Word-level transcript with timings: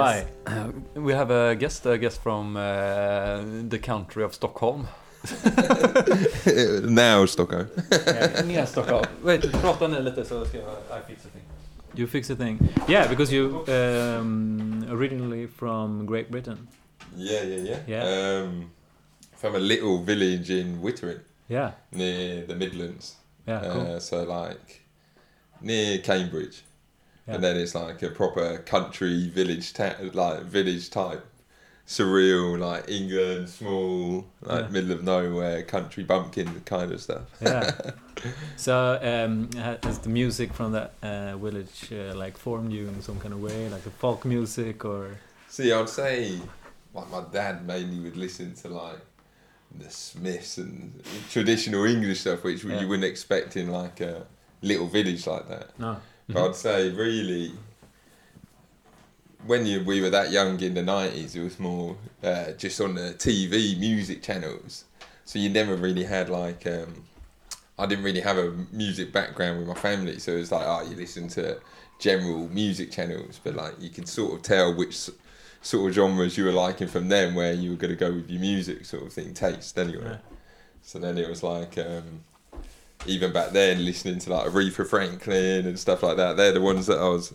Why? 0.00 0.24
Uh, 0.46 0.70
we 0.94 1.12
have 1.12 1.30
a 1.30 1.54
guest, 1.54 1.86
a 1.86 1.98
guest 1.98 2.22
from 2.22 2.56
uh, 2.56 2.62
the 3.68 3.78
country 3.78 4.24
of 4.24 4.34
Stockholm. 4.34 4.86
now 6.84 7.26
Stockholm. 7.26 7.66
Ner 8.46 8.66
Stockholm. 8.66 9.04
Wait, 9.24 9.52
prata 9.52 9.88
ni 9.88 10.00
lite 10.02 10.24
så 10.24 10.44
ska 10.44 10.58
jag 10.58 10.66
I 10.90 11.00
fix 11.08 11.24
a 11.24 11.28
thing. 11.28 11.42
You 11.94 12.06
fix 12.06 12.30
a 12.30 12.36
thing. 12.36 12.58
Yeah, 12.88 13.08
because 13.08 13.34
you 13.34 13.64
um, 13.68 14.84
originally 14.90 15.46
from 15.48 16.06
Great 16.06 16.30
Britain. 16.30 16.68
Yeah, 17.16 17.42
yeah, 17.42 17.62
yeah. 17.64 17.78
Yeah. 17.86 18.42
Um, 18.44 18.70
from 19.36 19.54
a 19.54 19.58
little 19.58 19.98
village 20.04 20.50
in 20.60 20.80
Wittering 20.82 21.20
Yeah, 21.48 21.70
near 21.90 22.46
the 22.46 22.54
Midlands. 22.54 23.16
yeah, 23.48 23.60
cool. 23.72 23.96
Uh, 23.96 24.00
so 24.00 24.22
like 24.22 24.82
near 25.60 25.98
Cambridge, 25.98 26.62
Yeah. 27.30 27.34
and 27.36 27.44
then 27.44 27.56
it's 27.56 27.74
like 27.74 28.02
a 28.02 28.10
proper 28.10 28.58
country 28.58 29.28
village, 29.28 29.72
ta- 29.72 29.94
like 30.12 30.42
village 30.42 30.90
type, 30.90 31.24
surreal, 31.86 32.58
like 32.58 32.88
England, 32.88 33.48
small, 33.48 34.26
like 34.42 34.64
Yeah. 34.64 34.68
middle 34.68 34.92
of 34.92 35.02
nowhere, 35.04 35.62
country 35.62 36.04
bumpkin 36.04 36.62
kind 36.64 36.92
of 36.92 37.00
stuff. 37.00 37.22
yeah. 37.40 37.70
So 38.56 38.98
um, 39.02 39.48
has 39.54 39.98
the 40.00 40.10
music 40.10 40.52
from 40.52 40.72
that 40.72 40.92
uh, 41.02 41.38
village 41.38 41.90
uh, 41.90 42.14
like 42.14 42.36
formed 42.36 42.70
you 42.70 42.86
in 42.86 43.00
some 43.00 43.18
kind 43.18 43.32
of 43.32 43.40
way, 43.40 43.70
like 43.70 43.82
the 43.82 43.90
folk 43.90 44.26
music 44.26 44.84
or? 44.84 45.16
See, 45.48 45.72
I'd 45.72 45.88
say 45.88 46.38
like 46.92 47.10
my 47.10 47.22
dad 47.32 47.66
mainly 47.66 47.98
would 48.00 48.18
listen 48.18 48.54
to 48.56 48.68
like 48.68 48.98
the 49.78 49.88
Smiths 49.88 50.58
and 50.58 51.02
traditional 51.30 51.84
English 51.86 52.20
stuff, 52.20 52.44
which 52.44 52.62
Yeah. 52.62 52.80
you 52.80 52.88
wouldn't 52.88 53.06
expect 53.10 53.56
in 53.56 53.70
like 53.70 54.00
a 54.02 54.26
little 54.60 54.86
village 54.86 55.26
like 55.26 55.48
that. 55.48 55.78
No. 55.78 55.96
But 56.32 56.48
I'd 56.48 56.56
say 56.56 56.90
really, 56.90 57.52
when 59.46 59.66
you 59.66 59.82
we 59.84 60.00
were 60.00 60.10
that 60.10 60.30
young 60.30 60.60
in 60.60 60.74
the 60.74 60.82
nineties, 60.82 61.36
it 61.36 61.42
was 61.42 61.58
more 61.58 61.96
uh, 62.22 62.52
just 62.52 62.80
on 62.80 62.94
the 62.94 63.14
TV 63.14 63.78
music 63.78 64.22
channels. 64.22 64.84
So 65.24 65.38
you 65.38 65.48
never 65.48 65.76
really 65.76 66.04
had 66.04 66.28
like 66.28 66.66
um, 66.66 67.04
I 67.78 67.86
didn't 67.86 68.04
really 68.04 68.20
have 68.20 68.38
a 68.38 68.50
music 68.72 69.12
background 69.12 69.58
with 69.58 69.68
my 69.68 69.74
family, 69.74 70.18
so 70.18 70.32
it 70.32 70.38
was 70.38 70.52
like 70.52 70.66
oh 70.66 70.88
you 70.88 70.96
listen 70.96 71.28
to 71.28 71.60
general 71.98 72.48
music 72.48 72.90
channels, 72.90 73.40
but 73.42 73.54
like 73.54 73.74
you 73.78 73.90
could 73.90 74.08
sort 74.08 74.34
of 74.34 74.42
tell 74.42 74.74
which 74.74 75.10
sort 75.62 75.88
of 75.88 75.94
genres 75.94 76.36
you 76.36 76.44
were 76.44 76.52
liking 76.52 76.88
from 76.88 77.08
them, 77.08 77.34
where 77.34 77.52
you 77.52 77.70
were 77.70 77.76
going 77.76 77.90
to 77.90 77.96
go 77.96 78.12
with 78.12 78.28
your 78.28 78.40
music 78.40 78.84
sort 78.84 79.04
of 79.04 79.12
thing, 79.12 79.34
taste 79.34 79.78
anyway. 79.78 80.02
Yeah. 80.04 80.16
So 80.82 80.98
then 80.98 81.18
it 81.18 81.28
was 81.28 81.42
like, 81.42 81.76
um, 81.78 82.24
even 83.06 83.32
back 83.32 83.50
then, 83.50 83.84
listening 83.84 84.18
to 84.20 84.30
like 84.30 84.46
Aretha 84.46 84.86
Franklin 84.86 85.66
and 85.66 85.78
stuff 85.78 86.02
like 86.02 86.16
that. 86.18 86.36
They're 86.36 86.52
the 86.52 86.60
ones 86.60 86.86
that 86.86 86.98
I 86.98 87.08
was 87.08 87.32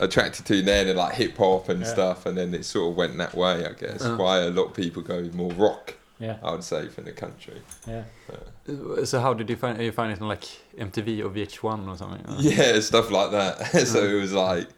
attracted 0.00 0.44
to 0.46 0.62
then, 0.62 0.88
and 0.88 0.98
like 0.98 1.14
hip 1.14 1.36
hop 1.36 1.68
and 1.68 1.80
Yeah. 1.80 1.86
stuff. 1.86 2.26
And 2.26 2.36
then 2.36 2.54
it 2.54 2.64
sort 2.64 2.90
of 2.90 2.96
went 2.96 3.16
that 3.18 3.34
way, 3.34 3.64
I 3.66 3.72
guess. 3.72 4.02
Uh. 4.04 4.16
Why 4.16 4.38
a 4.40 4.50
lot 4.50 4.66
of 4.66 4.74
people 4.74 5.02
go 5.02 5.22
more 5.32 5.52
rock, 5.52 5.94
Yeah, 6.18 6.36
I 6.42 6.50
would 6.52 6.64
say, 6.64 6.88
from 6.88 7.04
the 7.04 7.12
country. 7.12 7.62
yeah. 7.86 8.04
So 9.04 9.20
how 9.20 9.32
did 9.32 9.48
you 9.48 9.56
find 9.56 9.80
you 9.80 9.92
find 9.92 10.12
it 10.12 10.20
on 10.20 10.28
like 10.28 10.44
MTV 10.76 11.20
or 11.24 11.30
VH1 11.30 11.88
or 11.88 11.96
something? 11.96 12.24
Uh, 12.26 12.36
Yeah, 12.40 12.80
stuff 12.80 13.10
like 13.10 13.30
that. 13.30 13.66
so 13.86 14.02
Mm. 14.02 14.10
it 14.12 14.20
was 14.20 14.32
like 14.32 14.68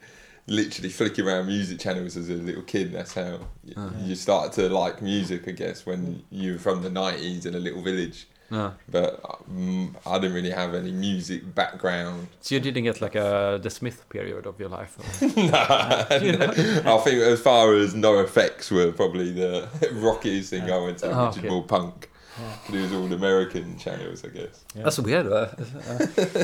literally 0.47 0.89
flicking 0.91 1.27
around 1.27 1.47
music 1.47 1.79
channels 1.79 2.17
as 2.17 2.29
a 2.29 2.35
little 2.35 2.63
kid. 2.63 2.93
That's 2.93 3.15
how 3.15 3.39
y- 3.65 3.75
Uh. 3.77 3.91
you 4.05 4.15
started 4.15 4.53
to 4.61 4.69
like 4.75 5.01
music, 5.03 5.49
I 5.49 5.53
guess, 5.53 5.85
when 5.87 6.23
you 6.31 6.53
were 6.55 6.59
from 6.59 6.83
the 6.83 6.91
90s 6.91 7.47
in 7.47 7.55
a 7.55 7.59
little 7.59 7.83
village. 7.83 8.27
No. 8.51 8.73
But 8.91 9.21
um, 9.49 9.95
I 10.07 10.19
didn't 10.19 10.35
really 10.35 10.51
have 10.51 10.75
any 10.75 10.91
music 10.91 11.55
background. 11.55 12.29
So 12.41 12.55
you 12.55 12.61
didn't 12.63 12.85
get 12.85 13.01
like 13.01 13.15
a 13.15 13.59
the 13.63 13.71
Smith 13.71 14.09
period 14.09 14.47
of 14.47 14.59
your 14.59 14.71
life? 14.71 14.97
or- 14.99 15.27
nah, 15.51 16.07
I 16.11 16.99
think 17.05 17.23
as 17.23 17.41
far 17.41 17.75
as 17.75 17.95
NOFX 17.95 18.71
were 18.71 18.91
probably 18.93 19.33
the 19.33 19.69
rockiest 19.93 20.51
thing 20.51 20.71
I 20.71 20.79
went 20.79 20.99
to, 20.99 21.11
Oh, 21.11 21.27
which 21.29 21.39
okay. 21.39 21.47
is 21.47 21.53
more 21.53 21.63
punk. 21.65 22.09
Yeah. 22.41 22.77
It 22.79 22.83
was 22.83 22.93
all 22.93 23.13
American 23.13 23.77
channels, 23.79 24.25
I 24.25 24.29
guess. 24.29 24.65
Yeah. 24.75 24.85
That's 24.85 24.99
weird. 25.01 25.27
Uh, 25.27 25.49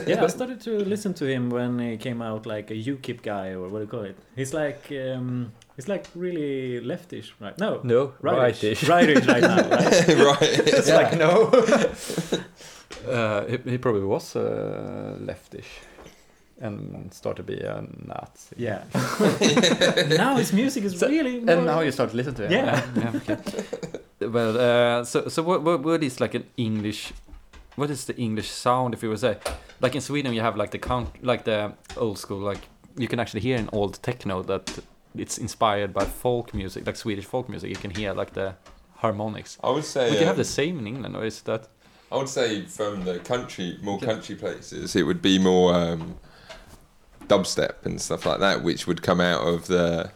yeah, 0.06 0.25
I 0.25 0.27
started 0.27 0.61
to 0.62 0.73
listen 0.85 1.15
to 1.15 1.25
him 1.25 1.51
when 1.51 1.79
he 1.79 1.97
came 1.97 2.21
out 2.21 2.47
like 2.47 2.71
a 2.71 2.75
UKIP 2.75 3.23
guy 3.23 3.51
or 3.51 3.69
what 3.69 3.79
do 3.79 3.85
you 3.85 3.87
call 3.87 4.01
it? 4.03 4.17
He's 4.35 4.53
like 4.53 4.91
um, 4.91 5.53
he's 5.76 5.88
like 5.88 6.06
really 6.15 6.81
leftish, 6.81 7.32
right? 7.41 7.59
No, 7.59 7.81
no, 7.82 8.12
rightish, 8.23 8.82
rightish. 8.88 8.88
rightish 8.88 9.26
right 9.26 9.43
now, 9.43 9.56
right? 9.56 10.09
right. 10.09 10.43
It's 10.69 10.88
Yeah. 10.88 10.97
like 10.97 11.19
no. 11.19 11.50
uh, 13.09 13.47
he, 13.47 13.71
he 13.71 13.79
probably 13.79 14.05
was 14.05 14.37
uh, 14.37 15.17
leftish 15.21 15.67
and 16.61 17.12
started 17.12 17.47
to 17.47 17.53
be 17.53 17.61
a 17.61 17.82
Nazi. 18.06 18.55
Yeah. 18.56 18.85
now 20.17 20.37
his 20.37 20.53
music 20.53 20.85
is 20.85 20.99
So- 20.99 21.09
really. 21.09 21.38
And 21.38 21.47
more- 21.47 21.65
now 21.65 21.81
you 21.81 21.91
start 21.93 22.11
to 22.11 22.17
listen 22.17 22.35
to 22.35 22.47
him. 22.47 22.53
Yeah. 22.53 22.82
yeah 22.97 23.12
okay. 23.17 23.37
Well, 24.20 24.56
uh, 24.56 25.05
so 25.05 25.29
so 25.29 25.43
what, 25.43 25.62
what 25.62 25.82
what 25.82 26.03
is 26.03 26.20
like 26.20 26.35
an 26.35 26.44
English? 26.56 27.12
What 27.77 27.91
is 27.91 28.05
the 28.05 28.15
English 28.17 28.49
sound 28.50 28.94
if 28.94 29.03
you 29.03 29.09
would 29.11 29.19
say? 29.20 29.37
Like 29.81 29.94
in 29.97 30.00
Sweden, 30.00 30.32
you 30.32 30.41
have 30.43 30.56
like 30.56 30.70
the 30.70 30.79
count, 30.79 31.09
like 31.23 31.43
the 31.44 31.73
old 31.97 32.19
school, 32.19 32.38
like 32.38 32.61
you 32.97 33.09
can 33.09 33.19
actually 33.20 33.41
hear 33.43 33.59
in 33.59 33.69
old 33.73 34.00
techno 34.03 34.43
that 34.44 34.79
it's 35.16 35.38
inspired 35.38 35.93
by 35.93 36.05
folk 36.05 36.55
music, 36.55 36.87
like 36.87 36.96
Swedish 36.96 37.25
folk 37.25 37.49
music. 37.49 37.70
You 37.70 37.76
can 37.76 37.90
hear 37.90 38.12
like 38.14 38.32
the 38.34 38.55
harmonics. 38.96 39.58
I 39.62 39.70
would 39.70 39.84
say. 39.84 40.11
Would 40.11 40.20
you 40.20 40.26
have 40.26 40.37
um, 40.37 40.38
the 40.38 40.44
same 40.44 40.78
in 40.78 40.87
England, 40.87 41.16
or 41.16 41.25
is 41.25 41.43
that? 41.43 41.69
I 42.12 42.16
would 42.16 42.28
say 42.28 42.62
from 42.66 43.05
the 43.05 43.19
country, 43.19 43.78
more 43.82 43.96
Okay. 43.96 44.06
country 44.06 44.34
places, 44.37 44.94
it 44.96 45.02
would 45.02 45.20
be 45.22 45.38
more 45.38 45.75
um, 45.75 46.14
dubstep 47.26 47.84
and 47.84 48.00
stuff 48.00 48.26
like 48.26 48.40
that, 48.40 48.62
which 48.62 48.87
would 48.87 49.02
come 49.02 49.20
out 49.20 49.43
of 49.46 49.66
the 49.66 50.11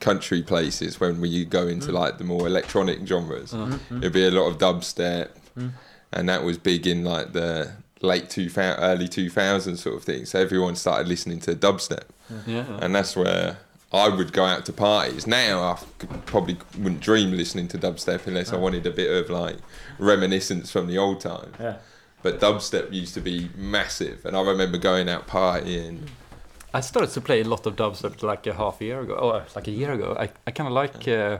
country 0.00 0.42
places 0.42 0.98
when 1.00 1.20
we 1.20 1.44
go 1.44 1.66
into 1.68 1.88
Mm. 1.88 1.94
like 1.94 2.18
the 2.18 2.24
more 2.24 2.46
electronic 2.46 3.06
genres. 3.06 3.52
Uh, 3.54 3.78
Mhm. 3.90 3.98
It'd 3.98 4.12
be 4.12 4.26
a 4.26 4.30
lot 4.30 4.46
of 4.48 4.58
dubstep, 4.58 5.28
Mm. 5.56 5.72
and 6.12 6.28
that 6.28 6.42
was 6.44 6.58
big 6.58 6.86
in 6.86 7.04
like 7.04 7.32
the 7.32 7.70
late 8.00 8.28
2000, 8.30 8.82
early 8.82 9.08
2000s 9.08 9.80
sort 9.80 9.94
of 9.96 10.02
thing. 10.04 10.24
So 10.26 10.40
everyone 10.40 10.74
started 10.76 11.06
listening 11.08 11.38
to 11.40 11.54
dubstep, 11.54 12.04
yeah. 12.46 12.64
and 12.80 12.94
that's 12.94 13.14
where 13.16 13.58
I 13.92 14.08
would 14.08 14.32
go 14.32 14.44
out 14.44 14.64
to 14.66 14.72
parties. 14.72 15.26
Now 15.26 15.62
I 15.62 16.06
probably 16.24 16.56
wouldn't 16.78 17.00
dream 17.00 17.32
listening 17.32 17.68
to 17.68 17.78
dubstep 17.78 18.26
unless 18.26 18.52
I 18.52 18.56
Oh. 18.56 18.60
wanted 18.60 18.86
a 18.86 18.90
bit 18.90 19.10
of 19.10 19.28
like 19.30 19.56
reminiscence 19.98 20.70
from 20.70 20.86
the 20.86 20.96
old 20.98 21.20
time. 21.20 21.52
Yeah. 21.60 21.76
But 22.22 22.40
dubstep 22.40 22.92
used 22.92 23.14
to 23.14 23.20
be 23.20 23.50
massive, 23.56 24.24
and 24.24 24.36
I 24.36 24.40
remember 24.42 24.78
going 24.78 25.08
out 25.08 25.26
partying. 25.26 26.06
I 26.72 26.80
started 26.80 27.10
to 27.14 27.20
play 27.20 27.40
a 27.42 27.44
lot 27.44 27.66
of 27.66 27.76
dubstep 27.76 28.22
like 28.22 28.46
a 28.46 28.54
half 28.54 28.80
a 28.80 28.84
year 28.84 29.00
ago, 29.00 29.14
or 29.14 29.44
like 29.54 29.66
a 29.68 29.72
year 29.72 29.92
ago. 29.92 30.16
I, 30.18 30.30
I 30.46 30.50
kind 30.52 30.68
of 30.68 30.72
like. 30.72 31.06
Uh, 31.08 31.38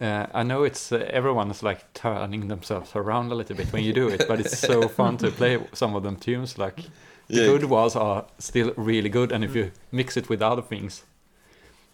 uh, 0.00 0.26
I 0.32 0.42
know 0.42 0.62
it's 0.64 0.90
uh, 0.92 1.06
everyone 1.10 1.50
is 1.50 1.62
like 1.62 1.92
turning 1.92 2.48
themselves 2.48 2.96
around 2.96 3.30
a 3.32 3.34
little 3.34 3.54
bit 3.54 3.70
when 3.72 3.84
you 3.84 3.92
do 3.92 4.08
it, 4.08 4.26
but 4.26 4.40
it's 4.40 4.58
so 4.58 4.88
fun 4.98 5.18
to 5.18 5.30
play 5.30 5.58
some 5.74 5.94
of 5.94 6.02
them 6.02 6.16
tunes. 6.16 6.56
Like 6.56 6.80
the 7.30 7.40
Yeah, 7.40 7.46
good 7.46 7.64
ones 7.64 7.96
are 7.96 8.24
still 8.38 8.72
really 8.76 9.08
good, 9.08 9.32
and 9.32 9.44
if 9.44 9.52
mm. 9.52 9.56
you 9.56 9.70
mix 9.92 10.16
it 10.16 10.28
with 10.28 10.42
other 10.42 10.62
things, 10.62 11.04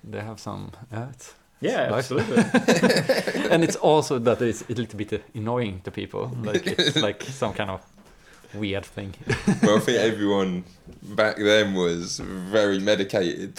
they 0.03 0.21
have 0.21 0.39
some. 0.39 0.73
Yeah, 0.93 1.09
it's, 1.11 1.35
Yeah, 1.61 1.89
Nice. 1.89 2.11
absolutely. 2.11 2.37
and 3.51 3.65
it's 3.65 3.77
also 3.77 4.19
that 4.19 4.43
it's 4.43 4.63
a 4.69 4.75
little 4.75 4.99
bit 4.99 5.13
uh, 5.13 5.19
annoying 5.35 5.81
to 5.85 5.91
people. 5.91 6.31
Like 6.43 6.67
it's 6.67 6.97
like 7.09 7.23
some 7.23 7.55
kind 7.55 7.71
of 7.71 7.81
weird 8.55 8.85
thing. 8.85 9.15
well, 9.63 9.77
I 9.77 9.81
think 9.81 9.99
everyone 9.99 10.65
back 11.03 11.37
then 11.37 11.75
was 11.75 12.19
very 12.19 12.79
medicated 12.79 13.59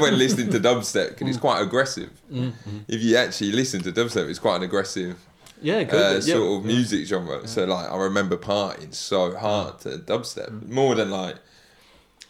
when 0.00 0.18
listening 0.18 0.50
to 0.50 0.60
dubstep 0.60 1.10
because 1.10 1.28
it's 1.28 1.38
mm. 1.38 1.40
quite 1.40 1.62
aggressive. 1.62 2.10
Mm-hmm. 2.30 2.78
If 2.88 3.02
you 3.02 3.16
actually 3.16 3.52
listen 3.52 3.82
to 3.82 3.92
dubstep, 3.92 4.28
it's 4.28 4.38
quite 4.38 4.56
an 4.56 4.62
aggressive 4.62 5.16
Yeah, 5.60 5.82
good. 5.84 5.94
uh, 5.94 6.14
yeah. 6.14 6.34
sort 6.34 6.58
of 6.60 6.64
music 6.64 7.06
genre. 7.06 7.46
So 7.48 7.64
like, 7.64 7.90
I 7.90 7.96
remember 7.96 8.36
partying 8.36 8.94
so 8.94 9.36
hard 9.36 9.80
to 9.80 9.90
dubstep 9.98 10.50
Mm. 10.50 10.68
more 10.68 10.94
than 10.94 11.10
like 11.10 11.36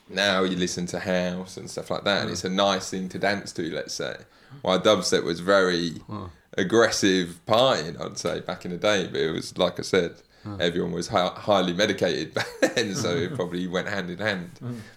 now 0.08 0.42
you 0.42 0.56
listen 0.56 0.86
to 0.86 0.98
house 1.00 1.56
and 1.56 1.70
stuff 1.70 1.90
like 1.90 2.04
that, 2.04 2.20
and 2.22 2.30
Mm. 2.30 2.32
it's 2.32 2.44
a 2.44 2.48
nice 2.50 2.90
thing 2.90 3.08
to 3.10 3.18
dance 3.18 3.52
to. 3.52 3.62
Let's 3.74 3.94
say, 3.94 4.16
while 4.62 4.80
dubstep 4.80 5.22
was 5.24 5.40
very 5.40 5.90
Mm. 6.08 6.30
aggressive 6.56 7.40
partying, 7.46 8.00
I'd 8.00 8.18
say 8.18 8.40
back 8.40 8.64
in 8.64 8.70
the 8.70 8.78
day, 8.78 9.06
but 9.10 9.20
it 9.20 9.32
was 9.32 9.56
like 9.58 9.78
I 9.78 9.82
said. 9.82 10.14
Mm. 10.46 10.60
Everyone 10.60 10.92
was 10.92 11.08
hi- 11.08 11.32
highly 11.34 11.72
medicated 11.72 12.32
back 12.38 12.46
then, 12.60 12.94
so 12.94 13.10
it 13.10 13.34
probably 13.38 13.66
went 13.66 13.88
hand 13.88 14.08
in 14.08 14.18
hand. 14.18 14.50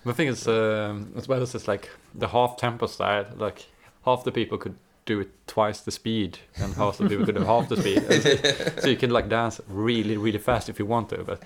The 0.06 0.14
thing 0.14 0.28
is, 0.28 0.48
um, 0.48 1.12
as 1.18 1.28
well 1.28 1.42
as 1.42 1.56
it's 1.56 1.68
like 1.68 1.90
the 2.14 2.28
half 2.28 2.58
tempo 2.58 2.86
style, 2.86 3.26
like 3.36 3.66
half 4.06 4.24
the 4.24 4.32
people 4.32 4.58
could 4.60 4.76
do 5.06 5.20
it 5.20 5.30
twice 5.48 5.82
the 5.82 5.92
speed, 5.92 6.38
and 6.58 6.74
half 6.76 6.98
the 6.98 7.10
people 7.10 7.26
could 7.26 7.36
do 7.36 7.44
half 7.44 7.68
the 7.70 7.76
speed. 7.78 7.98
And 8.04 8.22
so, 8.24 8.82
so 8.82 8.88
you 8.88 8.96
can 8.98 9.10
like 9.10 9.28
dance 9.30 9.60
really, 9.68 10.16
really 10.16 10.38
fast 10.38 10.70
if 10.70 10.78
you 10.80 10.86
want 10.86 11.10
to, 11.10 11.24
but 11.24 11.42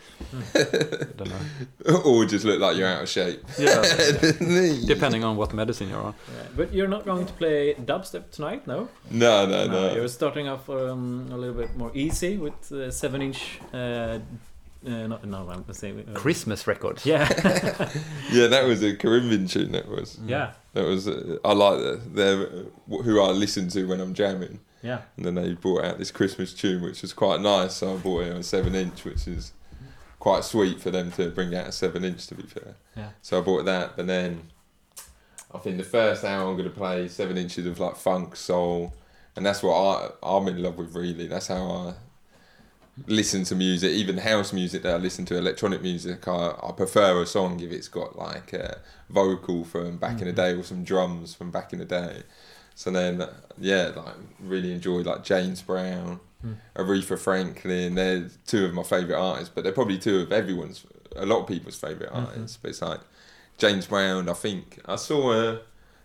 I 0.54 1.06
don't 1.18 1.30
know. 1.30 2.02
or 2.04 2.26
just 2.26 2.46
look 2.46 2.60
like 2.60 2.78
you're 2.78 2.88
out 2.88 3.04
of 3.04 3.10
shape. 3.10 3.42
Yeah, 3.58 3.82
depending 4.86 5.24
on 5.24 5.38
what 5.38 5.54
medicine 5.54 5.90
you're 5.90 6.02
on. 6.02 6.14
Yeah, 6.36 6.44
But 6.56 6.74
you're 6.74 6.88
not 6.90 7.06
going 7.06 7.26
to 7.26 7.34
play 7.34 7.74
dubstep 7.76 8.30
tonight, 8.32 8.68
no? 8.68 8.90
No, 9.10 9.46
no, 9.46 9.68
no. 9.68 9.94
You're 9.96 10.08
starting 10.10 10.48
off 10.48 10.70
um, 10.70 11.30
a 11.32 11.38
little 11.38 11.56
bit 11.56 11.76
more 11.78 11.92
easy 11.94 12.38
with 12.38 12.72
uh, 12.72 12.92
seven-inch 12.92 13.60
uh, 13.74 14.20
Uh, 14.86 15.08
not 15.08 15.26
no, 15.26 15.50
I'm 15.50 15.66
saying 15.74 16.06
uh, 16.08 16.14
Christmas 16.14 16.68
record. 16.68 17.00
Yeah, 17.04 17.26
Yeah, 18.32 18.48
that 18.54 18.66
was 18.68 18.84
a 18.84 18.96
Caribbean 18.96 19.48
tune. 19.48 19.72
That 19.72 19.88
was. 19.88 20.20
yeah, 20.28 20.52
That 20.76 20.86
was. 20.86 21.08
Uh, 21.08 21.38
I 21.44 21.54
like 21.54 21.80
that. 21.80 22.16
They're 22.16 22.48
uh, 22.48 22.98
who 23.02 23.22
I 23.22 23.32
listen 23.32 23.70
to 23.70 23.86
when 23.86 24.00
I'm 24.02 24.14
jamming. 24.14 24.60
yeah. 24.84 25.02
And 25.18 25.26
then 25.26 25.36
they 25.36 25.54
brought 25.54 25.86
out 25.86 25.98
this 25.98 26.12
Christmas 26.12 26.54
tune, 26.54 26.84
which 26.84 27.02
was 27.02 27.14
quite 27.14 27.40
nice. 27.42 27.76
So 27.76 27.94
I 27.96 27.98
bought 27.98 28.24
it 28.26 28.36
on 28.36 28.44
seven 28.44 28.76
inch, 28.76 29.06
which 29.06 29.26
is 29.28 29.54
quite 30.20 30.44
sweet 30.44 30.82
for 30.82 30.92
them 30.92 31.12
to 31.14 31.32
bring 31.32 31.56
out 31.56 31.68
a 31.68 31.72
seven 31.72 32.04
inch. 32.04 32.28
To 32.28 32.36
be 32.36 32.44
fair. 32.44 32.76
Yeah. 32.96 33.10
So 33.22 33.40
I 33.40 33.42
bought 33.42 33.64
that, 33.66 33.96
but 33.96 34.06
then 34.08 34.50
I 35.54 35.60
think 35.60 35.78
the 35.78 35.84
first 35.84 36.26
hour 36.26 36.50
I'm 36.50 36.58
going 36.58 36.70
to 36.70 36.76
play 36.76 37.08
seven 37.08 37.38
inches 37.38 37.66
of 37.66 37.80
like 37.80 37.96
funk, 37.96 38.36
soul, 38.36 38.94
and 39.38 39.46
that's 39.46 39.64
what 39.64 39.74
I 39.74 40.10
I'm 40.22 40.48
in 40.50 40.62
love 40.62 40.78
with. 40.78 40.94
Really, 40.94 41.28
that's 41.28 41.48
how 41.48 41.64
I 41.72 41.94
listen 43.08 43.44
to 43.46 43.56
music, 43.56 43.92
even 43.92 44.18
house 44.18 44.54
music 44.54 44.84
that 44.84 44.96
I 44.96 44.98
listen 44.98 45.26
to, 45.26 45.38
electronic 45.38 45.82
music. 45.82 46.28
I, 46.28 46.56
I 46.64 46.72
prefer 46.72 47.22
a 47.22 47.26
song 47.26 47.60
if 47.60 47.72
it's 47.72 47.88
got 47.90 48.18
like 48.18 48.54
a 48.54 48.80
vocal 49.10 49.64
from 49.66 49.98
back 49.98 50.22
in 50.22 50.28
the 50.28 50.34
day 50.34 50.54
or 50.54 50.64
some 50.64 50.84
drums 50.84 51.34
from 51.34 51.52
back 51.52 51.74
in 51.74 51.80
the 51.80 51.86
day. 51.86 52.24
So 52.74 52.92
then, 52.92 53.26
yeah, 53.58 53.92
like 53.96 54.16
really 54.40 54.74
enjoyed 54.74 55.06
like 55.06 55.24
James 55.24 55.62
Brown, 55.62 56.20
Mm. 56.46 56.58
Aretha 56.76 57.18
Franklin. 57.18 57.96
They're 57.96 58.30
two 58.46 58.66
of 58.66 58.74
my 58.74 58.84
favorite 58.84 59.18
artists, 59.18 59.52
but 59.56 59.64
they're 59.64 59.74
probably 59.74 59.98
two 59.98 60.20
of 60.20 60.32
everyone's, 60.32 60.86
a 61.16 61.26
lot 61.26 61.40
of 61.42 61.48
people's 61.48 61.76
favorite 61.80 62.12
Mhm. 62.12 62.28
artists. 62.28 62.58
But 62.62 62.70
it's 62.70 62.82
like 62.84 63.00
James 63.58 63.88
Brown. 63.88 64.30
I 64.30 64.34
think 64.34 64.80
I 64.86 64.98
saw 64.98 65.32
a 65.34 65.62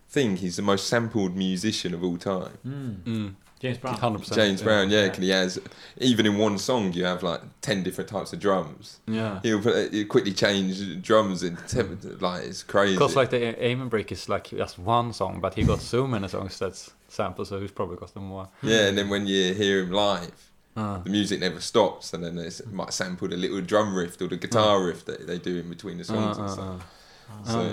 thing. 0.09 0.37
He's 0.37 0.55
the 0.55 0.63
most 0.63 0.87
sampled 0.87 1.35
musician 1.35 1.93
of 1.93 2.03
all 2.03 2.17
time. 2.17 2.57
Mm. 2.65 3.35
James 3.61 3.77
Brown. 3.77 3.95
100%. 3.97 4.33
James 4.35 4.61
Brown, 4.61 4.89
yeah, 4.89 5.01
Yeah. 5.03 5.07
because 5.09 5.23
he 5.23 5.29
has 5.29 5.59
even 5.97 6.25
in 6.25 6.37
one 6.37 6.57
song 6.57 6.91
you 6.93 7.05
have 7.05 7.21
like 7.23 7.41
ten 7.61 7.83
different 7.83 8.09
types 8.09 8.33
of 8.33 8.39
drums. 8.39 8.99
Yeah. 9.07 9.39
He'll, 9.43 9.61
put, 9.61 9.93
he'll 9.93 10.07
quickly 10.07 10.33
change 10.33 11.01
drums 11.03 11.43
in 11.43 11.57
temp- 11.67 12.21
like 12.21 12.43
it's 12.45 12.63
crazy. 12.63 12.95
Because 12.95 13.15
like 13.15 13.29
the 13.29 13.63
Amen 13.63 13.87
Break 13.87 14.11
is 14.11 14.27
like 14.27 14.45
just 14.49 14.79
one 14.79 15.13
song, 15.13 15.39
but 15.39 15.53
he 15.53 15.63
got 15.63 15.79
so 15.79 16.07
many 16.07 16.27
songs 16.27 16.57
that's 16.57 16.91
sampled, 17.07 17.47
so 17.47 17.59
he's 17.61 17.71
probably 17.71 17.97
got 17.97 18.13
them 18.13 18.23
more. 18.25 18.47
yeah, 18.63 18.87
and 18.87 18.97
then 18.97 19.09
when 19.09 19.27
you 19.27 19.53
hear 19.53 19.81
him 19.83 19.91
live, 19.91 20.31
Uh, 20.75 20.99
the 21.03 21.09
music 21.09 21.39
never 21.41 21.59
stops, 21.59 22.13
and 22.13 22.23
then 22.23 22.35
there's 22.35 22.65
might 22.71 22.93
sample 22.93 23.27
the 23.27 23.35
little 23.37 23.61
drum 23.61 23.93
riff 23.93 24.19
or 24.21 24.27
the 24.27 24.37
guitar 24.37 24.81
riff 24.87 25.03
that 25.05 25.27
they 25.27 25.37
do 25.37 25.57
in 25.59 25.69
between 25.69 25.97
the 25.97 26.03
songs 26.05 26.37
uh, 26.37 26.41
and 26.41 26.49
uh, 26.49 26.53
stuff. 26.53 26.81
uh. 27.29 27.51
So 27.51 27.59
Oh, 27.59 27.63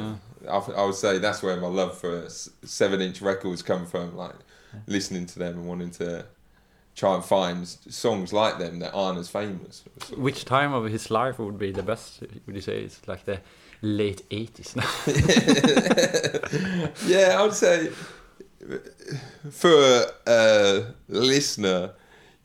yeah. 0.45 0.52
I, 0.52 0.83
I 0.83 0.85
would 0.87 0.95
say 0.95 1.18
that's 1.18 1.40
where 1.42 1.57
my 1.61 1.68
love 1.68 1.97
for 1.97 2.28
seven-inch 2.64 3.21
records 3.23 3.62
come 3.62 3.87
from, 3.87 4.16
like 4.16 4.35
listening 4.87 5.26
to 5.26 5.38
them 5.38 5.58
and 5.58 5.66
wanting 5.66 5.90
to 5.92 6.26
try 6.94 7.14
and 7.14 7.25
find 7.25 7.68
songs 7.68 8.32
like 8.32 8.58
them 8.58 8.80
that 8.80 8.92
aren't 8.92 9.18
as 9.18 9.28
famous. 9.28 9.84
Which 10.16 10.44
time 10.44 10.72
of 10.72 10.87
his 10.87 11.10
life 11.10 11.38
would 11.38 11.58
be 11.58 11.70
the 11.70 11.82
best? 11.82 12.22
Would 12.46 12.56
you 12.56 12.60
say 12.60 12.82
it's 12.82 13.06
like 13.06 13.25
the 13.25 13.40
late 13.82 14.22
eighties 14.30 14.75
now? 14.75 14.88
yeah, 17.06 17.37
I 17.38 17.42
would 17.42 17.54
say 17.54 17.90
uh, 18.70 18.76
for 19.50 20.06
a, 20.26 20.26
a 20.26 20.94
listener, 21.08 21.92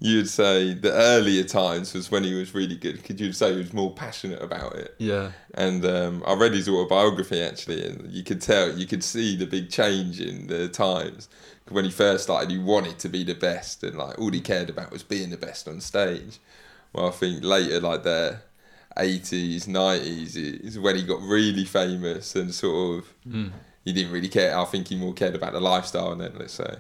you'd 0.04 0.28
say 0.30 0.74
the 0.74 0.92
earlier 0.92 1.44
times 1.46 1.94
was 1.94 2.12
when 2.12 2.24
he 2.26 2.34
was 2.34 2.54
really 2.54 2.76
good. 2.76 3.04
Could 3.06 3.20
you 3.22 3.32
say 3.32 3.54
he 3.54 3.58
was 3.60 3.74
more 3.74 3.92
passionate 3.94 4.42
about 4.42 4.76
it? 4.76 4.94
yeah. 5.00 5.32
And 5.56 5.86
um, 5.86 6.24
I 6.28 6.34
read 6.34 6.54
his 6.54 6.68
autobiography 6.68 7.42
actually, 7.42 7.88
and 7.88 8.12
you 8.12 8.24
could 8.24 8.42
tell, 8.42 8.66
you 8.78 8.86
could 8.86 9.04
see 9.04 9.38
the 9.38 9.46
big 9.48 9.70
change 9.70 10.20
in 10.20 10.48
the 10.48 10.68
times. 10.68 11.30
When 11.70 11.86
he 11.86 11.92
first 11.92 12.26
started, 12.26 12.52
he 12.52 12.58
wanted 12.58 13.00
to 13.00 13.08
be 13.10 13.24
the 13.24 13.34
best, 13.36 13.84
and 13.84 13.98
like 13.98 14.20
all 14.20 14.32
he 14.32 14.42
cared 14.42 14.70
about 14.70 14.92
was 14.92 15.04
being 15.04 15.30
the 15.30 15.38
best 15.38 15.68
on 15.68 15.80
stage. 15.80 16.40
Well, 16.92 17.08
I 17.08 17.12
think 17.12 17.44
later, 17.44 17.80
like 17.80 18.04
the 18.04 18.40
80s, 18.98 19.68
90s, 19.68 20.36
is 20.36 20.78
when 20.80 20.96
he 20.98 21.04
got 21.04 21.22
really 21.22 21.66
famous 21.66 22.36
and 22.36 22.54
sort 22.54 23.00
of 23.00 23.14
Mm. 23.28 23.52
he 23.86 23.94
didn't 23.94 24.12
really 24.12 24.28
care. 24.30 24.58
I 24.58 24.66
think 24.66 24.88
he 24.90 24.96
more 24.98 25.14
cared 25.14 25.36
about 25.36 25.54
the 25.54 25.62
lifestyle 25.62 26.12
and 26.12 26.22
then, 26.22 26.34
let's 26.38 26.54
say. 26.54 26.76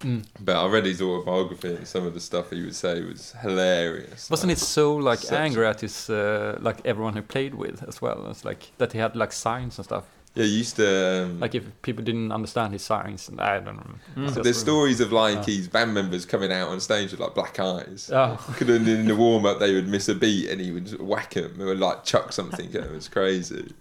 Mm. 0.00 0.24
But 0.40 0.56
I 0.56 0.66
read 0.68 0.84
his 0.84 1.00
autobiography 1.00 1.74
and 1.74 1.86
some 1.88 2.06
of 2.06 2.12
the 2.14 2.20
stuff 2.20 2.50
he 2.50 2.62
would 2.62 2.74
say 2.74 3.00
was 3.02 3.34
hilarious. 3.40 4.28
Wasn't 4.30 4.52
it 4.52 4.58
so 4.58 4.94
like 4.96 5.20
Such- 5.20 5.38
angry 5.38 5.66
at 5.66 5.80
his 5.80 6.10
uh, 6.10 6.58
like 6.60 6.78
everyone 6.84 7.14
he 7.14 7.22
played 7.22 7.54
with 7.54 7.82
as 7.88 8.02
well? 8.02 8.26
It's 8.30 8.44
like 8.44 8.72
that 8.78 8.92
he 8.92 8.98
had 8.98 9.16
like 9.16 9.32
signs 9.32 9.78
and 9.78 9.84
stuff. 9.86 10.04
Yeah, 10.34 10.44
he 10.44 10.58
used 10.58 10.76
to. 10.76 11.22
Um, 11.24 11.40
Like 11.40 11.54
if 11.54 11.64
people 11.80 12.04
didn't 12.04 12.30
understand 12.30 12.74
his 12.74 12.82
signs, 12.82 13.26
and 13.30 13.40
I 13.40 13.58
don't 13.58 13.76
know. 13.76 13.94
Mm. 14.28 14.42
There's 14.42 14.58
stories 14.60 15.00
of 15.00 15.10
like 15.10 15.38
Ah. 15.38 15.42
his 15.44 15.66
band 15.66 15.94
members 15.94 16.26
coming 16.26 16.52
out 16.52 16.68
on 16.68 16.78
stage 16.80 17.12
with 17.12 17.20
like 17.20 17.34
black 17.34 17.58
eyes. 17.58 18.10
Oh, 18.12 18.36
Could 18.56 18.68
have 18.68 18.86
in 18.86 19.06
the 19.06 19.16
warm 19.16 19.46
up 19.46 19.60
they 19.60 19.72
would 19.74 19.88
miss 19.88 20.10
a 20.10 20.14
beat 20.14 20.50
and 20.50 20.60
he 20.60 20.72
would 20.72 21.00
whack 21.00 21.32
them 21.34 21.58
or 21.62 21.74
like 21.74 22.04
chuck 22.04 22.34
something 22.34 22.66
at 22.66 22.72
them. 22.84 22.94
It's 22.94 23.08
crazy. 23.08 23.72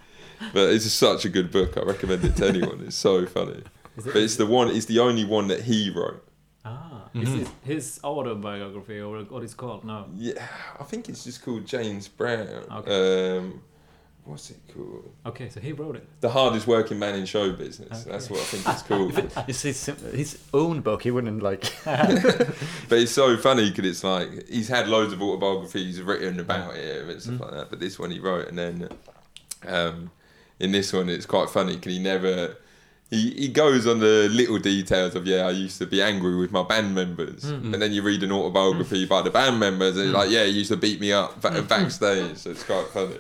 But 0.54 0.70
it's 0.70 0.90
such 0.92 1.26
a 1.26 1.30
good 1.30 1.52
book. 1.52 1.76
I 1.78 1.82
recommend 1.82 2.24
it 2.24 2.38
to 2.38 2.48
anyone. 2.48 2.84
It's 2.88 2.96
so 2.96 3.26
funny. 3.26 3.64
Is 3.98 4.06
it- 4.08 4.14
But 4.14 4.22
it's 4.24 4.36
the 4.36 4.46
one. 4.46 4.70
It's 4.70 4.86
the 4.86 5.00
only 5.00 5.24
one 5.26 5.48
that 5.48 5.62
he 5.62 5.90
wrote. 5.90 6.22
Ah, 6.68 7.10
Mhm. 7.14 7.24
is 7.24 7.34
it 7.42 7.48
his 7.64 8.00
autobiography 8.04 9.00
or 9.00 9.22
what 9.24 9.44
it's 9.44 9.54
called? 9.54 9.84
No. 9.84 10.06
Yeah, 10.16 10.46
I 10.80 10.84
think 10.84 11.10
it's 11.10 11.24
just 11.24 11.44
called 11.46 11.66
James 11.66 12.08
Brown. 12.08 12.48
Um, 12.70 13.62
what's 14.24 14.50
it 14.50 14.58
called? 14.74 15.12
Okay, 15.28 15.48
so 15.50 15.60
he 15.60 15.72
wrote 15.74 15.96
it. 15.98 16.08
The 16.22 16.30
hardest 16.30 16.66
working 16.66 16.98
man 16.98 17.14
in 17.14 17.26
show 17.28 17.52
business. 17.52 18.02
Okay. 18.02 18.10
That's 18.12 18.30
what 18.32 18.40
I 18.40 18.44
think 18.46 18.68
it's 18.74 18.82
called. 18.82 19.32
it's 19.48 19.62
his, 19.62 19.86
his 20.12 20.40
own 20.56 20.82
book. 20.82 21.04
He 21.04 21.12
wouldn't 21.12 21.44
like. 21.44 21.72
but 21.86 22.98
it's 22.98 23.12
so 23.12 23.38
funny 23.38 23.70
because 23.70 23.86
it's 23.86 24.04
like 24.04 24.50
he's 24.50 24.68
had 24.68 24.88
loads 24.88 25.14
of 25.14 25.22
autobiographies 25.22 26.02
written 26.02 26.40
about 26.40 26.76
it 26.76 27.08
and 27.08 27.22
stuff 27.22 27.36
Mm. 27.36 27.42
like 27.42 27.52
that. 27.52 27.70
But 27.70 27.80
this 27.80 28.00
one 28.00 28.10
he 28.10 28.20
wrote, 28.20 28.48
and 28.48 28.58
then 28.58 28.90
um, 29.68 30.10
in 30.60 30.72
this 30.72 30.92
one 30.94 31.10
it's 31.10 31.28
quite 31.28 31.50
funny 31.52 31.76
because 31.76 31.94
he 31.94 32.00
never. 32.00 32.58
He, 33.12 33.30
he 33.32 33.48
goes 33.50 33.86
on 33.86 34.00
the 34.00 34.28
little 34.32 34.58
details 34.58 35.14
of 35.16 35.28
yeah 35.28 35.46
I 35.48 35.52
used 35.52 35.78
to 35.78 35.86
be 35.86 36.02
angry 36.02 36.36
with 36.36 36.52
my 36.52 36.64
band 36.64 36.96
members 36.96 37.44
Mm. 37.46 37.74
and 37.74 37.82
then 37.82 37.92
you 37.94 38.02
read 38.02 38.24
an 38.24 38.32
autobiography 38.32 39.06
by 39.06 39.22
the 39.22 39.30
band 39.30 39.60
members 39.60 39.96
and 39.98 40.08
it's 40.08 40.16
like 40.16 40.30
yeah 40.32 40.44
he 40.44 40.52
used 40.52 40.72
to 40.72 40.78
beat 40.78 41.00
me 41.00 41.12
up 41.14 41.40
ba- 41.42 41.50
Mm. 41.52 41.68
backstage 41.68 42.38
so 42.38 42.50
it's 42.50 42.64
quite 42.64 42.88
funny 42.88 43.20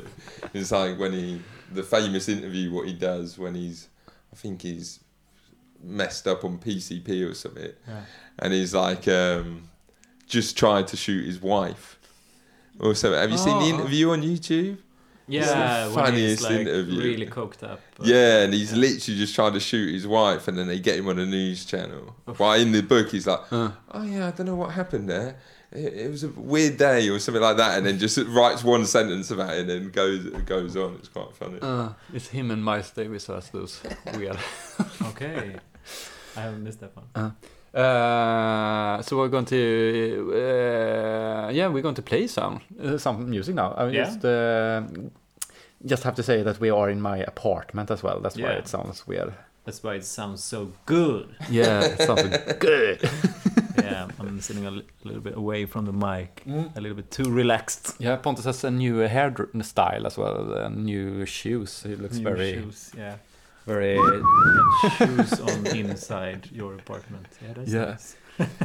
it's 0.53 0.71
like 0.71 0.97
when 0.97 1.13
he 1.13 1.41
the 1.71 1.83
famous 1.83 2.27
interview 2.29 2.71
what 2.71 2.87
he 2.87 2.93
does 2.93 3.37
when 3.37 3.53
he's 3.55 3.87
I 4.33 4.35
think 4.35 4.63
he's 4.63 4.99
messed 5.83 6.27
up 6.27 6.43
on 6.43 6.57
PCP 6.57 7.29
or 7.29 7.33
something 7.35 7.71
Yeah. 7.87 8.01
and 8.39 8.53
he's 8.53 8.73
like 8.73 9.07
um, 9.07 9.69
just 10.27 10.57
tried 10.57 10.87
to 10.87 10.97
shoot 10.97 11.25
his 11.25 11.39
wife 11.41 11.99
or 12.79 12.95
something. 12.95 13.19
Have 13.19 13.29
you 13.31 13.37
seen 13.37 13.57
the 13.59 13.65
Oh. 13.65 13.75
interview 13.79 14.09
on 14.09 14.21
YouTube? 14.23 14.77
Yeah, 15.27 15.87
the 15.87 15.95
when 15.95 16.13
he's 16.13 16.39
funniest 16.39 16.43
like 16.43 16.51
interview. 16.61 16.99
really 17.01 17.25
cooked 17.25 17.63
up. 17.63 17.79
but- 17.97 18.05
Yeah, 18.07 18.41
and 18.43 18.53
he's 18.53 18.71
yeah. 18.71 18.77
literally 18.79 19.17
just 19.19 19.33
trying 19.35 19.53
to 19.53 19.59
shoot 19.59 19.91
his 19.93 20.05
wife, 20.05 20.47
and 20.47 20.57
then 20.57 20.67
they 20.67 20.79
get 20.79 20.97
him 20.99 21.07
on 21.07 21.17
a 21.19 21.25
news 21.25 21.65
channel. 21.65 22.15
While 22.37 22.59
in 22.59 22.71
the 22.71 22.81
book, 22.83 23.09
he's 23.09 23.25
like, 23.27 23.41
Uh, 23.51 23.71
"Oh 23.91 24.03
yeah, 24.03 24.27
I 24.27 24.31
don't 24.31 24.45
know 24.45 24.55
what 24.55 24.71
happened 24.71 25.09
there. 25.09 25.37
It, 25.71 25.93
it 25.93 26.11
was 26.11 26.23
a 26.23 26.29
weird 26.29 26.77
day 26.77 27.09
or 27.09 27.17
something 27.19 27.41
like 27.41 27.57
that," 27.57 27.77
and 27.77 27.85
then 27.87 27.97
just 27.97 28.17
writes 28.27 28.63
one 28.63 28.85
sentence 28.85 29.31
about 29.31 29.55
it, 29.55 29.61
and 29.61 29.69
then 29.69 29.89
goes 29.89 30.25
goes 30.45 30.75
on. 30.77 30.95
It's 30.99 31.09
quite 31.09 31.33
funny. 31.33 31.57
uh, 31.61 31.89
it's 32.13 32.27
him 32.27 32.51
and 32.51 32.63
Miles 32.63 32.91
Davis 32.91 33.27
as 33.29 33.49
those 33.49 33.81
weird. 34.15 34.37
Okay. 35.01 35.55
I 36.37 36.41
haven't 36.41 36.63
missed 36.63 36.81
that 36.81 36.95
one. 36.95 37.05
Uh, 37.15 37.31
so 37.75 39.17
we're 39.17 39.27
going 39.29 39.45
to, 39.45 40.31
uh, 40.33 41.49
yeah, 41.51 41.67
we're 41.67 41.81
going 41.83 41.95
to 41.95 42.01
play 42.01 42.27
some 42.27 42.61
uh, 42.81 42.97
some 42.97 43.29
music 43.29 43.55
now. 43.55 43.73
I 43.77 43.87
Yeah. 43.89 44.03
just 44.05 44.21
just 45.85 46.03
have 46.03 46.15
to 46.15 46.23
say 46.23 46.43
that 46.43 46.59
we 46.59 46.69
are 46.71 46.89
in 46.89 47.01
my 47.01 47.17
apartment 47.19 47.91
as 47.91 48.01
well. 48.03 48.19
That's 48.21 48.37
why 48.37 48.53
it 48.53 48.67
sounds 48.67 49.05
weird. 49.07 49.33
That's 49.65 49.83
why 49.83 49.95
it 49.95 50.05
sounds 50.05 50.43
so 50.43 50.71
good. 50.85 51.27
Yeah, 51.49 51.83
it 51.83 52.01
sounds 52.01 52.37
good. 52.59 52.99
yeah, 53.83 54.07
I'm 54.19 54.39
sitting 54.41 54.65
a 54.65 54.71
li- 54.71 54.85
little 55.03 55.21
bit 55.21 55.35
away 55.35 55.65
from 55.65 55.85
the 55.85 55.91
mic, 55.93 56.43
Mm. 56.47 56.75
a 56.77 56.81
little 56.81 56.95
bit 56.95 57.09
too 57.11 57.29
relaxed. 57.31 57.95
Yeah, 57.99 58.15
Pontus 58.15 58.45
has 58.45 58.63
a 58.63 58.71
new 58.71 58.97
hair 59.07 59.33
style 59.61 60.05
as 60.07 60.17
well, 60.17 60.53
and 60.53 60.85
new 60.85 61.25
shoes. 61.25 61.83
He 61.83 61.95
looks 61.95 62.17
New 62.17 62.23
very, 62.23 62.53
shoes, 62.53 62.91
yeah. 62.97 63.15
Very. 63.65 63.97
Shoes 64.97 65.39
on 65.49 65.67
inside 65.67 66.49
your 66.51 66.75
apartment. 66.75 67.27
Yeah, 67.41 67.53
that's 67.53 67.71
Yeah. 67.71 67.85
nice. 67.85 68.15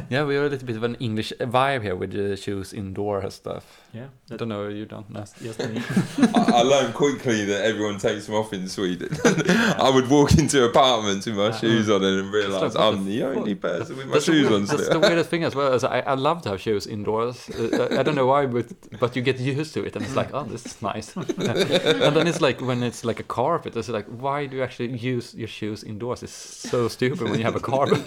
Yeah, 0.09 0.25
we 0.25 0.35
have 0.35 0.45
a 0.45 0.49
little 0.49 0.67
bit 0.67 0.75
of 0.75 0.83
an 0.83 0.95
English 0.95 1.31
vibe 1.39 1.81
here 1.83 1.95
with 1.95 2.11
the 2.11 2.35
shoes 2.35 2.73
indoor 2.73 3.29
stuff. 3.31 3.80
Yeah, 3.93 4.07
I 4.31 4.37
don't 4.37 4.47
know, 4.47 4.69
you 4.69 4.85
don't 4.85 5.09
know. 5.09 5.19
that's 5.19 5.33
just 5.33 5.59
me. 5.59 5.81
I, 6.35 6.51
I 6.55 6.61
learned 6.61 6.93
quickly 6.93 7.43
that 7.45 7.65
everyone 7.65 7.97
takes 7.97 8.25
them 8.25 8.35
off 8.35 8.53
in 8.53 8.69
Sweden. 8.69 9.09
I 9.25 9.91
would 9.93 10.09
walk 10.09 10.37
into 10.37 10.63
apartments 10.63 11.25
with 11.25 11.35
my 11.35 11.47
Uh, 11.47 11.51
shoes 11.51 11.89
on 11.89 12.01
and 12.01 12.31
realise 12.31 12.73
like, 12.73 12.81
I'm 12.85 13.03
the 13.05 13.11
the 13.19 13.21
fuck? 13.27 13.37
only 13.37 13.55
person 13.55 13.97
with 13.97 14.05
my 14.07 14.13
That's 14.13 14.25
shoes 14.25 14.41
weird- 14.49 14.53
on 14.53 14.65
that's 14.65 14.85
still. 14.85 15.01
the 15.01 15.07
weirdest 15.07 15.29
thing 15.33 15.43
as 15.43 15.55
well. 15.55 15.73
As 15.73 15.83
I, 15.83 15.99
I 15.99 16.13
love 16.13 16.41
to 16.43 16.49
have 16.51 16.61
shoes 16.61 16.87
indoors. 16.87 17.49
Uh, 17.49 17.89
I 17.99 18.01
don't 18.03 18.15
know 18.15 18.27
why, 18.27 18.45
but 18.45 18.67
but 19.01 19.13
you 19.17 19.21
get 19.21 19.39
used 19.39 19.73
to 19.73 19.83
it, 19.83 19.93
and 19.97 20.05
it's 20.05 20.15
like, 20.15 20.29
oh, 20.33 20.45
this 20.45 20.65
is 20.65 20.81
nice. 20.81 21.13
and 21.17 22.15
then 22.15 22.27
it's 22.27 22.39
like 22.39 22.61
when 22.61 22.83
it's 22.83 23.03
like 23.03 23.19
a 23.19 23.23
carpet. 23.39 23.75
It's 23.75 23.89
like, 23.89 24.05
why 24.07 24.45
do 24.45 24.55
you 24.55 24.63
actually 24.63 24.95
use 25.13 25.35
your 25.35 25.49
shoes 25.49 25.83
indoors? 25.83 26.23
It's 26.23 26.31
so 26.71 26.87
stupid 26.87 27.23
when 27.29 27.39
you 27.39 27.45
have 27.45 27.57
a 27.57 27.59
carpet. 27.59 27.99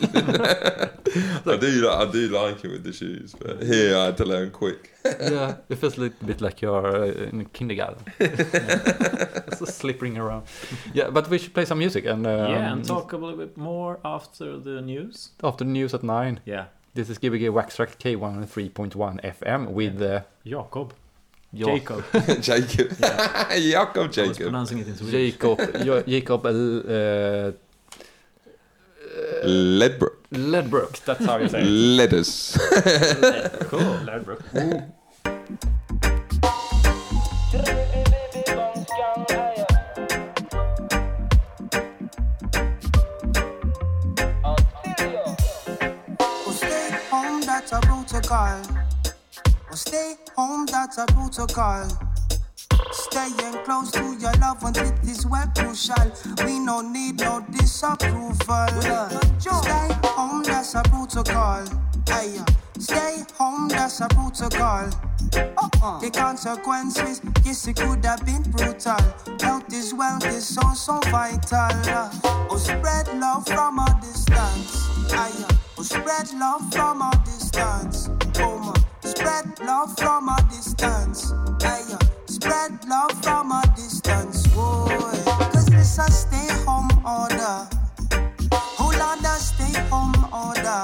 I 1.47 1.57
do 1.61 1.71
like 1.87 2.09
I 2.09 2.11
do 2.11 2.29
like 2.29 2.65
it 2.65 2.71
with 2.71 2.85
the 2.85 2.93
shoes, 2.93 3.35
but 3.39 3.63
here 3.63 3.97
I 3.99 4.07
had 4.07 4.17
to 4.17 4.25
learn 4.25 4.51
quick. 4.51 4.93
Yeah, 5.05 5.57
it 5.69 5.77
feels 5.77 5.97
a 5.99 6.01
little 6.01 6.27
bit 6.27 6.41
like 6.41 6.63
you're 6.63 6.87
uh, 6.87 7.29
in 7.31 7.45
kindergarten. 7.53 8.05
it's 8.19 9.59
just 9.61 9.79
slipping 9.79 10.17
around. 10.19 10.47
Yeah, 10.95 11.11
but 11.11 11.29
we 11.29 11.39
should 11.39 11.53
play 11.55 11.65
some 11.67 11.79
music 11.79 12.07
and 12.07 12.27
um, 12.27 12.51
yeah, 12.51 12.73
and 12.73 12.85
talk 12.85 13.13
a 13.13 13.17
little 13.17 13.37
bit 13.37 13.57
more 13.57 13.99
after 14.05 14.59
the 14.59 14.81
news. 14.81 15.31
after 15.43 15.65
the 15.65 15.71
news 15.71 15.93
at 15.95 16.03
nine. 16.03 16.41
Yeah, 16.47 16.67
This 16.95 17.11
is 17.11 17.19
Gbg 17.19 17.51
Wax 17.53 17.77
Trax 17.77 17.97
K103.1 17.99 19.21
FM 19.23 19.71
with 19.73 20.01
uh, 20.03 20.21
Jakob. 20.47 20.95
Jo- 21.53 21.67
Jacob. 21.67 22.05
Jacob, 22.41 22.97
Yeah. 22.99 23.49
Jacob, 23.59 23.97
I 23.97 24.07
was 24.07 24.17
Jacob. 24.17 24.37
pronouncing 24.43 24.79
it 24.79 24.89
in 24.89 24.97
Swedish. 24.97 25.33
Jacob 25.39 25.59
Jacob 26.09 26.47
uh, 26.47 27.53
Ledbrook, 29.45 30.17
Ledbrook. 30.33 31.05
That's 31.05 31.25
how 31.25 31.39
you 31.39 31.49
say 31.49 31.63
it. 31.63 31.67
Ledders. 31.67 32.59
cool. 33.69 33.81
Ladbrok. 34.05 34.43
Oh, 49.71 49.77
stay 49.77 50.15
home, 50.37 50.67
that's 50.67 50.99
a 50.99 51.07
protocol. 51.07 52.14
Staying 53.15 53.63
close 53.65 53.93
to 53.93 54.17
your 54.19 54.33
loved 54.41 54.65
ones, 54.65 54.77
it 54.77 54.93
is 55.05 55.25
well 55.25 55.47
crucial. 55.57 55.95
We 56.45 56.59
no 56.59 56.81
need 56.81 57.21
no 57.21 57.47
disapproval. 57.49 58.67
Stay 59.39 59.89
home, 60.03 60.43
that's 60.43 60.75
a 60.75 60.83
protocol. 60.83 61.63
Aye, 62.09 62.41
uh, 62.41 62.45
stay 62.77 63.23
home, 63.39 63.69
that's 63.69 64.01
a 64.01 64.09
protocol. 64.09 64.91
Uh-uh. 65.33 66.01
The 66.01 66.11
consequences, 66.11 67.21
yes, 67.45 67.69
it 67.69 67.77
could 67.77 68.05
have 68.05 68.27
been 68.27 68.43
brutal. 68.51 68.99
Health 69.41 69.73
is 69.73 69.95
wealth 69.95 70.27
is 70.27 70.49
so, 70.49 70.75
so 70.75 70.99
vital. 71.13 71.71
Oh, 72.51 72.57
spread 72.57 73.07
love 73.21 73.47
from 73.47 73.79
a 73.79 73.97
distance. 74.03 74.89
Aye, 75.13 75.31
uh, 75.49 75.55
oh, 75.79 75.83
spread 75.85 76.33
love 76.35 76.69
from 76.75 77.01
a 77.01 77.13
distance. 77.25 78.11
Oh, 78.41 78.59
my. 78.59 78.75
Spread 79.09 79.61
love 79.61 79.97
from 79.99 80.29
a 80.29 80.37
distance. 80.51 81.31
Aye, 81.63 81.85
uh, 81.93 81.99
spread 82.35 82.73
love 82.89 83.13
from 83.23 83.53
a 83.53 83.63
distance. 83.77 84.47
Boy, 84.49 84.89
cause 85.53 85.69
it's 85.73 85.99
a 85.99 86.11
stay 86.11 86.49
home 86.65 86.91
order. 87.07 87.57
Hold 88.79 89.01
on, 89.09 89.23
the 89.23 89.37
stay 89.39 89.75
home 89.89 90.15
order. 90.33 90.83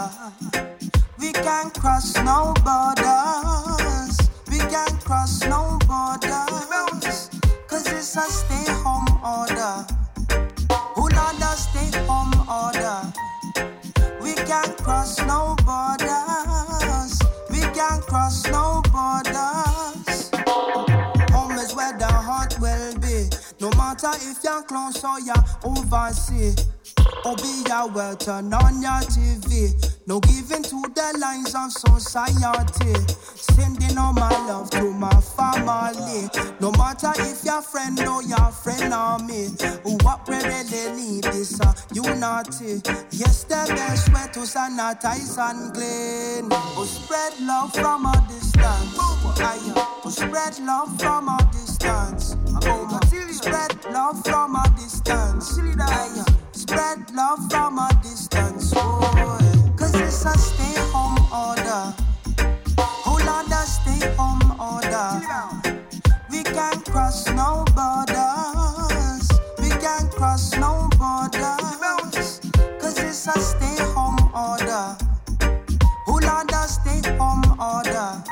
We 1.18 1.32
can't 1.32 1.74
cross 1.74 2.14
no 2.28 2.54
borders. 2.64 4.14
We 4.50 4.58
can't 4.58 4.98
cross 5.04 5.42
no 5.44 5.78
borders. 5.88 7.30
Cause 7.66 7.86
it's 7.98 8.16
a 8.16 8.26
stay 8.30 8.66
home 8.84 9.10
order. 9.24 9.74
Hold 10.94 11.14
on, 11.14 11.34
the 11.42 11.52
stay 11.66 11.90
home 12.06 12.34
order. 12.60 12.98
We 14.22 14.34
can't 14.48 14.76
cross 14.84 15.18
no 15.26 15.56
borders. 15.66 17.18
We 17.50 17.60
can't 17.74 18.02
cross 18.06 18.46
no 18.46 18.82
borders. 18.92 19.59
Matter 24.02 24.18
if 24.22 24.44
you're 24.44 24.62
close 24.62 25.04
or 25.04 25.20
you're 25.20 25.34
overseas. 25.64 26.66
Or 27.24 27.36
be 27.36 27.64
well 27.68 28.16
turn 28.16 28.52
on 28.54 28.80
your 28.80 29.00
TV. 29.12 29.74
No 30.06 30.20
giving 30.20 30.62
to 30.62 30.82
the 30.94 31.18
lines 31.20 31.54
of 31.54 31.70
society. 31.70 32.94
Sending 33.34 33.98
all 33.98 34.12
my 34.12 34.30
love 34.46 34.70
to 34.70 34.92
my 34.92 35.10
family. 35.20 36.28
No 36.60 36.72
matter 36.72 37.12
if 37.18 37.44
your 37.44 37.62
friend 37.62 37.98
or 38.00 38.22
your 38.22 38.50
friend 38.50 38.92
or 38.94 39.18
me. 39.18 39.48
What 40.02 40.26
we 40.28 40.36
really 40.36 40.96
need 40.96 41.26
is 41.26 41.60
a 41.60 41.74
unity. 41.92 42.80
Yes, 43.10 43.44
the 43.44 43.64
best 43.68 44.08
way 44.12 44.26
to 44.32 44.40
sanitize 44.40 45.36
and 45.38 45.74
clean. 45.74 46.48
Oh, 46.50 46.84
spread 46.84 47.38
love 47.40 47.72
from 47.74 48.06
a 48.06 48.26
distance. 48.28 48.96
Aye, 49.40 49.72
oh, 50.04 50.10
spread 50.10 50.58
love 50.60 50.98
from 50.98 51.28
a 51.28 51.38
distance. 51.52 52.36
Oh. 52.64 52.89
Spread 53.40 53.86
love 53.90 54.22
from 54.22 54.54
a 54.54 54.64
distance. 54.76 55.58
Aye, 55.58 56.24
Spread 56.52 57.10
love 57.14 57.50
from 57.50 57.78
a 57.78 57.88
distance. 58.02 58.74
Oh, 58.76 59.38
Cause 59.78 59.94
it's 59.94 60.26
a 60.26 60.36
stay 60.36 60.74
home 60.92 61.16
order. 61.32 61.94
Hold 62.78 63.22
on, 63.22 63.48
the 63.48 63.64
stay 63.64 64.06
home 64.14 64.60
order. 64.60 65.80
We 66.30 66.42
can't 66.42 66.84
cross 66.84 67.28
no 67.28 67.64
borders. 67.74 69.30
We 69.58 69.70
can't 69.70 70.10
cross 70.10 70.52
no 70.58 70.90
borders. 70.98 72.40
Cause 72.78 72.98
it's 72.98 73.26
a 73.26 73.40
stay 73.40 73.82
home 73.94 74.20
order. 74.34 74.98
Hold 76.04 76.24
on, 76.26 76.46
the 76.46 76.66
stay 76.66 77.00
home 77.16 77.58
order. 77.58 78.22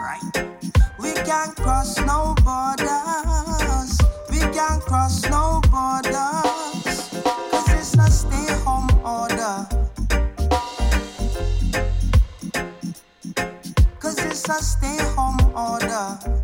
We 1.01 1.15
can't 1.15 1.57
cross 1.57 1.97
no 2.01 2.35
borders. 2.45 3.48
Can't 4.59 4.83
cross 4.83 5.23
no 5.31 5.61
borders. 5.71 7.11
Cause 7.53 7.71
it's 7.79 7.95
a 7.95 8.11
stay 8.11 8.53
home 8.65 8.91
order. 9.07 9.69
Cause 14.01 14.19
it's 14.19 14.49
a 14.49 14.61
stay 14.61 14.99
home 15.15 15.39
order. 15.57 16.38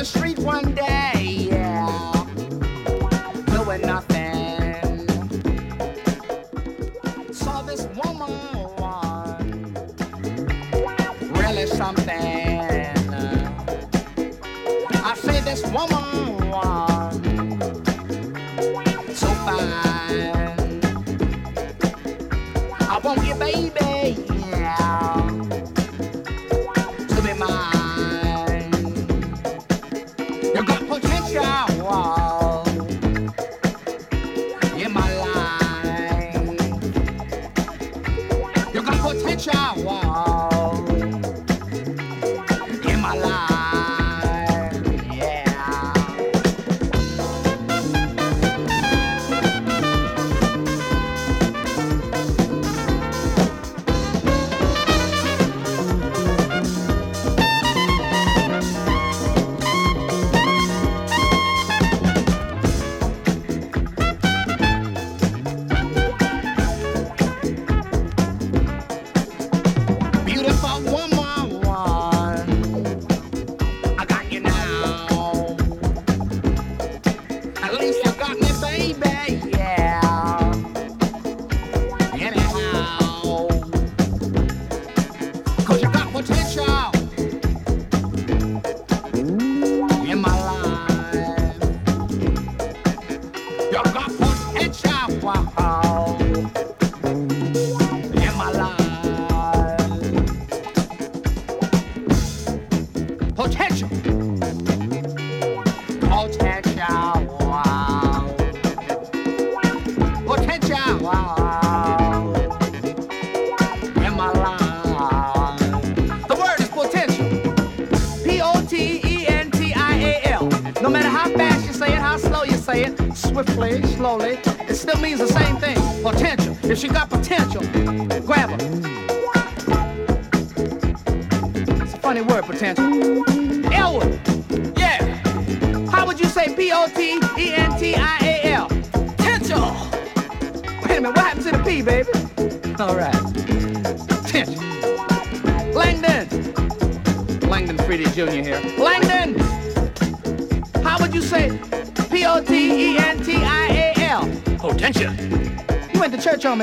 The 0.00 0.06
street 0.06 0.38
one 0.38 0.69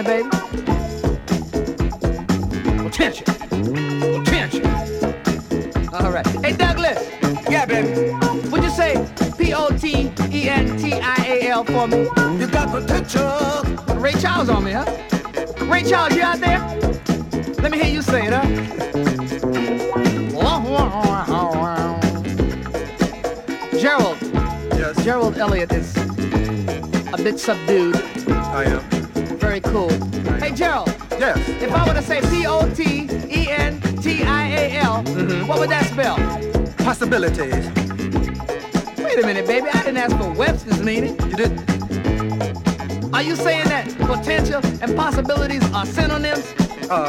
baby. 0.08 0.37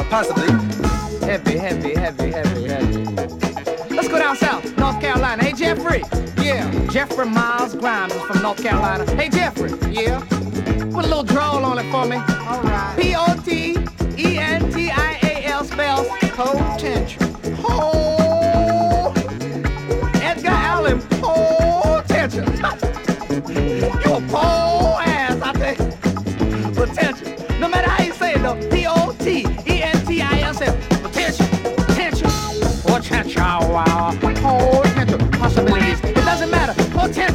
possibly. 0.09 0.49
Heavy, 1.27 1.57
heavy, 1.57 1.93
heavy, 1.93 2.31
heavy, 2.31 2.67
heavy. 2.67 3.05
Let's 3.93 4.07
go 4.07 4.17
down 4.17 4.35
south, 4.35 4.77
North 4.77 4.99
Carolina. 4.99 5.43
Hey, 5.43 5.53
Jeffrey. 5.53 6.03
Yeah, 6.43 6.87
Jeffrey 6.87 7.25
Miles 7.27 7.75
Grimes 7.75 8.13
is 8.13 8.21
from 8.23 8.41
North 8.41 8.61
Carolina. 8.61 9.05
Hey, 9.15 9.28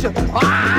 Ah! 0.07 0.74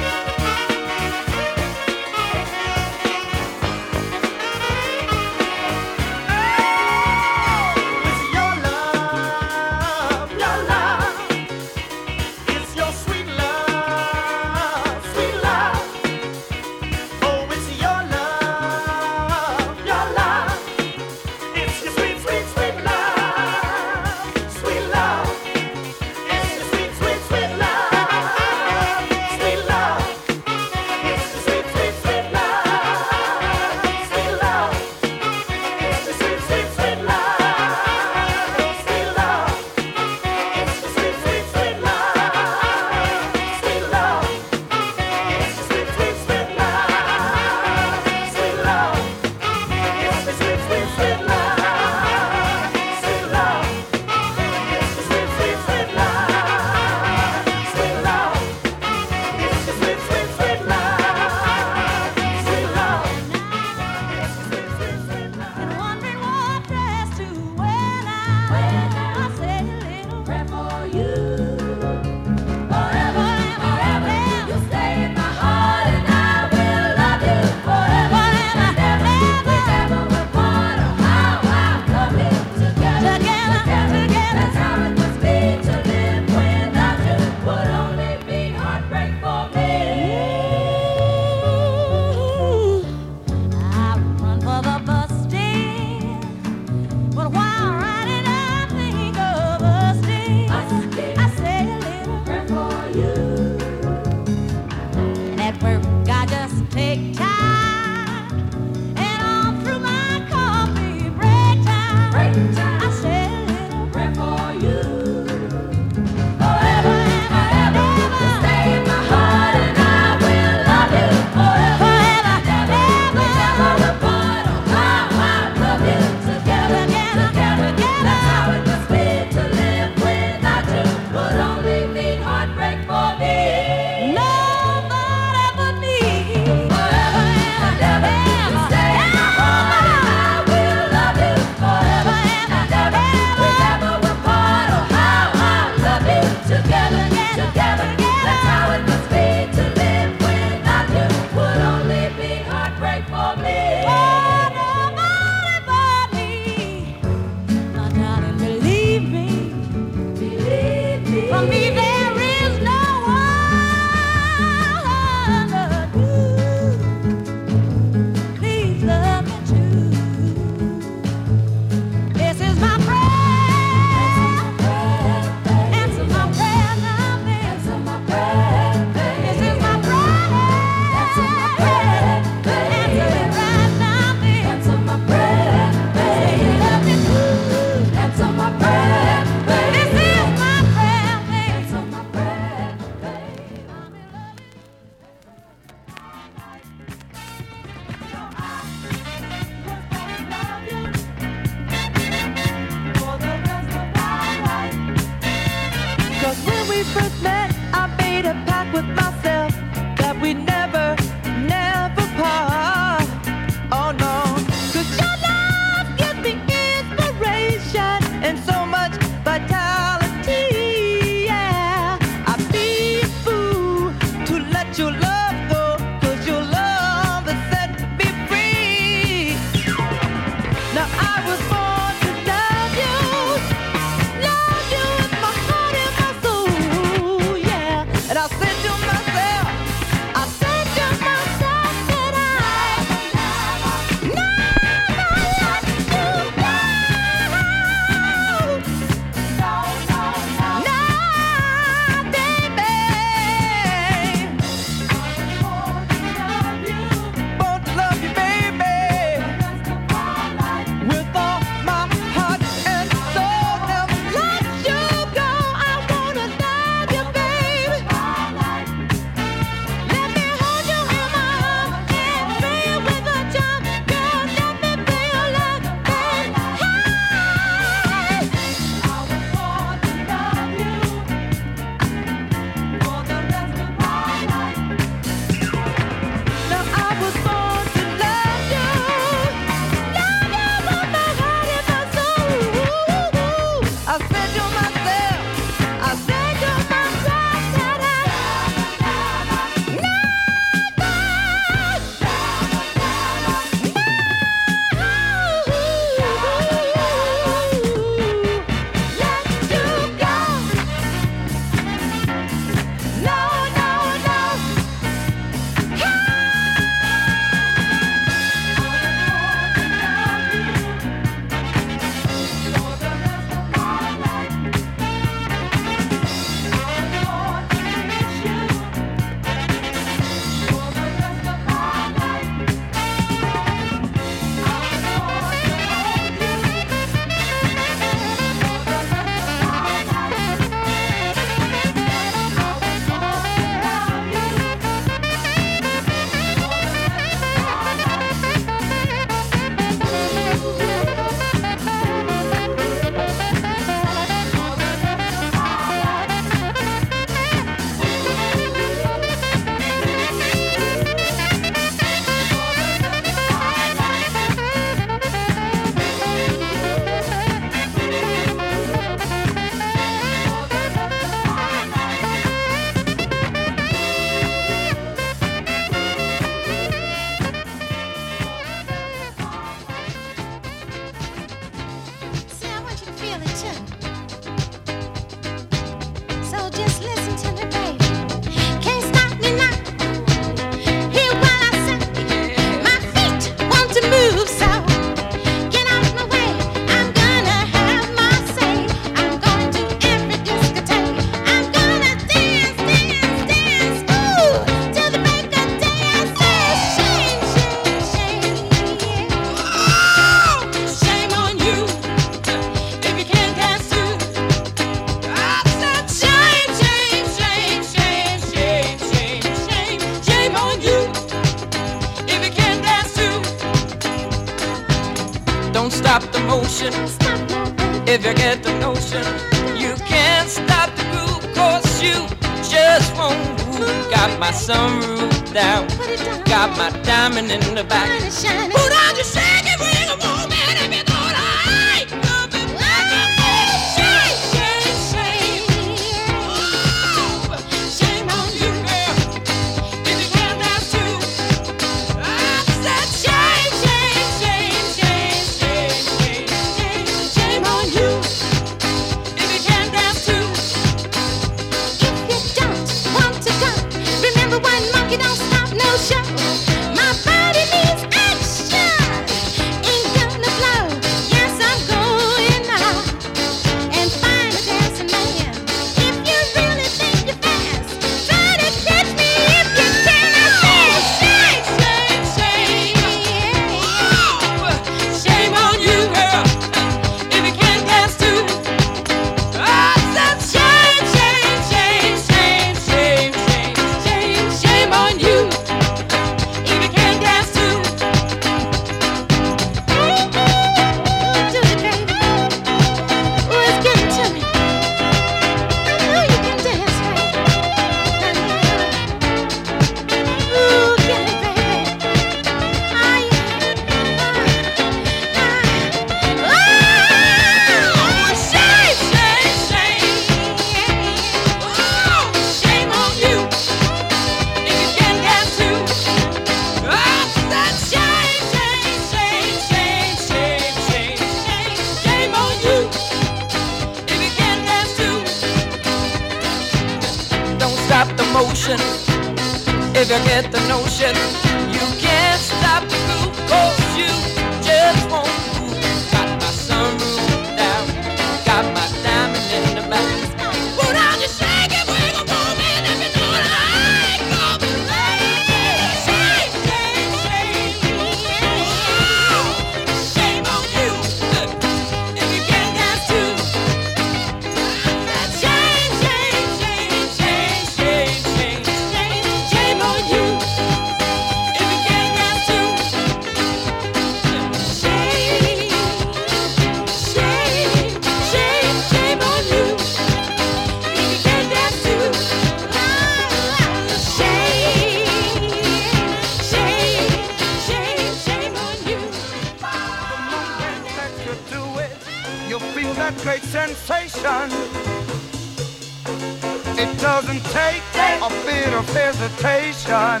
Doesn't 597.00 597.24
take 597.26 597.62
a 598.02 598.08
bit 598.26 598.52
of 598.52 598.68
hesitation. 598.74 600.00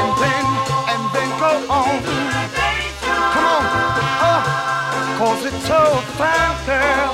And 0.00 0.10
then, 0.24 0.44
and 0.88 1.02
then 1.12 1.30
go 1.38 1.52
on. 1.68 2.00
Come 3.34 3.44
on, 3.44 3.64
uh, 4.24 4.40
cause 5.18 5.44
it's 5.44 5.66
so 5.66 5.82
fine, 6.16 6.56
girl. 6.64 7.12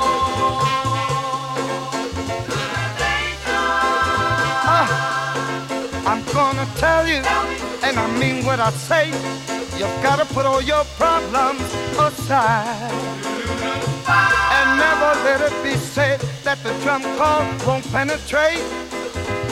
Uh, 4.77 4.87
I'm 6.07 6.23
gonna 6.33 6.69
tell 6.77 7.05
you, 7.09 7.21
and 7.83 7.99
I 7.99 8.07
mean 8.17 8.45
what 8.45 8.61
I 8.61 8.71
say. 8.71 9.09
You've 9.77 10.03
gotta 10.05 10.25
put 10.27 10.47
all 10.47 10.63
your 10.63 10.85
problems 10.97 11.75
aside. 11.99 13.30
Never 14.81 15.13
let 15.27 15.41
it 15.43 15.63
be 15.63 15.75
said 15.77 16.21
that 16.43 16.59
the 16.65 16.73
drum 16.83 17.03
call 17.19 17.45
won't 17.67 17.85
penetrate 17.93 18.65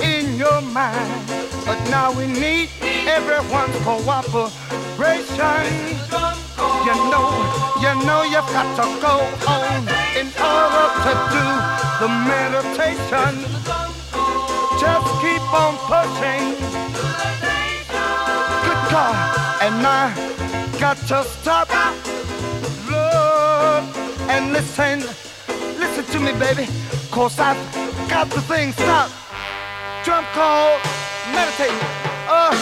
in 0.01 0.39
your 0.39 0.61
mind. 0.62 1.22
But 1.66 1.79
now 1.91 2.12
we 2.12 2.26
need 2.26 2.70
everyone's 3.05 3.76
cooperation. 3.85 5.64
You 6.89 6.95
know, 7.12 7.29
you 7.85 7.93
know 8.09 8.22
you've 8.24 8.51
got 8.57 8.68
to 8.81 8.87
go 9.05 9.14
on 9.53 9.85
in 10.16 10.29
order 10.41 10.87
to 11.05 11.12
do 11.37 11.47
the 12.01 12.09
meditation. 12.33 13.33
Just 14.81 15.09
keep 15.20 15.45
on 15.53 15.76
pushing. 15.93 16.45
Good 18.64 18.83
God, 18.89 19.16
and 19.61 19.87
I 19.87 20.79
got 20.81 20.97
to 21.09 21.22
stop. 21.24 21.68
And 24.29 24.53
listen, 24.53 25.01
listen 25.79 26.05
to 26.12 26.20
me, 26.20 26.33
baby, 26.39 26.68
cause 27.11 27.39
I've 27.39 27.57
got 28.09 28.29
the 28.31 28.41
thing 28.43 28.72
stopped. 28.72 29.12
Drum 30.05 30.24
call, 30.33 30.79
meditate. 31.33 31.72
Oh, 32.29 32.53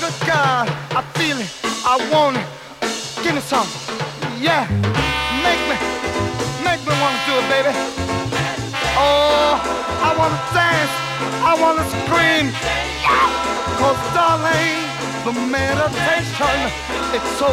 good 0.00 0.14
God, 0.26 0.68
I 0.90 1.02
feel 1.14 1.38
it, 1.38 1.50
I 1.86 1.96
want 2.12 2.36
it. 2.36 2.46
Give 3.22 3.34
me 3.34 3.40
some, 3.40 3.66
yeah. 4.40 4.66
Make 5.46 5.62
me, 5.70 5.76
make 6.66 6.82
me 6.86 6.92
wanna 7.00 7.20
do 7.26 7.34
it, 7.38 7.46
baby. 7.48 7.72
Oh, 8.98 9.54
I 10.02 10.10
wanna 10.18 10.40
dance, 10.52 10.94
I 11.46 11.52
wanna 11.62 11.84
scream. 12.02 12.46
yeah. 13.06 13.78
Cause 13.78 13.98
darling, 14.14 14.91
the 15.24 15.32
meditation, 15.32 16.58
it's 17.14 17.30
so 17.38 17.46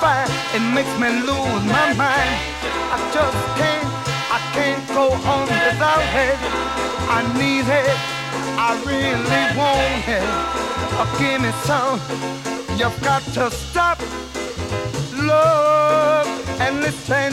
fine, 0.00 0.28
it 0.54 0.60
makes 0.74 0.92
me 1.00 1.08
lose 1.24 1.64
my 1.64 1.94
mind. 1.96 2.36
I 2.92 2.96
just 3.12 3.40
can't, 3.56 3.88
I 4.28 4.38
can't 4.52 4.86
go 4.88 5.12
on 5.12 5.48
without 5.48 6.04
it. 6.12 6.36
I 7.08 7.22
need 7.38 7.64
it, 7.64 7.96
I 8.58 8.76
really 8.84 9.44
want 9.56 10.04
it. 10.08 10.28
Oh, 10.98 11.08
give 11.18 11.40
me 11.40 11.52
some, 11.64 12.00
you've 12.78 13.00
got 13.02 13.22
to 13.34 13.50
stop, 13.50 13.98
look, 15.16 16.26
and 16.60 16.80
listen 16.80 17.32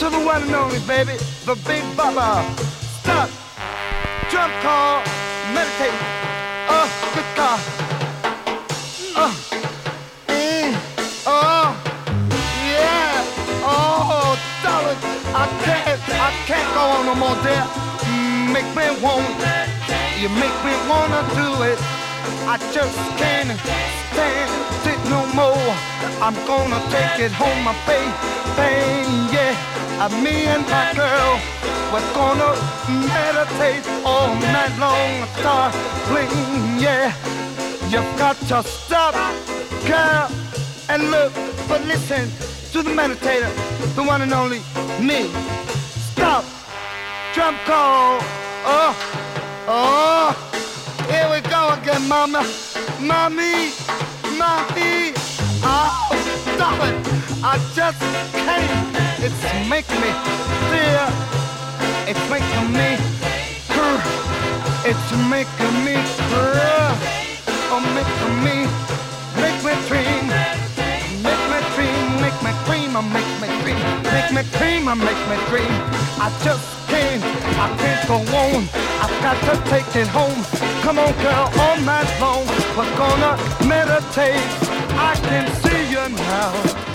to 0.00 0.10
the 0.10 0.24
one 0.24 0.42
and 0.42 0.54
only 0.54 0.80
baby, 0.80 1.16
the 1.46 1.54
big 1.66 1.84
baba. 1.96 2.44
Stop, 3.02 3.30
jump 4.28 4.52
call, 4.62 5.02
meditate. 5.54 6.23
Can't, 16.46 16.74
go 16.74 16.80
on 16.80 17.06
no 17.06 17.14
more, 17.14 17.36
dear. 17.42 17.64
Mm, 18.04 18.52
make 18.52 18.70
me 18.76 18.86
want, 19.00 19.24
you 20.20 20.28
make 20.28 20.56
me 20.64 20.74
wanna 20.88 21.22
do 21.32 21.62
it. 21.64 21.78
I 22.46 22.58
just 22.72 22.98
can't 23.16 23.58
stand 24.12 24.50
it 24.86 25.00
no 25.08 25.24
more. 25.32 25.72
I'm 26.20 26.34
gonna 26.46 26.80
take 26.90 27.18
it 27.26 27.32
home, 27.32 27.64
my 27.64 27.74
baby, 27.86 28.12
yeah. 29.32 29.54
Me 30.22 30.44
and 30.44 30.64
my 30.68 30.92
girl, 30.94 31.40
we're 31.92 32.12
gonna 32.12 32.52
meditate 33.08 33.86
all 34.04 34.28
night 34.52 34.74
long, 34.78 35.26
darling, 35.42 36.28
yeah. 36.78 37.14
You've 37.88 38.18
got 38.18 38.36
to 38.50 38.62
stop, 38.62 39.14
girl, 39.86 40.30
and 40.90 41.10
look, 41.10 41.32
but 41.68 41.80
listen 41.86 42.28
to 42.72 42.82
the 42.82 42.90
meditator, 42.90 43.50
the 43.94 44.02
one 44.02 44.20
and 44.22 44.32
only 44.32 44.60
me. 45.00 45.53
Stop, 46.24 46.44
drum 47.34 47.54
call, 47.66 48.18
oh, 48.64 48.96
oh, 49.68 50.32
here 51.10 51.28
we 51.30 51.42
go 51.50 51.68
again, 51.74 52.08
mama, 52.08 52.42
mommy, 52.98 53.72
mommy, 54.32 55.12
oh, 55.60 56.08
stop 56.56 56.80
it, 56.80 56.96
I 57.44 57.58
just 57.76 58.00
can't, 58.32 58.96
it's 59.20 59.42
making 59.68 60.00
me 60.00 60.12
feel, 60.72 61.12
it's 62.08 62.24
making 62.32 62.72
me, 62.72 62.96
grr, 63.68 64.00
it's 64.88 65.08
making 65.28 65.76
me, 65.84 66.00
grr. 66.32 66.96
Oh, 67.68 67.80
make 67.92 68.08
me, 68.42 68.63
make 74.14 74.30
me 74.30 74.42
dream, 74.58 74.86
oh, 74.86 74.94
make 74.94 75.22
me 75.30 75.36
dream. 75.50 75.74
I 76.22 76.30
just 76.46 76.64
can't, 76.86 77.22
I 77.58 77.66
can't 77.82 78.02
go 78.06 78.18
on. 78.42 78.68
I've 79.02 79.16
got 79.26 79.36
to 79.48 79.54
take 79.70 79.90
it 79.96 80.06
home. 80.06 80.40
Come 80.82 80.98
on, 80.98 81.12
girl, 81.24 81.50
all 81.62 81.78
night 81.80 82.10
long. 82.20 82.46
We're 82.76 82.96
gonna 82.96 83.32
meditate. 83.66 84.46
I 85.10 85.14
can 85.28 85.46
see 85.62 85.90
you 85.90 86.08
now. 86.30 86.93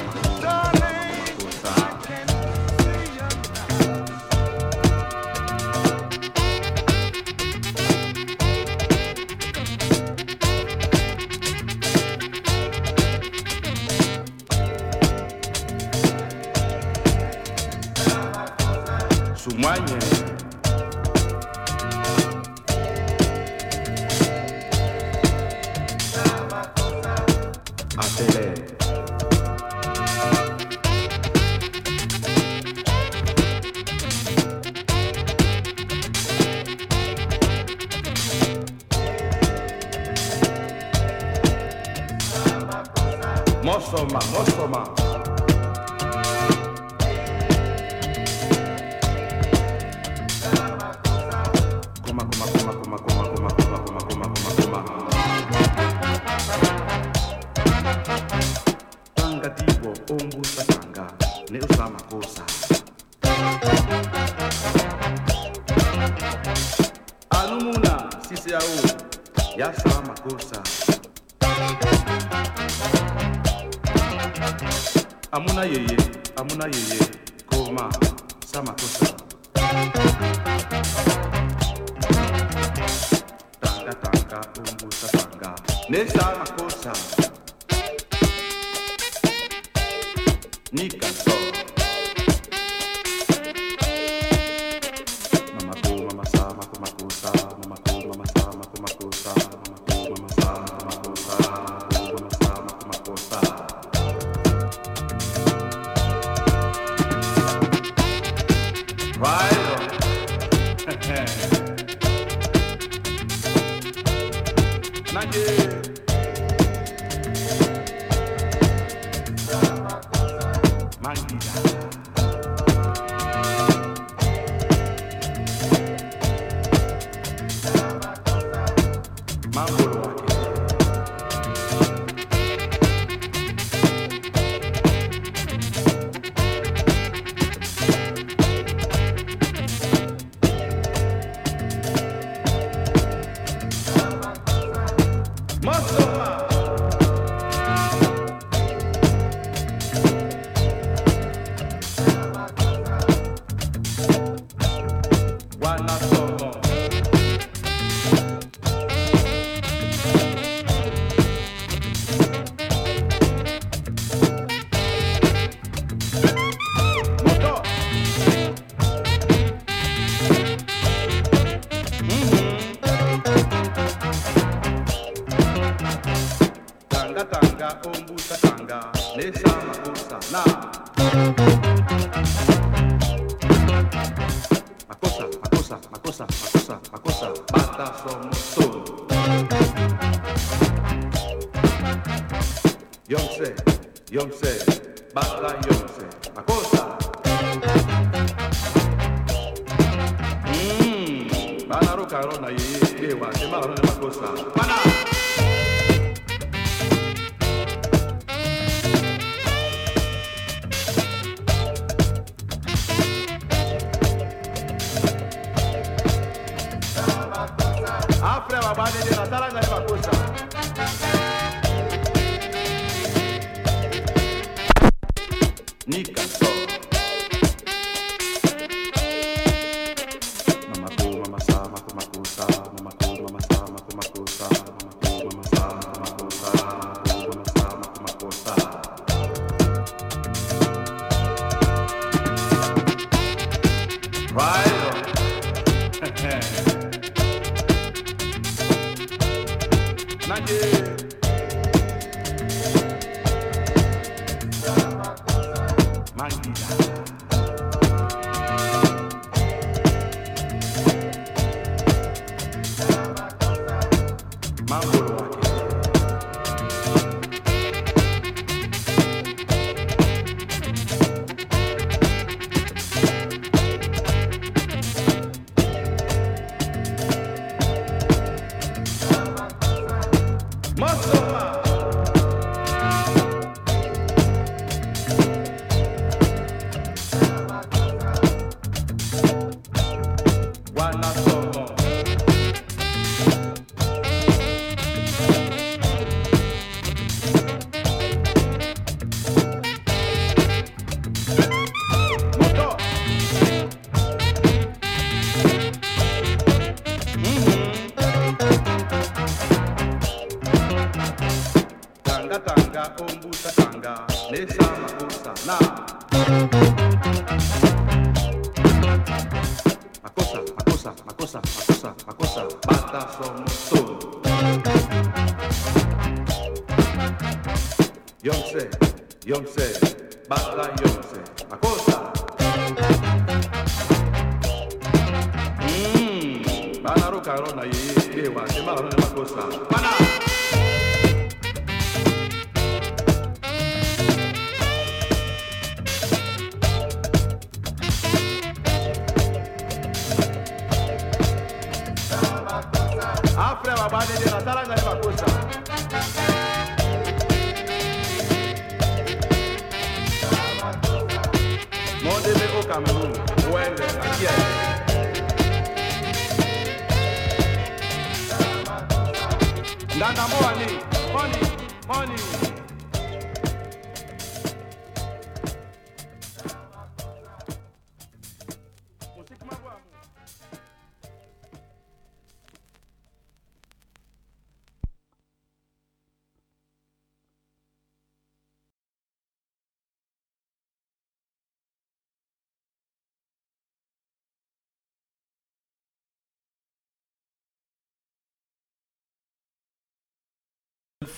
humanas. 19.54 20.18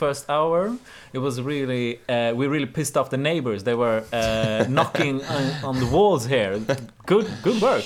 First 0.01 0.31
hour, 0.31 0.75
it 1.13 1.19
was 1.19 1.39
really 1.43 1.99
uh, 2.09 2.33
we 2.35 2.47
really 2.47 2.65
pissed 2.65 2.97
off 2.97 3.11
the 3.11 3.17
neighbors. 3.17 3.63
They 3.63 3.75
were 3.75 4.03
uh, 4.11 4.65
knocking 4.77 5.23
on, 5.23 5.43
on 5.63 5.79
the 5.79 5.85
walls 5.85 6.25
here. 6.25 6.57
Good, 7.05 7.27
good 7.43 7.61
work. 7.61 7.85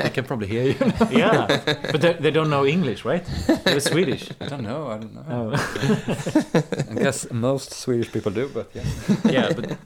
I 0.00 0.10
can 0.10 0.26
probably 0.26 0.48
hear 0.48 0.64
you. 0.64 0.92
yeah, 1.10 1.46
but 1.92 2.02
they, 2.02 2.12
they 2.12 2.30
don't 2.30 2.50
know 2.50 2.66
English, 2.66 3.06
right? 3.06 3.24
They're 3.64 3.80
Swedish. 3.80 4.28
I 4.38 4.48
don't 4.48 4.64
know. 4.64 4.88
I 4.88 4.98
don't 4.98 5.14
know. 5.14 5.24
Oh. 5.30 6.60
I 6.90 6.94
guess 6.94 7.30
most 7.30 7.72
Swedish 7.72 8.12
people 8.12 8.30
do, 8.30 8.50
but 8.52 8.68
yeah. 8.74 8.84
Yeah, 9.24 9.52
but- 9.54 9.78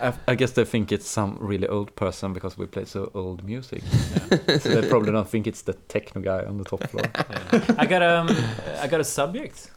I, 0.00 0.12
I 0.28 0.34
guess 0.36 0.52
they 0.52 0.64
think 0.64 0.92
it's 0.92 1.08
some 1.08 1.36
really 1.40 1.66
old 1.66 1.96
person 1.96 2.32
because 2.32 2.56
we 2.56 2.66
play 2.66 2.84
so 2.84 3.10
old 3.12 3.42
music. 3.44 3.82
so 4.60 4.68
they 4.80 4.88
probably 4.88 5.10
don't 5.10 5.28
think 5.28 5.48
it's 5.48 5.62
the 5.62 5.72
techno 5.88 6.22
guy 6.22 6.44
on 6.44 6.58
the 6.58 6.64
top 6.64 6.88
floor. 6.90 7.06
I 7.76 7.86
got 7.86 8.02
um, 8.02 8.28
I 8.80 8.86
got 8.86 9.00
a 9.00 9.04
subject. 9.04 9.72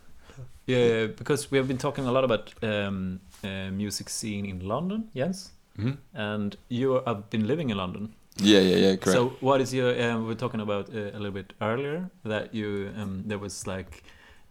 Yeah, 0.68 1.08
because 1.08 1.50
we 1.52 1.58
have 1.58 1.68
been 1.68 1.78
talking 1.78 2.06
a 2.08 2.12
lot 2.12 2.24
about 2.24 2.54
um, 2.62 3.20
uh, 3.44 3.72
music 3.72 4.10
scene 4.10 4.46
in 4.46 4.60
London, 4.68 5.10
Jens, 5.16 5.52
Mhm. 5.78 5.98
and 6.14 6.58
you 6.70 7.02
have 7.06 7.30
been 7.30 7.48
living 7.48 7.70
in 7.70 7.78
London. 7.78 8.14
Yeah, 8.36 8.60
yeah, 8.62 8.76
yeah, 8.78 8.96
correct. 8.98 9.14
So, 9.18 9.38
what 9.40 9.62
is 9.62 9.74
your? 9.74 9.90
Um, 10.02 10.22
we 10.22 10.28
were 10.28 10.36
talking 10.40 10.62
about 10.62 10.90
uh, 10.90 11.00
a 11.16 11.20
little 11.20 11.32
bit 11.32 11.54
earlier 11.62 12.10
that 12.24 12.54
you 12.54 12.92
um, 12.98 13.24
there 13.28 13.40
was 13.40 13.66
like 13.68 14.04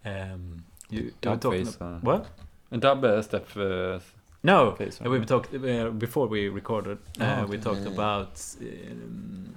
um, 0.04 0.64
you, 0.90 1.02
you 1.22 1.30
were 1.30 1.36
talking 1.36 1.64
phase, 1.66 1.76
ab- 1.80 1.82
uh, 1.82 1.98
what? 2.12 2.26
And 2.70 2.82
dub 2.82 3.04
uh, 3.04 3.22
step. 3.22 3.46
Uh, 3.56 3.98
No, 4.42 4.72
phase, 4.76 5.00
uh, 5.04 5.10
we 5.10 5.24
talked 5.24 5.54
uh, 5.54 5.90
before 5.98 6.28
we 6.28 6.48
recorded. 6.48 6.98
Uh, 7.20 7.24
Oh, 7.24 7.42
okay. 7.42 7.50
We 7.50 7.58
talked 7.58 7.80
Yeah, 7.86 7.92
yeah. 7.92 7.94
about 7.94 8.40
um, 8.60 9.54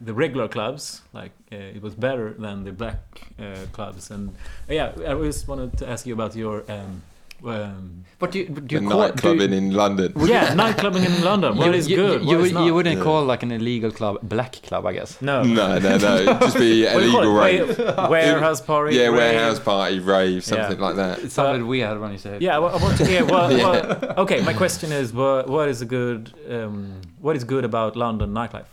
the 0.00 0.14
regular 0.14 0.48
clubs. 0.48 1.02
Like 1.12 1.32
uh, 1.52 1.56
it 1.76 1.82
was 1.82 1.94
better 1.94 2.34
than 2.38 2.64
the 2.64 2.72
black 2.72 2.98
uh, 3.38 3.66
clubs, 3.72 4.10
and 4.10 4.30
uh, 4.68 4.74
yeah, 4.74 4.92
I 5.06 5.14
just 5.24 5.48
wanted 5.48 5.76
to 5.78 5.88
ask 5.88 6.06
you 6.06 6.14
about 6.14 6.34
your. 6.36 6.64
Um, 6.68 7.02
um, 7.44 8.04
But 8.18 8.30
do 8.32 8.38
you, 8.38 8.46
do 8.48 8.76
you 8.80 8.88
call, 8.88 9.00
nightclubbing 9.10 9.50
do, 9.50 9.56
in 9.56 9.70
London. 9.74 10.12
yeah, 10.24 10.54
nightclubbing 10.54 11.04
in 11.04 11.22
London. 11.22 11.54
What 11.58 11.66
you, 11.66 11.72
is 11.74 11.86
you, 11.86 11.96
good? 11.96 12.22
You, 12.22 12.26
what 12.38 12.40
is 12.46 12.48
you, 12.48 12.54
not? 12.54 12.64
you 12.64 12.74
wouldn't 12.74 12.96
Yeah. 12.96 13.04
call 13.04 13.24
like 13.24 13.42
an 13.42 13.52
illegal 13.52 13.90
club 13.90 14.20
black 14.22 14.52
club, 14.62 14.86
I 14.86 14.94
guess. 14.94 15.20
no, 15.20 15.42
No, 15.42 15.78
no, 15.78 15.98
no. 15.98 16.16
It'd 16.16 16.40
just 16.48 16.56
be 16.58 16.86
What 16.86 17.00
do 17.00 17.04
you 17.06 17.10
call 17.12 17.22
illegal 17.22 17.34
rave. 17.34 17.78
Warehouse 18.10 18.60
party. 18.62 18.96
Yeah, 18.96 19.08
rave? 19.08 19.16
warehouse 19.16 19.60
party, 19.60 19.98
rave, 20.00 20.44
something 20.44 20.78
like 20.80 20.96
that. 20.96 21.18
It 21.18 21.30
sounded 21.30 21.62
weird 21.64 22.00
when 22.00 22.12
you 22.12 22.18
said 22.18 22.34
it. 22.36 22.42
Yeah, 22.42 22.58
I, 22.58 22.60
I 22.76 22.82
want 22.82 22.96
to 22.98 23.04
hear. 23.06 23.24
What, 23.26 23.52
Yeah. 23.52 23.68
what, 23.68 24.18
okay, 24.24 24.40
my 24.40 24.54
question 24.54 24.90
is, 24.90 25.12
what, 25.12 25.46
what 25.46 25.68
is 25.68 25.82
a 25.82 25.86
good? 25.86 26.32
Um, 26.50 27.02
what 27.20 27.36
is 27.36 27.44
good 27.44 27.64
about 27.66 27.96
London 27.96 28.30
nightlife? 28.32 28.64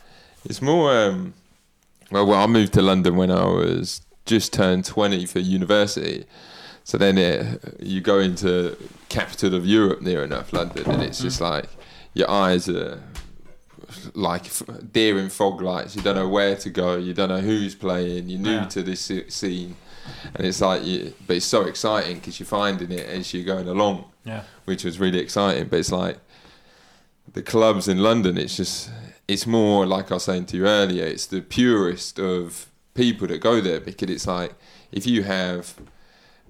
It's 0.45 0.61
more. 0.61 0.91
Um, 0.95 1.33
well, 2.11 2.25
well, 2.27 2.39
I 2.43 2.47
moved 2.47 2.73
to 2.73 2.81
London 2.81 3.15
when 3.15 3.31
I 3.31 3.45
was 3.45 4.01
just 4.25 4.53
turned 4.53 4.85
twenty 4.85 5.25
for 5.25 5.39
university. 5.39 6.25
So 6.85 6.97
then 6.97 7.17
it, 7.17 7.77
you 7.79 8.01
go 8.01 8.19
into 8.19 8.75
capital 9.07 9.55
of 9.55 9.65
Europe 9.65 10.01
near 10.01 10.21
enough, 10.23 10.51
London, 10.51 10.89
and 10.91 11.01
it's 11.01 11.19
just 11.21 11.39
like 11.39 11.69
your 12.13 12.29
eyes 12.29 12.67
are 12.67 13.01
like 14.13 14.45
deer 14.91 15.17
in 15.17 15.29
fog 15.29 15.61
lights. 15.61 15.95
You 15.95 16.01
don't 16.01 16.15
know 16.15 16.27
where 16.27 16.55
to 16.57 16.69
go. 16.69 16.97
You 16.97 17.13
don't 17.13 17.29
know 17.29 17.39
who's 17.39 17.73
playing. 17.75 18.29
You're 18.29 18.39
new 18.39 18.51
Yeah. 18.51 18.65
to 18.65 18.83
this 18.83 19.11
scene, 19.29 19.77
and 20.35 20.45
it's 20.45 20.59
like 20.61 20.83
you. 20.83 21.13
But 21.25 21.37
it's 21.37 21.45
so 21.45 21.61
exciting 21.61 22.15
because 22.17 22.39
you're 22.39 22.47
finding 22.47 22.91
it 22.91 23.07
as 23.07 23.33
you're 23.33 23.45
going 23.45 23.67
along 23.69 24.05
Yeah. 24.25 24.43
which 24.65 24.83
was 24.83 24.99
really 24.99 25.19
exciting. 25.19 25.67
But 25.69 25.79
it's 25.79 25.91
like 25.91 26.17
the 27.31 27.41
clubs 27.41 27.87
in 27.87 27.99
London. 27.99 28.37
It's 28.37 28.57
just 28.57 28.89
it's 29.27 29.47
more 29.47 29.85
like 29.85 30.11
I 30.11 30.15
was 30.15 30.23
saying 30.23 30.45
to 30.47 30.57
you 30.57 30.67
earlier. 30.67 31.05
It's 31.05 31.25
the 31.25 31.41
purest 31.41 32.19
of 32.19 32.67
people 32.93 33.27
that 33.27 33.39
go 33.41 33.61
there 33.61 33.79
because 33.79 34.09
it's 34.09 34.27
like 34.27 34.53
if 34.91 35.07
you 35.07 35.23
have 35.23 35.75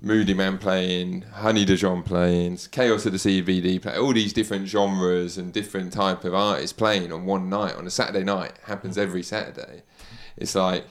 Moodymann 0.03 0.59
playing, 0.59 1.21
Honey 1.21 1.63
Dijon 1.63 2.03
playing, 2.03 2.57
Chaos 2.71 3.05
of 3.05 3.13
the 3.13 3.17
CBD 3.17 3.81
playing, 3.81 3.99
all 3.99 4.13
these 4.13 4.33
different 4.33 4.67
genres 4.67 5.37
and 5.37 5.53
different 5.53 5.93
type 5.93 6.25
of 6.25 6.33
artists 6.33 6.73
playing 6.73 7.13
on 7.13 7.25
one 7.25 7.49
night 7.49 7.75
on 7.75 7.87
a 7.87 7.89
Saturday 7.89 8.23
night 8.23 8.53
happens 8.63 8.97
mm. 8.97 9.01
every 9.01 9.23
Saturday. 9.23 9.83
It's 10.35 10.55
like 10.55 10.85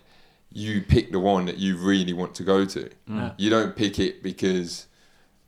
you 0.51 0.83
pick 0.83 1.12
the 1.12 1.18
one 1.18 1.47
that 1.47 1.59
you 1.59 1.76
really 1.76 2.12
want 2.12 2.35
to 2.37 2.43
go 2.43 2.64
to. 2.64 2.85
Mm. 3.09 3.16
Yeah. 3.16 3.33
You 3.37 3.51
don't 3.51 3.76
pick 3.76 3.99
it 3.99 4.22
because 4.22 4.87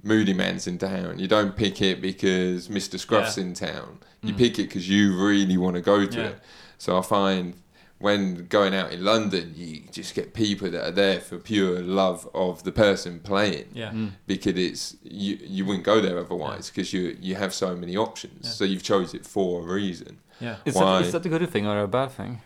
Moodymann's 0.04 0.66
in 0.66 0.78
town. 0.78 1.18
You 1.18 1.28
don't 1.28 1.56
pick 1.56 1.80
it 1.82 2.00
because 2.00 2.68
Mr. 2.68 2.98
Scruff's 2.98 3.36
Yeah. 3.36 3.44
in 3.44 3.54
town. 3.54 3.98
You 4.22 4.34
Mm. 4.34 4.38
pick 4.38 4.58
it 4.58 4.64
because 4.68 4.88
you 4.88 5.16
really 5.16 5.56
want 5.56 5.76
to 5.76 5.82
go 5.82 6.06
to 6.06 6.18
Yeah. 6.20 6.26
it. 6.28 6.38
So 6.78 6.98
I 6.98 7.02
find 7.02 7.54
when 7.98 8.46
going 8.48 8.74
out 8.74 8.92
in 8.92 9.02
London, 9.04 9.54
you 9.56 9.82
just 9.90 10.14
get 10.14 10.34
people 10.34 10.70
that 10.70 10.84
are 10.86 10.90
there 10.90 11.20
for 11.20 11.38
pure 11.38 11.80
love 11.80 12.28
of 12.34 12.62
the 12.64 12.72
person 12.72 13.20
playing. 13.20 13.66
Yeah. 13.72 13.90
Mm. 13.92 14.10
Because 14.26 14.56
it's 14.58 14.96
you, 15.02 15.38
you 15.42 15.64
wouldn't 15.64 15.84
go 15.84 16.00
there 16.00 16.18
otherwise 16.18 16.68
because 16.70 16.92
you 16.92 17.16
you 17.20 17.34
have 17.36 17.54
so 17.54 17.74
many 17.74 17.96
options. 17.96 18.40
Yeah. 18.44 18.50
So 18.50 18.64
you've 18.64 18.82
chose 18.82 19.14
it 19.14 19.24
for 19.24 19.62
a 19.62 19.72
reason. 19.72 20.18
Yeah. 20.40 20.56
Is 20.66 20.74
Why? 20.74 20.98
that, 20.98 21.06
is 21.06 21.12
that 21.12 21.24
a 21.24 21.28
good 21.28 21.48
thing 21.50 21.66
or 21.66 21.80
a 21.80 21.88
bad 21.88 22.10
thing? 22.12 22.40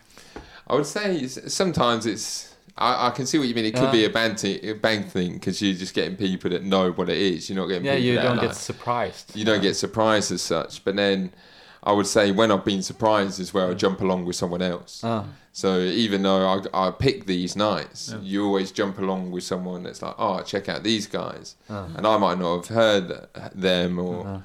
I 0.67 0.75
would 0.75 0.85
say 0.85 1.17
it's, 1.17 1.53
sometimes 1.53 2.05
it's. 2.05 2.55
I, 2.79 3.07
I 3.07 3.09
can 3.11 3.25
see 3.25 3.37
what 3.37 3.47
you 3.47 3.53
mean. 3.55 3.65
It 3.65 3.75
could 3.75 3.83
Yeah. 3.83 3.91
be 3.91 4.05
a 4.05 4.09
bank, 4.09 4.81
band 4.81 5.11
thing 5.11 5.33
because 5.33 5.61
you're 5.61 5.75
just 5.75 5.93
getting 5.93 6.15
people 6.15 6.49
that 6.51 6.63
know 6.63 6.91
what 6.91 7.09
it 7.09 7.17
is. 7.17 7.49
You're 7.49 7.57
not 7.59 7.67
getting 7.67 7.85
Yeah, 7.85 7.95
you 7.95 8.15
don't 8.15 8.39
get 8.39 8.55
surprised. 8.55 9.35
you 9.35 9.43
don't 9.45 9.61
get 9.61 9.75
surprised 9.75 10.31
as 10.31 10.41
such. 10.41 10.83
But 10.85 10.95
then 10.95 11.31
I 11.83 11.91
would 11.91 12.07
say 12.07 12.31
when 12.31 12.51
I've 12.51 12.65
been 12.65 12.81
surprised 12.81 13.39
is 13.39 13.53
where 13.53 13.67
I 13.69 13.73
jump 13.73 14.01
along 14.01 14.25
with 14.25 14.35
someone 14.37 14.61
else. 14.61 15.01
Ah. 15.03 15.25
So 15.51 15.79
even 15.79 16.21
though 16.23 16.47
I, 16.73 16.87
I 16.87 16.91
pick 16.91 17.25
these 17.25 17.55
nights, 17.55 18.11
Yeah. 18.13 18.21
you 18.21 18.45
always 18.45 18.71
jump 18.71 18.97
along 18.99 19.31
with 19.31 19.43
someone 19.43 19.83
that's 19.83 20.01
like, 20.01 20.15
oh, 20.17 20.41
check 20.41 20.69
out 20.69 20.83
these 20.83 21.05
guys. 21.07 21.55
Ah. 21.69 21.87
And 21.97 22.07
I 22.07 22.17
might 22.17 22.39
not 22.39 22.65
have 22.67 22.75
heard 22.75 23.27
them 23.53 23.99
or 23.99 24.25
Uh-huh. 24.25 24.39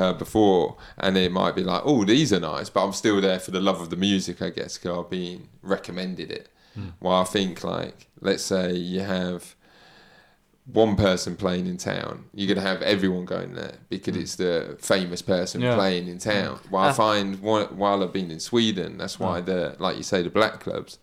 her 0.00 0.12
before. 0.12 0.76
And 0.98 1.16
it 1.16 1.32
might 1.32 1.56
be 1.56 1.64
like, 1.64 1.82
oh, 1.84 2.04
these 2.04 2.32
are 2.32 2.38
nice. 2.40 2.70
But 2.70 2.84
I'm 2.84 2.92
still 2.92 3.20
there 3.20 3.40
for 3.40 3.50
the 3.50 3.60
love 3.60 3.80
of 3.80 3.90
the 3.90 3.96
music, 3.96 4.40
I 4.42 4.50
guess, 4.50 4.78
because 4.78 4.96
I've 4.96 5.10
been 5.10 5.48
recommended 5.62 6.30
it. 6.30 6.48
Hmm. 6.80 6.88
Well, 7.00 7.14
I 7.20 7.24
think 7.24 7.62
like, 7.64 8.08
let's 8.20 8.42
say 8.42 8.72
you 8.74 9.00
have 9.00 9.54
one 10.72 10.94
person 10.94 11.36
playing 11.36 11.66
in 11.66 11.76
town, 11.76 12.24
you're 12.34 12.52
gonna 12.54 12.66
have 12.66 12.80
everyone 12.82 13.24
going 13.24 13.54
there 13.54 13.74
because 13.88 14.16
it's 14.16 14.36
the 14.36 14.76
famous 14.80 15.20
person. 15.22 15.60
Yeah. 15.60 15.74
playing 15.74 16.06
in 16.08 16.18
town. 16.18 16.60
While 16.70 16.84
I 16.86 16.90
Ah. 16.90 16.92
find 16.92 17.40
while, 17.40 17.66
while 17.66 18.02
I've 18.02 18.12
been 18.12 18.30
in 18.30 18.40
Sweden, 18.40 18.98
that's 18.98 19.18
why 19.18 19.40
Mm. 19.40 19.46
the 19.46 19.76
like 19.78 19.96
you 19.96 20.02
say 20.04 20.22
the 20.22 20.30
black 20.30 20.60
clubs 20.60 20.98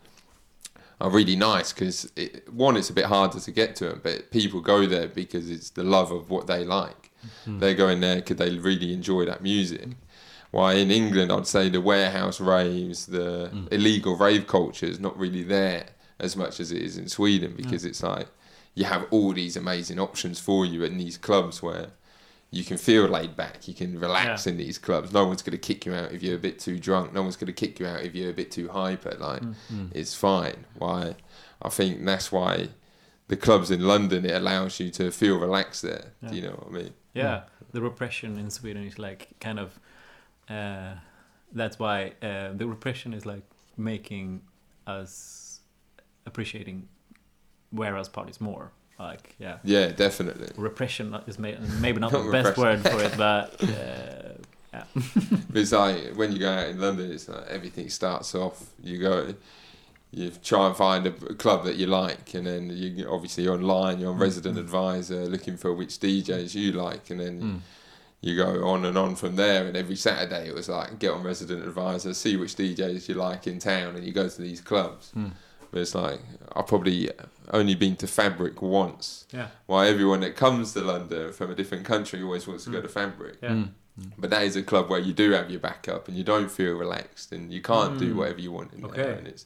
are 1.01 1.09
really 1.09 1.35
nice 1.35 1.73
because 1.73 2.09
it, 2.15 2.51
one 2.51 2.77
it's 2.77 2.89
a 2.89 2.93
bit 2.93 3.05
harder 3.05 3.39
to 3.39 3.51
get 3.51 3.75
to 3.77 3.85
them, 3.89 3.99
but 4.03 4.31
people 4.31 4.61
go 4.61 4.85
there 4.87 5.07
because 5.07 5.49
it's 5.49 5.69
the 5.71 5.83
love 5.83 6.11
of 6.11 6.29
what 6.29 6.47
they 6.47 6.63
like. 6.63 7.11
Mm. 7.45 7.59
They're 7.59 7.73
going 7.75 7.99
there 7.99 8.15
because 8.17 8.37
they 8.37 8.51
really 8.57 8.93
enjoy 8.93 9.25
that 9.25 9.41
music. 9.43 9.89
Why 10.57 10.73
in 10.73 10.89
England, 10.89 11.31
I'd 11.31 11.45
say 11.45 11.69
the 11.69 11.79
warehouse 11.81 12.39
raves, 12.41 13.05
the 13.05 13.51
Mm. 13.53 13.67
illegal 13.71 14.15
rave 14.17 14.47
culture 14.47 14.87
is 14.87 14.99
not 14.99 15.15
really 15.23 15.43
there 15.43 15.85
as 16.19 16.35
much 16.35 16.59
as 16.59 16.71
it 16.71 16.81
is 16.81 16.97
in 16.97 17.07
Sweden 17.09 17.53
because 17.55 17.85
it's 17.85 18.01
like 18.01 18.27
you 18.73 18.85
have 18.85 19.05
all 19.11 19.33
these 19.33 19.55
amazing 19.55 19.99
options 19.99 20.39
for 20.39 20.65
you 20.65 20.83
in 20.83 20.97
these 20.97 21.15
clubs 21.15 21.61
where 21.61 21.89
you 22.49 22.63
can 22.63 22.77
feel 22.77 23.05
laid 23.05 23.35
back, 23.35 23.67
you 23.67 23.75
can 23.75 23.99
relax 23.99 24.45
Yeah. 24.47 24.51
in 24.53 24.57
these 24.57 24.79
clubs. 24.79 25.13
No 25.13 25.25
one's 25.27 25.43
going 25.43 25.59
to 25.61 25.67
kick 25.69 25.85
you 25.85 25.93
out 25.93 26.11
if 26.11 26.23
you're 26.23 26.37
a 26.41 26.45
bit 26.49 26.57
too 26.59 26.79
drunk. 26.79 27.13
No 27.13 27.21
one's 27.21 27.35
going 27.35 27.53
to 27.55 27.61
kick 27.65 27.79
you 27.79 27.85
out 27.85 28.01
if 28.01 28.15
you're 28.15 28.31
a 28.31 28.39
bit 28.41 28.49
too 28.49 28.67
hyper. 28.69 29.15
Like 29.19 29.43
Mm. 29.43 29.89
it's 29.93 30.15
fine. 30.15 30.65
Why? 30.83 31.17
I 31.61 31.69
think 31.69 32.03
that's 32.03 32.31
why 32.31 32.69
the 33.27 33.37
clubs 33.37 33.69
in 33.69 33.81
London 33.93 34.25
it 34.25 34.33
allows 34.41 34.79
you 34.79 34.89
to 34.99 35.11
feel 35.11 35.37
relaxed 35.37 35.83
there. 35.83 36.13
Yeah. 36.23 36.29
Do 36.29 36.35
you 36.35 36.41
know 36.41 36.55
what 36.61 36.69
I 36.71 36.81
mean? 36.81 36.93
Yeah, 37.13 37.41
the 37.73 37.81
repression 37.81 38.39
in 38.39 38.49
Sweden 38.49 38.83
is 38.87 38.97
like 38.97 39.21
kind 39.39 39.59
of. 39.59 39.79
Uh, 40.49 40.93
that's 41.53 41.79
why 41.79 42.13
uh, 42.21 42.53
the 42.53 42.67
repression 42.67 43.13
is 43.13 43.25
like 43.25 43.43
making 43.77 44.41
us 44.85 45.59
appreciating 46.25 46.87
warehouse 47.71 48.09
parties 48.09 48.39
more. 48.41 48.71
Like, 48.99 49.35
yeah. 49.39 49.57
Yeah, 49.63 49.87
definitely. 49.89 50.49
Repression 50.57 51.13
is 51.27 51.37
may- 51.37 51.57
maybe 51.81 51.99
not 51.99 52.11
Not 52.11 52.23
the 52.25 52.31
best 52.31 52.57
word 52.57 52.81
for 52.81 53.01
it, 53.03 53.13
but 53.17 53.61
uh, 53.63 54.33
Yeah. 54.73 54.83
it's 55.53 55.71
like 55.71 56.15
when 56.15 56.31
you 56.31 56.39
go 56.39 56.49
out 56.51 56.67
in 56.69 56.79
London, 56.79 57.11
it's 57.11 57.27
like 57.29 57.45
everything 57.47 57.89
starts 57.89 58.33
off. 58.35 58.63
You 58.81 58.97
go, 58.99 59.33
you 60.11 60.31
try 60.43 60.67
and 60.67 60.75
find 60.75 61.05
a 61.05 61.11
club 61.11 61.65
that 61.65 61.75
you 61.75 61.85
like, 61.87 62.33
and 62.33 62.47
then 62.47 62.69
you 62.71 63.07
obviously 63.09 63.43
you're 63.43 63.53
online, 63.55 63.99
you're 63.99 64.11
on 64.11 64.17
Resident 64.17 64.57
Advisor, 64.57 65.25
looking 65.27 65.57
for 65.57 65.73
which 65.73 65.99
DJs 65.99 66.55
you 66.55 66.71
like, 66.73 67.09
and 67.09 67.19
then. 67.19 67.41
Mm. 67.41 67.59
You 68.27 68.35
go 68.35 68.67
on 68.67 68.83
and 68.83 68.97
on 68.97 69.15
from 69.15 69.37
there, 69.37 69.65
and 69.65 69.77
every 69.77 69.95
Saturday 69.95 70.49
it 70.49 70.53
was 70.53 70.67
like 70.67 70.99
get 70.99 71.11
on 71.11 71.23
Resident 71.23 71.63
Advisor, 71.63 72.13
see 72.13 72.35
which 72.35 72.55
DJs 72.55 73.07
you 73.07 73.15
like 73.15 73.47
in 73.47 73.57
town, 73.57 73.95
and 73.95 74.03
you 74.05 74.11
go 74.11 74.27
to 74.27 74.41
these 74.41 74.59
clubs. 74.59 75.13
Mm. 75.15 75.31
But 75.71 75.79
it's 75.81 75.95
like 75.95 76.19
I've 76.53 76.67
probably 76.67 77.09
only 77.53 77.75
been 77.75 77.95
to 77.97 78.07
Fabric 78.07 78.61
once. 78.61 79.25
Yeah. 79.31 79.47
Why 79.65 79.87
everyone 79.87 80.19
that 80.21 80.35
comes 80.35 80.73
to 80.73 80.81
London 80.81 81.31
from 81.31 81.51
a 81.51 81.55
different 81.55 81.85
country 81.85 82.21
always 82.21 82.45
wants 82.47 82.65
to 82.65 82.69
go 82.69 82.81
to 82.81 82.89
Fabric. 82.89 83.37
Yeah. 83.41 83.49
Mm. 83.51 83.69
But 84.17 84.29
that 84.29 84.43
is 84.43 84.55
a 84.57 84.61
club 84.61 84.89
where 84.89 84.99
you 84.99 85.13
do 85.13 85.31
have 85.31 85.49
your 85.49 85.59
backup 85.61 86.07
and 86.09 86.17
you 86.17 86.23
don't 86.23 86.51
feel 86.51 86.73
relaxed 86.75 87.31
and 87.31 87.51
you 87.51 87.61
can't 87.61 87.97
do 87.97 88.13
Mm. 88.13 88.17
whatever 88.17 88.41
you 88.41 88.51
want 88.51 88.73
in 88.73 88.81
there. 88.81 88.91
Okay. 88.91 89.17
And 89.19 89.27
it's, 89.27 89.45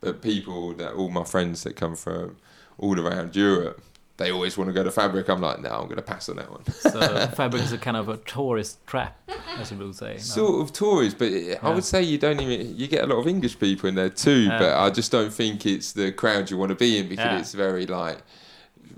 but 0.00 0.22
people 0.22 0.72
that 0.74 0.92
all 0.94 1.10
my 1.10 1.24
friends 1.24 1.64
that 1.64 1.74
come 1.74 1.96
from 1.96 2.36
all 2.78 2.98
around 2.98 3.36
Europe, 3.36 3.82
they 4.20 4.30
always 4.30 4.56
want 4.58 4.68
to 4.68 4.74
go 4.74 4.84
to 4.84 4.90
Fabric. 4.90 5.28
I'm 5.28 5.40
like, 5.40 5.60
no, 5.60 5.70
I'm 5.70 5.84
going 5.84 5.96
to 5.96 6.02
pass 6.02 6.28
on 6.28 6.36
that 6.36 6.50
one. 6.50 6.64
So 6.72 7.26
Fabric 7.34 7.62
is 7.62 7.72
a 7.72 7.78
kind 7.78 7.96
of 7.96 8.08
a 8.10 8.18
tourist 8.18 8.86
trap, 8.86 9.18
as 9.56 9.72
you 9.72 9.78
would 9.78 9.94
say. 9.96 10.12
no? 10.12 10.18
sort 10.18 10.62
of 10.62 10.72
tourist, 10.74 11.16
but 11.18 11.28
I 11.32 11.36
Yeah. 11.36 11.74
would 11.74 11.84
say 11.84 12.02
you 12.02 12.18
don't 12.18 12.38
even 12.38 12.76
you 12.78 12.86
get 12.86 13.02
a 13.02 13.06
lot 13.06 13.16
of 13.18 13.26
English 13.26 13.58
people 13.58 13.88
in 13.88 13.94
there 13.94 14.10
too. 14.10 14.42
Yeah. 14.42 14.58
But 14.58 14.76
I 14.76 14.90
just 14.90 15.10
don't 15.10 15.32
think 15.32 15.64
it's 15.64 15.92
the 15.92 16.12
crowd 16.12 16.50
you 16.50 16.58
want 16.58 16.68
to 16.68 16.74
be 16.76 16.98
in 16.98 17.08
because 17.08 17.24
Yeah. 17.24 17.38
it's 17.40 17.54
very 17.54 17.86
like 17.86 18.18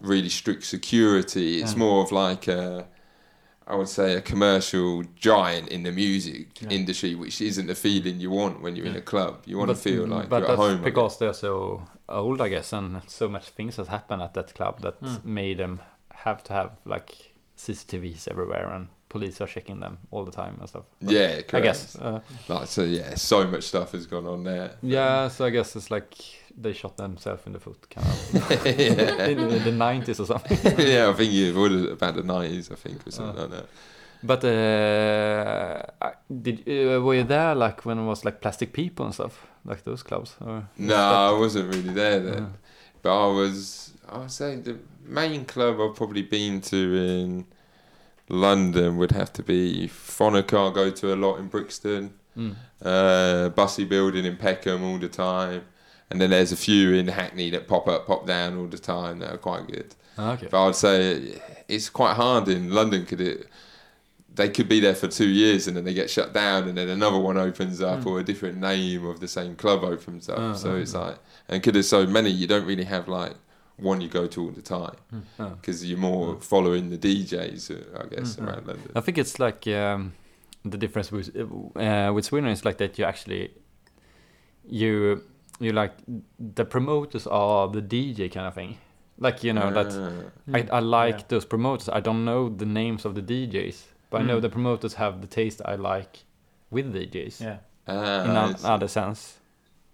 really 0.00 0.28
strict 0.28 0.64
security. 0.64 1.62
It's 1.62 1.76
more 1.76 2.02
of 2.02 2.10
like 2.10 2.48
a, 2.48 2.86
I 3.66 3.74
would 3.76 3.88
say 3.88 4.14
a 4.14 4.20
commercial 4.20 5.02
giant 5.14 5.68
in 5.68 5.82
the 5.84 5.92
music 5.92 6.60
Yeah. 6.62 6.70
industry, 6.70 7.14
which 7.14 7.40
isn't 7.40 7.66
the 7.66 7.74
feeling 7.74 8.20
you 8.20 8.30
want 8.30 8.60
when 8.62 8.76
you're 8.76 8.86
in 8.86 8.96
a 8.96 9.00
club. 9.00 9.42
You 9.46 9.58
want 9.58 9.70
to 9.70 9.74
feel 9.76 10.06
like 10.06 10.28
you're 10.30 10.40
at 10.40 10.46
that's 10.46 10.56
home. 10.56 10.70
again. 10.72 10.84
because 10.84 11.18
they're 11.18 11.32
so 11.34 11.82
old, 12.08 12.40
I 12.40 12.48
guess, 12.48 12.72
and 12.72 13.00
so 13.06 13.28
much 13.28 13.50
things 13.50 13.76
has 13.76 13.88
happened 13.88 14.22
at 14.22 14.34
that 14.34 14.54
club 14.54 14.80
that 14.80 15.00
Mm. 15.02 15.24
made 15.24 15.58
them 15.58 15.80
have 16.14 16.42
to 16.44 16.52
have 16.52 16.70
like 16.84 17.32
CCTVs 17.56 18.28
everywhere 18.28 18.68
and 18.74 18.88
police 19.12 19.40
are 19.42 19.46
checking 19.56 19.80
them 19.80 19.94
all 20.10 20.24
the 20.24 20.32
time 20.42 20.54
and 20.60 20.68
stuff. 20.68 20.84
But 21.00 21.12
Yeah, 21.14 21.40
I 21.58 21.60
guess. 21.60 21.96
Uh, 21.96 22.20
Like 22.48 22.66
so, 22.68 22.82
yeah, 22.82 23.14
so 23.16 23.44
much 23.46 23.64
stuff 23.64 23.92
has 23.92 24.06
gone 24.06 24.26
on 24.34 24.44
there. 24.44 24.70
yeah, 24.82 25.28
so 25.28 25.44
I 25.44 25.50
guess 25.50 25.76
it's 25.76 25.90
like 25.90 26.14
they 26.62 26.72
shot 26.72 26.96
themselves 26.96 27.42
in 27.46 27.52
the 27.52 27.60
foot, 27.60 27.80
kind 27.90 28.06
of, 28.08 28.66
in, 28.66 29.38
in 29.38 29.64
the 29.64 29.72
nineties 29.72 30.20
or 30.20 30.26
something. 30.26 30.58
yeah, 30.78 31.08
I 31.10 31.12
think 31.18 31.32
it 31.32 31.54
was 31.54 31.84
about 31.96 32.14
the 32.16 32.22
nineties, 32.22 32.70
I 32.70 32.74
think, 32.76 33.06
or 33.06 33.10
something 33.10 33.38
Uh. 33.38 33.42
like 33.42 33.50
that. 33.56 33.66
But 34.24 34.44
uh, 34.44 36.12
did 36.42 36.60
uh, 36.68 37.00
were 37.02 37.14
you 37.16 37.24
there 37.24 37.54
like 37.54 37.84
when 37.84 37.98
it 37.98 38.04
was 38.06 38.24
like 38.24 38.40
plastic 38.40 38.72
people 38.72 39.04
and 39.06 39.14
stuff, 39.14 39.46
like 39.64 39.82
those 39.84 40.02
clubs? 40.04 40.36
Or 40.40 40.68
No, 40.78 40.94
I 40.94 41.38
wasn't 41.38 41.74
really 41.74 41.92
there 41.92 42.20
then. 42.20 42.42
Yeah. 42.42 42.48
But 43.02 43.10
I 43.24 43.26
was, 43.26 43.92
I 44.08 44.18
would 44.18 44.30
say 44.30 44.56
the 44.56 44.76
main 45.04 45.44
club 45.44 45.80
I've 45.80 45.96
probably 45.96 46.22
been 46.22 46.60
to 46.60 46.76
in 46.76 47.46
London 48.28 48.96
would 48.96 49.12
have 49.12 49.32
to 49.34 49.42
be 49.42 49.88
Phonox. 49.88 50.48
I 50.70 50.72
go 50.74 50.90
to 50.90 51.14
a 51.14 51.16
lot 51.16 51.36
in 51.38 51.48
Brixton, 51.48 52.14
Mm. 52.36 52.54
uh, 52.82 53.50
Bussey 53.50 53.84
Building 53.84 54.24
in 54.24 54.36
Peckham 54.36 54.82
all 54.84 54.98
the 54.98 55.08
time. 55.08 55.62
And 56.10 56.20
then 56.20 56.30
there's 56.30 56.52
a 56.52 56.56
few 56.56 56.92
in 56.94 57.08
Hackney 57.08 57.50
that 57.50 57.66
pop 57.68 57.88
up, 57.88 58.06
pop 58.06 58.26
down 58.26 58.56
all 58.58 58.66
the 58.66 58.78
time 58.78 59.18
that 59.20 59.32
are 59.32 59.38
quite 59.38 59.66
good. 59.66 59.94
Ah, 60.18 60.32
okay. 60.34 60.46
But 60.50 60.68
I'd 60.68 60.76
say 60.76 61.40
it's 61.68 61.88
quite 61.88 62.14
hard 62.16 62.48
in 62.48 62.70
London. 62.70 63.06
Could 63.06 63.20
it? 63.20 63.48
They 64.34 64.48
could 64.48 64.68
be 64.68 64.80
there 64.80 64.94
for 64.94 65.08
two 65.08 65.28
years 65.28 65.66
and 65.68 65.76
then 65.76 65.84
they 65.84 65.92
get 65.94 66.08
shut 66.10 66.32
down, 66.32 66.68
and 66.68 66.76
then 66.78 66.88
another 66.88 67.18
one 67.18 67.36
opens 67.38 67.80
up, 67.82 68.00
Mm. 68.00 68.06
or 68.06 68.20
a 68.20 68.24
different 68.24 68.58
name 68.58 69.06
of 69.06 69.20
the 69.20 69.28
same 69.28 69.56
club 69.56 69.84
opens 69.84 70.28
up. 70.28 70.38
Ah, 70.38 70.52
so 70.54 70.72
ah, 70.72 70.76
it's 70.76 70.94
like, 70.94 71.18
and 71.48 71.60
because 71.60 71.72
there's 71.74 71.88
so 71.88 72.06
many, 72.06 72.30
you 72.30 72.46
don't 72.46 72.64
really 72.66 72.84
have 72.84 73.08
like 73.08 73.34
one 73.76 74.00
you 74.00 74.08
go 74.08 74.26
to 74.26 74.42
all 74.42 74.50
the 74.50 74.62
time 74.62 74.96
because 75.60 75.84
you're 75.84 75.98
more 75.98 76.36
following 76.40 76.90
the 76.90 76.98
DJs, 76.98 77.70
uh, 77.70 78.02
I 78.04 78.06
guess, 78.14 78.36
Mm. 78.36 78.46
around 78.46 78.66
London. 78.66 78.90
I 78.94 79.00
think 79.00 79.18
it's 79.18 79.38
like 79.38 79.66
um, 79.66 80.12
the 80.64 80.78
difference 80.78 81.10
with 81.12 81.30
uh, 81.76 82.12
with 82.14 82.24
Sweden 82.24 82.50
is 82.50 82.64
like 82.64 82.76
that 82.78 82.98
you 82.98 83.04
actually 83.04 83.50
you 84.64 85.22
you 85.60 85.72
like 85.72 85.92
the 86.54 86.64
promoters 86.64 87.26
are 87.26 87.68
the 87.68 87.82
DJ 87.82 88.28
kind 88.32 88.46
of 88.46 88.54
thing. 88.54 88.78
Like 89.18 89.44
you 89.44 89.52
know 89.52 89.70
that 89.72 89.92
Ah. 89.92 90.56
I, 90.56 90.78
I 90.78 90.80
like 90.80 91.18
Yeah. 91.18 91.24
those 91.28 91.44
promoters. 91.46 91.88
I 91.88 92.00
don't 92.00 92.24
know 92.24 92.48
the 92.48 92.66
names 92.66 93.04
of 93.04 93.14
the 93.14 93.22
DJs, 93.22 93.84
but 94.10 94.20
I 94.20 94.24
know 94.24 94.38
Mm. 94.38 94.42
the 94.42 94.48
promoters 94.48 94.94
have 94.94 95.20
the 95.20 95.26
taste 95.28 95.60
I 95.64 95.76
like 95.76 96.24
with 96.70 96.92
DJs 96.92 97.40
Yeah. 97.40 97.58
Ah, 97.86 98.24
in 98.24 98.30
I 98.36 98.48
an 98.50 98.54
other 98.64 98.88
sense. 98.88 99.38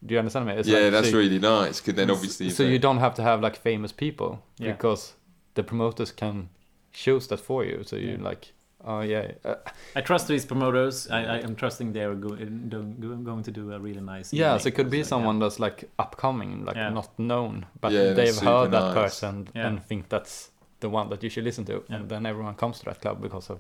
Do 0.05 0.15
you 0.15 0.19
understand 0.19 0.47
me? 0.47 0.53
It's 0.53 0.69
yeah, 0.69 0.79
like, 0.79 0.93
that's 0.93 1.11
so, 1.11 1.19
really 1.19 1.39
nice. 1.39 1.81
Because 1.81 1.95
then 1.95 2.11
obviously, 2.11 2.51
so 2.51 2.63
you 2.63 2.79
don't 2.79 2.99
have 2.99 3.15
to 3.15 3.23
have 3.23 3.41
like 3.41 3.57
famous 3.57 3.93
people 3.93 4.43
Yeah. 4.59 4.73
because 4.73 5.15
the 5.55 5.63
promoters 5.65 6.13
can 6.13 6.51
choose 6.93 7.27
that 7.29 7.41
for 7.41 7.65
you. 7.65 7.83
So 7.85 7.97
you 7.97 8.11
Yeah. 8.13 8.23
like, 8.31 8.53
oh 8.85 9.01
yeah, 9.01 9.33
uh, 9.45 9.57
I 9.97 10.01
trust 10.03 10.29
these 10.29 10.47
promoters. 10.47 11.11
I, 11.11 11.25
I 11.25 11.39
am 11.39 11.57
trusting 11.57 11.93
they're 11.93 12.15
go, 12.15 12.31
going 12.31 13.43
to 13.43 13.51
do 13.51 13.73
a 13.73 13.79
really 13.81 14.01
nice. 14.01 14.33
Yeah, 14.33 14.57
so 14.59 14.69
it 14.69 14.75
could 14.77 14.89
be 14.91 15.03
So, 15.03 15.09
someone 15.09 15.41
that's 15.41 15.59
like 15.59 15.91
upcoming, 15.99 16.65
like 16.65 16.77
Yeah. 16.77 16.91
not 16.91 17.19
known, 17.19 17.67
but 17.81 17.93
Yeah, 17.93 18.13
they've 18.13 18.35
super 18.35 18.47
heard 18.47 18.71
that 18.71 18.95
nice. 18.95 18.95
person 18.95 19.49
Yeah. 19.55 19.67
and 19.67 19.85
think 19.85 20.09
that's 20.09 20.51
the 20.81 20.89
one 20.89 21.09
that 21.11 21.23
you 21.25 21.31
should 21.31 21.45
listen 21.45 21.65
to, 21.65 21.73
Yeah. 21.89 21.97
and 21.97 22.09
then 22.09 22.25
everyone 22.25 22.55
comes 22.55 22.79
to 22.79 22.85
that 22.85 23.01
club 23.01 23.21
because 23.21 23.51
of, 23.51 23.59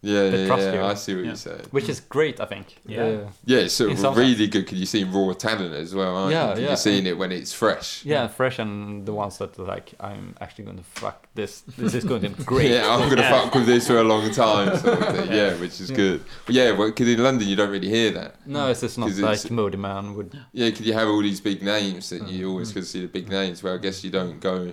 yeah, 0.00 0.30
they 0.30 0.40
yeah, 0.42 0.46
trust 0.46 0.62
yeah, 0.62 0.74
you. 0.74 0.82
I 0.82 0.94
see 0.94 1.14
what 1.14 1.20
Yeah. 1.20 1.26
you're 1.26 1.36
saying. 1.36 1.62
which 1.72 1.88
is 1.88 1.98
great, 2.00 2.40
I 2.40 2.44
think. 2.44 2.76
Yeah. 2.86 3.18
Yeah, 3.44 3.58
it's 3.58 3.74
sort 3.74 3.90
of 3.92 3.98
some 3.98 4.14
really 4.14 4.46
good 4.46 4.64
because 4.64 4.78
you're 4.78 4.86
seeing 4.86 5.10
raw 5.12 5.32
talent 5.34 5.74
as 5.74 5.94
well, 5.94 6.16
aren't 6.16 6.32
Yeah, 6.32 6.42
you? 6.44 6.48
'Cause 6.50 6.60
yeah. 6.60 6.66
You're 6.68 6.76
seeing 6.76 7.06
it 7.06 7.18
when 7.18 7.32
it's 7.32 7.52
fresh. 7.52 8.04
yeah, 8.04 8.28
fresh 8.28 8.58
and 8.60 9.04
the 9.06 9.12
ones 9.12 9.38
that 9.38 9.58
are 9.58 9.64
like, 9.64 9.94
I'm 9.98 10.36
actually 10.40 10.64
going 10.66 10.76
to 10.78 10.84
fuck 10.84 11.26
this. 11.34 11.62
This 11.76 11.94
is 11.94 12.04
going 12.04 12.22
to 12.22 12.30
be 12.30 12.44
great. 12.52 12.70
Yeah, 12.70 12.88
I'm 12.94 13.08
gonna 13.08 13.22
Yeah. 13.22 13.42
fuck 13.42 13.54
with 13.54 13.66
this 13.66 13.86
for 13.88 13.98
a 13.98 14.04
long 14.04 14.30
time. 14.32 14.76
Sort 14.78 15.02
of 15.02 15.16
thing. 15.16 15.32
Yeah, 15.38 15.54
which 15.54 15.80
is 15.80 15.90
Yeah. 15.90 15.96
good. 15.96 16.24
But 16.46 16.54
yeah, 16.54 16.72
because 16.72 17.08
in 17.08 17.22
London 17.22 17.48
you 17.48 17.56
don't 17.56 17.70
really 17.70 17.88
hear 17.88 18.12
that. 18.12 18.36
No, 18.46 18.68
it's 18.68 18.80
just 18.82 18.98
not 18.98 19.06
'Cause 19.08 19.20
like 19.20 19.38
it's- 19.44 19.46
Moodymann 19.52 20.14
would. 20.14 20.32
Yeah, 20.52 20.70
because 20.70 20.86
you 20.86 20.92
have 20.92 21.08
all 21.08 21.22
these 21.22 21.40
big 21.40 21.62
names 21.62 22.10
that 22.10 22.28
you 22.28 22.46
Mm. 22.46 22.50
always 22.50 22.72
can 22.72 22.84
see 22.84 23.00
the 23.02 23.08
big 23.08 23.28
names. 23.28 23.62
Where 23.64 23.74
I 23.74 23.78
guess 23.78 24.04
you 24.04 24.10
don't 24.10 24.38
go 24.38 24.72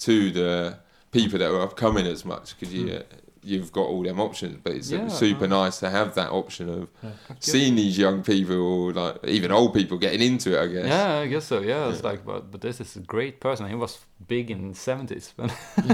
to 0.00 0.30
the 0.30 0.76
people 1.12 1.38
that 1.38 1.50
are 1.50 1.62
upcoming 1.62 2.06
as 2.06 2.24
much 2.24 2.54
because 2.58 2.72
you 2.74 3.02
you've 3.42 3.72
got 3.72 3.82
all 3.82 4.02
them 4.02 4.20
options. 4.20 4.58
But 4.62 4.74
it's. 4.74 4.90
Yeah, 4.90 5.08
super 5.08 5.44
uh, 5.44 5.48
nice 5.48 5.80
to 5.80 5.90
have 5.90 6.14
that 6.14 6.30
option 6.30 6.68
of 6.68 6.88
Yeah. 7.02 7.10
seeing 7.38 7.76
these 7.76 7.96
young 7.98 8.22
people, 8.22 8.56
or 8.56 8.92
like 8.92 9.24
even 9.24 9.50
old 9.52 9.74
people, 9.74 9.98
getting 9.98 10.22
into 10.22 10.56
it. 10.56 10.62
I 10.62 10.66
guess. 10.66 10.86
Yeah, 10.86 11.18
I 11.18 11.26
guess 11.26 11.44
so. 11.44 11.60
Yeah, 11.60 11.88
it's 11.90 12.04
like, 12.04 12.24
but 12.24 12.50
but 12.50 12.60
this 12.60 12.80
is 12.80 12.96
a 12.96 13.00
great 13.00 13.40
person. 13.40 13.68
He 13.68 13.74
was 13.74 13.98
big 14.28 14.50
in 14.50 14.74
seventies, 14.74 15.32
but 15.36 15.50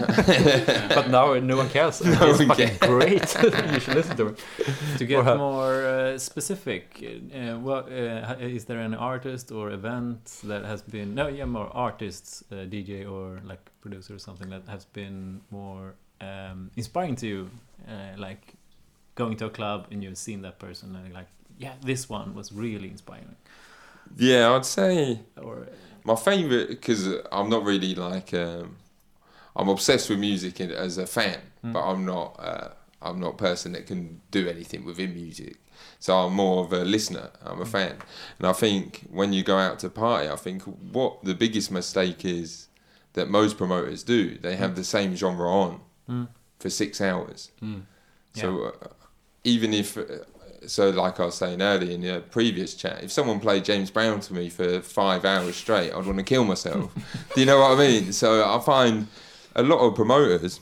but 0.94 1.09
now 1.10 1.35
no 1.35 1.56
one 1.56 1.68
cares. 1.68 2.01
No 2.05 2.27
He's 2.27 2.39
one 2.39 2.48
fucking 2.48 2.77
great. 2.81 3.36
you 3.74 3.81
should 3.81 3.94
listen 3.94 4.16
to 4.16 4.27
him. 4.28 4.36
to 4.98 5.05
get 5.06 5.24
her. 5.24 5.36
more 5.36 5.85
uh, 5.86 6.18
specific, 6.18 6.85
uh, 7.35 7.56
what 7.59 7.85
uh, 7.90 8.36
is 8.40 8.64
there 8.64 8.81
an 8.81 8.94
artist 8.94 9.52
or 9.52 9.70
event 9.70 10.40
that 10.44 10.64
has 10.64 10.82
been 10.82 11.14
no, 11.14 11.28
yeah, 11.28 11.44
more 11.44 11.70
artists, 11.74 12.43
uh, 12.51 12.55
DJ 12.66 13.10
or 13.10 13.40
like 13.44 13.70
producer 13.81 14.14
or 14.14 14.18
something 14.18 14.51
that 14.51 14.66
has 14.68 14.85
been 14.85 15.40
more 15.51 15.94
um, 16.20 16.70
inspiring 16.76 17.16
to 17.16 17.26
you, 17.26 17.51
uh, 17.88 18.16
like 18.18 18.55
going 19.14 19.36
to 19.38 19.47
a 19.47 19.51
club 19.51 19.86
and 19.90 20.02
you've 20.02 20.18
seen 20.18 20.43
that 20.43 20.59
person 20.59 20.94
and 20.97 21.06
you're 21.06 21.14
like, 21.14 21.28
yeah, 21.59 21.72
this 21.82 22.09
one 22.09 22.34
was 22.34 22.52
really 22.52 22.88
inspiring, 22.88 23.36
Yeah, 24.16 24.52
I'd 24.55 24.64
say 24.66 25.20
or 25.43 25.68
my 26.05 26.14
favorite 26.14 26.68
because 26.68 27.09
I'm 27.32 27.48
not 27.48 27.64
really 27.64 27.94
like 27.94 28.32
um, 28.34 28.76
I'm 29.55 29.68
obsessed 29.68 30.10
with 30.10 30.18
music 30.18 30.60
as 30.60 30.98
a 30.98 31.06
fan, 31.06 31.38
Mm. 31.64 31.72
but 31.72 31.82
I'm 31.90 32.05
not 32.05 32.36
uh, 32.38 32.68
I'm 33.02 33.18
not 33.20 33.34
a 33.34 33.36
person 33.36 33.72
that 33.72 33.86
can 33.86 34.20
do 34.30 34.48
anything 34.48 34.84
within 34.84 35.14
music. 35.14 35.56
So 35.98 36.14
I'm 36.16 36.34
more 36.34 36.64
of 36.64 36.72
a 36.72 36.84
listener. 36.84 37.30
I'm 37.43 37.60
a 37.60 37.64
Mm. 37.64 37.68
fan, 37.68 37.97
and 38.38 38.47
I 38.47 38.52
think 38.52 39.06
when 39.10 39.32
you 39.32 39.43
go 39.43 39.56
out 39.56 39.78
to 39.80 39.88
party, 39.88 40.28
I 40.28 40.36
think 40.36 40.62
what 40.93 41.24
the 41.24 41.34
biggest 41.34 41.70
mistake 41.70 42.24
is 42.24 42.68
that 43.14 43.28
most 43.30 43.56
promoters 43.56 44.02
do. 44.02 44.36
They 44.38 44.56
have 44.56 44.76
the 44.76 44.84
same 44.84 45.16
genre 45.16 45.48
on 45.51 45.80
Mm. 46.08 46.28
for 46.58 46.70
six 46.70 47.00
hours. 47.00 47.50
Mm. 47.62 47.82
So 48.34 48.64
uh, 48.64 48.88
even 49.44 49.72
if, 49.72 49.96
uh, 49.96 50.02
so 50.66 50.90
like 50.90 51.18
I 51.20 51.26
was 51.26 51.34
saying 51.34 51.62
earlier 51.62 51.90
in 51.90 52.02
the 52.02 52.22
previous 52.30 52.74
chat, 52.74 53.02
if 53.02 53.10
someone 53.10 53.40
played 53.40 53.64
James 53.64 53.90
Brown 53.90 54.20
to 54.20 54.34
me 54.34 54.48
for 54.48 54.80
five 54.80 55.24
hours 55.24 55.56
straight, 55.56 55.92
I'd 55.92 56.06
want 56.06 56.18
to 56.18 56.24
kill 56.24 56.44
myself. 56.44 56.94
do 57.34 57.40
you 57.40 57.46
know 57.46 57.60
what 57.60 57.72
I 57.72 57.78
mean? 57.78 58.12
So 58.12 58.48
I 58.48 58.60
find 58.60 59.08
a 59.54 59.62
lot 59.62 59.78
of 59.78 59.94
promoters. 59.94 60.60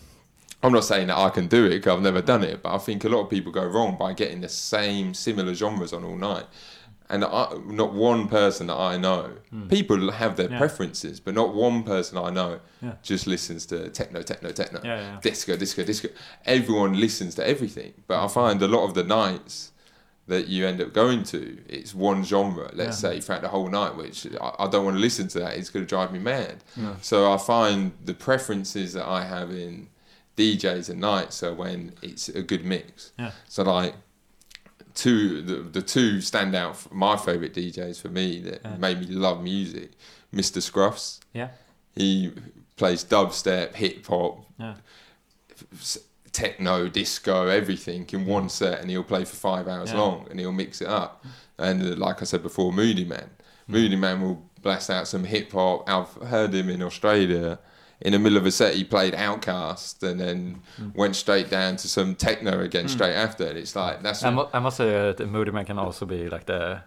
I'm 0.62 0.72
not 0.72 0.84
saying 0.84 1.08
that 1.08 1.18
I 1.18 1.28
can 1.28 1.46
do 1.46 1.66
it 1.66 1.70
because 1.70 1.96
I've 1.96 2.02
never 2.02 2.22
done 2.22 2.42
it, 2.42 2.62
but 2.62 2.74
I 2.74 2.78
think 2.78 3.04
a 3.04 3.08
lot 3.08 3.20
of 3.20 3.30
people 3.30 3.52
go 3.52 3.66
wrong 3.66 3.96
by 3.98 4.14
getting 4.14 4.40
the 4.40 4.48
same 4.48 5.12
similar 5.12 5.52
genres 5.52 5.92
on 5.92 6.04
all 6.04 6.16
night. 6.16 6.46
And 7.10 7.22
I, 7.24 7.52
not 7.66 7.93
one 7.93 8.28
person 8.28 8.68
that 8.68 8.76
I 8.76 8.97
know, 8.97 9.32
hmm. 9.51 9.68
people 9.68 10.10
have 10.10 10.36
their. 10.36 10.51
Yeah. 10.51 10.59
preferences, 10.59 11.20
but 11.20 11.35
not 11.35 11.55
one 11.55 11.82
person 11.82 12.16
I 12.18 12.31
know 12.31 12.60
Yeah. 12.82 12.93
just 13.02 13.26
listens 13.26 13.66
to 13.66 13.89
techno, 13.90 14.22
techno, 14.22 14.51
techno 14.52 14.81
Yeah, 14.85 15.18
disco, 15.20 15.56
disco, 15.56 15.82
disco. 15.85 16.09
Everyone 16.44 16.98
listens 16.98 17.35
to 17.36 17.47
everything, 17.47 17.93
but 18.06 18.24
I 18.24 18.28
find 18.28 18.62
a 18.62 18.68
lot 18.68 18.85
of 18.85 18.94
the 18.94 19.02
nights 19.05 19.72
that 20.26 20.48
you 20.48 20.66
end 20.66 20.81
up 20.81 20.93
going 20.94 21.22
to, 21.24 21.59
it's 21.68 21.94
one 21.94 22.24
genre, 22.24 22.70
let's 22.72 22.98
say, 22.98 23.20
throughout 23.20 23.43
the 23.43 23.48
whole 23.48 23.68
night, 23.68 23.94
which 23.97 24.26
I, 24.40 24.55
I 24.60 24.68
don't 24.68 24.85
want 24.85 24.97
to 24.97 25.01
listen 25.01 25.28
to 25.28 25.40
that. 25.40 25.56
It's 25.59 25.68
going 25.70 25.85
to 25.85 25.89
drive 25.89 26.12
me 26.12 26.18
mad. 26.18 26.64
So 27.02 27.31
I 27.32 27.36
find 27.36 27.93
the 28.02 28.14
preferences 28.14 28.94
that 28.94 29.06
I 29.06 29.24
have 29.24 29.51
in 29.51 29.89
DJs 30.36 30.90
at 30.90 30.97
night, 30.97 31.32
so 31.32 31.52
when 31.52 31.93
it's 32.02 32.28
a 32.28 32.43
good 32.43 32.64
mix. 32.64 33.12
Yeah. 33.18 33.32
So 33.48 33.62
like 33.64 33.94
two, 34.94 35.42
the, 35.42 35.56
the 35.56 35.82
two 35.82 36.20
stand 36.20 36.54
out, 36.54 36.92
my 36.92 37.16
favourite 37.16 37.52
DJs 37.54 38.00
for 38.00 38.08
me 38.08 38.40
that 38.40 38.60
Yeah. 38.64 38.76
made 38.76 39.00
me 39.00 39.06
love 39.06 39.42
music, 39.42 39.90
Mr. 40.32 40.58
Scruffs. 40.62 41.20
Yeah. 41.32 41.48
He 41.94 42.32
plays 42.76 43.04
dubstep, 43.04 43.74
hip 43.74 44.06
hop, 44.06 44.44
Yeah. 44.58 44.74
techno, 46.32 46.88
disco, 46.88 47.46
everything 47.46 48.06
in 48.12 48.26
one 48.26 48.48
set, 48.48 48.80
and 48.80 48.90
he'll 48.90 49.04
play 49.04 49.24
for 49.24 49.36
five 49.36 49.68
hours 49.68 49.92
Yeah. 49.92 49.98
long, 50.00 50.26
and 50.30 50.40
he'll 50.40 50.52
mix 50.52 50.80
it 50.80 50.88
up. 50.88 51.24
And 51.58 51.82
uh, 51.82 51.96
like 51.96 52.20
I 52.22 52.24
said 52.24 52.42
before, 52.42 52.72
Moodymann, 52.72 53.28
Moody 53.68 53.96
Man 53.96 54.20
will 54.20 54.42
blast 54.60 54.90
out 54.90 55.06
some 55.06 55.24
hip 55.24 55.52
hop. 55.52 55.88
I've 55.88 56.28
heard 56.28 56.52
him 56.54 56.68
in 56.68 56.82
Australia. 56.82 57.58
In 58.05 58.12
the 58.12 58.18
middle 58.18 58.36
of 58.39 58.44
a 58.47 58.51
set, 58.51 58.74
he 58.74 58.85
played 58.85 59.14
OutKast, 59.14 60.02
and 60.02 60.20
then 60.20 60.60
went 60.94 61.16
straight 61.16 61.48
down 61.51 61.76
to 61.76 61.89
some 61.89 62.14
techno 62.14 62.60
again 62.60 62.85
Mm. 62.85 62.90
straight 62.90 63.14
after. 63.14 63.44
And 63.48 63.59
it's 63.59 63.74
like 63.74 64.02
that's. 64.02 64.22
I, 64.22 64.31
mu- 64.31 64.48
I 64.52 64.59
must 64.60 64.76
say 64.76 64.90
that 64.90 65.16
the 65.16 65.24
Moodymann 65.24 65.64
can 65.66 65.78
also 65.78 66.05
be 66.06 66.28
like 66.28 66.44
the 66.44 66.82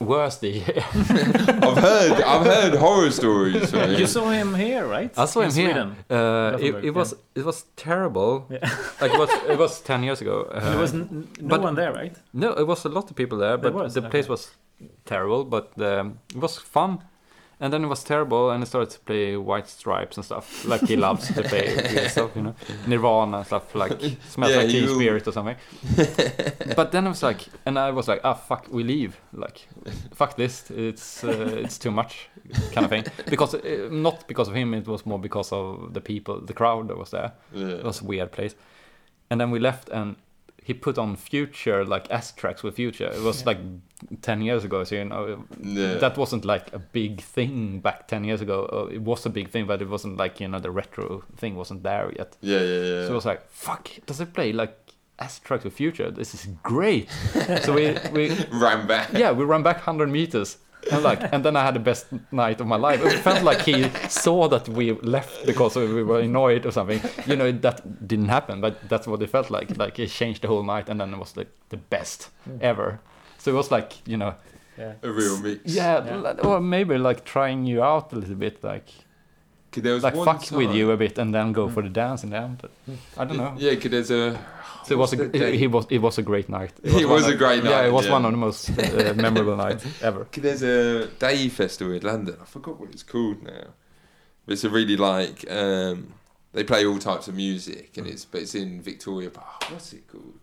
worst 0.00 0.42
DJ. 0.42 0.76
I've 1.68 1.78
heard 1.78 2.12
I've 2.32 2.46
heard 2.46 2.74
horror 2.74 3.10
stories. 3.12 3.70
From 3.70 3.80
him. 3.90 4.00
You 4.00 4.06
saw 4.06 4.28
him 4.30 4.54
here, 4.54 4.86
right? 4.86 5.10
I 5.16 5.24
saw 5.26 5.40
In 5.40 5.50
him 5.50 5.54
here. 5.54 5.72
Sweden. 5.72 5.96
Uh, 6.10 6.58
it, 6.60 6.84
it 6.84 6.94
was 6.94 7.14
it 7.34 7.44
was 7.44 7.64
terrible. 7.76 8.46
like 9.00 9.12
it 9.14 9.18
was 9.18 9.30
it 9.48 9.58
was 9.58 9.80
ten 9.80 10.02
years 10.02 10.20
ago. 10.20 10.48
Uh, 10.50 10.60
There 10.70 10.78
was 10.80 10.92
n- 10.94 11.28
no 11.40 11.58
one 11.58 11.74
there, 11.76 11.92
right? 11.92 12.14
No, 12.32 12.48
it 12.52 12.66
was 12.66 12.84
a 12.84 12.88
lot 12.88 13.08
of 13.10 13.14
people 13.16 13.38
there, 13.38 13.56
There 13.56 13.70
but 13.70 13.74
was, 13.84 13.94
the 13.94 14.00
okay. 14.00 14.10
place 14.10 14.28
was 14.28 14.50
terrible. 15.04 15.44
But 15.44 15.66
um, 15.80 16.18
it 16.34 16.40
was 16.40 16.58
fun, 16.58 16.98
and 17.58 17.72
then 17.72 17.84
it 17.84 17.86
was 17.86 18.04
terrible, 18.04 18.50
and 18.50 18.62
he 18.62 18.66
started 18.66 18.90
to 18.90 19.00
play 19.00 19.36
White 19.36 19.68
Stripes 19.68 20.16
and 20.16 20.24
stuff, 20.24 20.64
like 20.66 20.82
he 20.82 20.96
loves 20.96 21.32
to 21.34 21.42
play 21.42 22.08
stuff, 22.08 22.30
you 22.36 22.42
know, 22.42 22.54
Nirvana 22.86 23.38
and 23.38 23.46
stuff, 23.46 23.74
like 23.74 23.98
smells 24.28 24.52
Yeah, 24.52 24.58
like 24.58 24.68
Teen 24.68 24.88
Spirit 24.88 25.26
or 25.26 25.32
something. 25.32 25.56
but 26.76 26.92
then 26.92 27.06
I 27.06 27.08
was 27.08 27.22
like, 27.22 27.46
and 27.64 27.78
I 27.78 27.90
was 27.92 28.08
like, 28.08 28.20
ah, 28.24 28.34
fuck, 28.34 28.68
we 28.70 28.84
leave, 28.84 29.18
like, 29.32 29.66
fuck 30.14 30.36
this, 30.36 30.70
it's 30.70 31.24
uh, 31.24 31.60
it's 31.64 31.78
too 31.78 31.90
much, 31.90 32.28
kind 32.72 32.84
of 32.84 32.90
thing. 32.90 33.04
Because 33.30 33.54
uh, 33.54 33.88
not 33.90 34.28
because 34.28 34.48
of 34.48 34.54
him, 34.54 34.74
it 34.74 34.86
was 34.86 35.06
more 35.06 35.18
because 35.18 35.50
of 35.50 35.94
the 35.94 36.00
people, 36.00 36.40
the 36.40 36.54
crowd 36.54 36.88
that 36.88 36.98
was 36.98 37.10
there. 37.10 37.32
Yeah. 37.54 37.68
It 37.68 37.84
was 37.84 38.02
a 38.02 38.04
weird 38.04 38.32
place. 38.32 38.54
And 39.30 39.40
then 39.40 39.50
we 39.50 39.58
left, 39.58 39.88
and 39.88 40.16
he 40.66 40.74
put 40.74 40.98
on 40.98 41.14
Future, 41.16 41.84
like 41.84 42.06
S 42.10 42.32
tracks 42.32 42.64
with 42.64 42.74
Future. 42.74 43.06
It 43.14 43.22
was 43.22 43.46
like 43.46 43.58
ten 44.20 44.42
years 44.42 44.64
ago, 44.64 44.82
so 44.84 44.96
you 44.96 45.04
know 45.04 45.44
Yeah. 45.62 45.94
that 45.98 46.16
wasn't 46.18 46.44
like 46.44 46.72
a 46.74 46.78
big 46.80 47.20
thing 47.20 47.78
back 47.80 48.08
ten 48.08 48.24
years 48.24 48.40
ago. 48.40 48.68
Uh, 48.72 48.86
it 48.92 49.02
was 49.02 49.24
a 49.26 49.30
big 49.30 49.48
thing, 49.50 49.66
but 49.66 49.80
it 49.80 49.88
wasn't 49.88 50.16
like 50.16 50.40
you 50.40 50.48
know 50.48 50.58
the 50.58 50.72
retro 50.72 51.22
thing 51.36 51.54
wasn't 51.54 51.82
there 51.84 52.12
yet. 52.18 52.36
Yeah, 52.40 52.58
yeah, 52.60 52.82
yeah. 52.82 53.06
So 53.06 53.12
it 53.12 53.14
was 53.14 53.26
like, 53.26 53.48
fuck, 53.48 53.88
does 54.06 54.20
it 54.20 54.32
play 54.34 54.52
like 54.52 54.76
S 55.20 55.38
tracks 55.38 55.62
with 55.64 55.74
Future? 55.74 56.10
This 56.10 56.34
is 56.34 56.46
great. 56.64 57.08
so 57.62 57.72
we 57.72 57.96
we 58.12 58.30
ran 58.50 58.86
back. 58.88 59.12
Yeah, 59.12 59.30
we 59.30 59.44
ran 59.44 59.62
back 59.62 59.78
hundred 59.80 60.08
meters. 60.10 60.58
And 60.90 61.02
like, 61.02 61.32
and 61.32 61.44
then 61.44 61.56
I 61.56 61.64
had 61.64 61.74
the 61.74 61.80
best 61.80 62.06
night 62.30 62.60
of 62.60 62.66
my 62.66 62.76
life. 62.76 63.04
It 63.04 63.18
felt 63.18 63.42
like 63.42 63.62
he 63.62 63.88
saw 64.08 64.48
that 64.48 64.68
we 64.68 64.92
left 64.92 65.46
because 65.46 65.76
we 65.76 66.02
were 66.02 66.20
annoyed 66.20 66.66
or 66.66 66.70
something. 66.70 67.00
You 67.26 67.36
know, 67.36 67.52
that 67.52 68.06
didn't 68.06 68.28
happen, 68.28 68.60
but 68.60 68.88
that's 68.88 69.06
what 69.06 69.22
it 69.22 69.30
felt 69.30 69.50
like. 69.50 69.76
Like 69.76 69.98
it 69.98 70.10
changed 70.10 70.42
the 70.42 70.48
whole 70.48 70.62
night, 70.62 70.88
and 70.88 71.00
then 71.00 71.12
it 71.12 71.18
was 71.18 71.36
like 71.36 71.50
the 71.68 71.76
best 71.76 72.30
hmm. 72.44 72.58
ever. 72.60 73.00
So 73.38 73.52
it 73.52 73.54
was 73.54 73.70
like, 73.70 73.92
you 74.06 74.16
know, 74.16 74.34
Yeah. 74.78 74.94
A 75.02 75.10
real 75.10 75.38
mix. 75.38 75.60
yeah, 75.64 76.04
Yeah. 76.04 76.32
or 76.42 76.60
maybe 76.60 76.98
like 76.98 77.24
trying 77.24 77.64
you 77.64 77.82
out 77.82 78.12
a 78.12 78.16
little 78.16 78.34
bit, 78.34 78.62
like 78.62 78.88
there 79.72 79.94
was 79.94 80.04
like 80.04 80.14
one 80.14 80.26
fuck 80.26 80.50
with 80.52 80.74
you 80.74 80.90
a 80.90 80.96
bit, 80.96 81.18
and 81.18 81.34
then 81.34 81.52
go 81.52 81.68
for 81.68 81.82
the 81.82 81.88
hmm. 81.88 81.94
dance 81.94 82.24
in 82.24 82.30
the 82.30 82.36
end. 82.36 82.62
I 83.16 83.24
don't 83.24 83.36
know. 83.36 83.54
Yeah, 83.58 83.74
because 83.74 83.90
there's 83.90 84.10
a. 84.10 84.38
So 84.86 84.94
it 84.94 84.98
was 84.98 85.12
a, 85.12 85.16
what's 85.16 85.30
the 85.32 85.36
it, 85.36 85.50
date? 85.50 85.58
he 85.58 85.66
was 85.66 85.86
it 85.90 85.98
was 85.98 86.18
a 86.18 86.22
great 86.22 86.48
night. 86.48 86.72
It 86.82 87.06
one 87.06 87.14
was 87.14 87.26
a 87.26 87.32
of- 87.32 87.38
great 87.38 87.64
night. 87.64 87.70
Yeah, 87.70 87.86
it 87.86 87.92
was 87.92 88.06
yeah. 88.06 88.12
one 88.12 88.24
of 88.24 88.30
the 88.30 88.36
most 88.36 88.70
uh, 88.70 89.14
memorable 89.16 89.56
nights 89.56 89.84
ever. 90.02 90.26
There's 90.32 90.62
a 90.62 91.08
day 91.08 91.48
festival 91.48 91.94
in 91.94 92.02
London. 92.02 92.36
I 92.40 92.44
forgot 92.44 92.78
what 92.78 92.90
it's 92.90 93.02
called 93.02 93.42
now. 93.42 93.68
But 94.44 94.52
it's 94.52 94.64
a 94.64 94.70
really 94.70 94.96
like 94.96 95.50
um, 95.50 96.14
they 96.52 96.62
play 96.62 96.86
all 96.86 96.98
types 96.98 97.26
of 97.26 97.34
music, 97.34 97.96
and 97.96 98.06
it's 98.06 98.24
but 98.24 98.42
it's 98.42 98.54
in 98.54 98.80
Victoria 98.80 99.30
Park. 99.30 99.70
What's 99.70 99.92
it 99.92 100.06
called? 100.06 100.38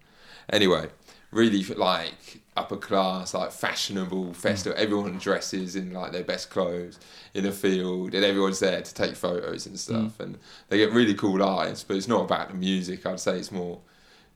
Anyway, 0.51 0.89
really 1.31 1.63
like 1.63 2.41
upper 2.57 2.75
class, 2.75 3.33
like 3.33 3.51
fashionable 3.51 4.33
festival. 4.33 4.77
Everyone 4.77 5.17
dresses 5.17 5.75
in 5.77 5.93
like 5.93 6.11
their 6.11 6.23
best 6.23 6.49
clothes 6.49 6.99
in 7.33 7.45
a 7.45 7.51
field, 7.53 8.13
and 8.13 8.25
everyone's 8.25 8.59
there 8.59 8.81
to 8.81 8.93
take 8.93 9.15
photos 9.15 9.65
and 9.65 9.79
stuff. 9.79 10.19
And 10.19 10.37
they 10.67 10.77
get 10.77 10.91
really 10.91 11.13
cool 11.13 11.41
eyes, 11.41 11.83
but 11.83 11.95
it's 11.95 12.09
not 12.09 12.25
about 12.25 12.49
the 12.49 12.55
music. 12.55 13.05
I'd 13.05 13.21
say 13.21 13.37
it's 13.37 13.51
more 13.51 13.79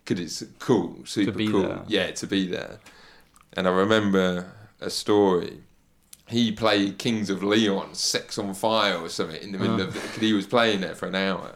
because 0.07 0.41
it's 0.41 0.51
cool, 0.59 0.97
super 1.05 1.31
be 1.31 1.47
cool. 1.49 1.63
there. 1.63 1.81
Yeah, 1.87 2.11
to 2.11 2.27
be 2.27 2.47
there. 2.47 2.79
And 3.53 3.67
I 3.67 3.71
remember 3.71 4.51
a 4.79 4.89
story. 4.89 5.59
He 6.27 6.51
played 6.51 6.97
Kings 6.97 7.29
of 7.29 7.43
Leon, 7.43 7.93
Sex 7.95 8.37
on 8.37 8.53
Fire 8.53 8.97
or 8.97 9.09
something 9.09 9.41
in 9.41 9.51
the 9.51 9.57
middle 9.57 9.79
Oh. 9.81 9.85
of 9.85 9.95
it 9.95 9.99
ah. 9.99 10.07
because 10.07 10.21
he 10.21 10.33
was 10.33 10.45
playing 10.47 10.81
there 10.81 10.95
for 10.95 11.07
an 11.07 11.15
hour. 11.15 11.55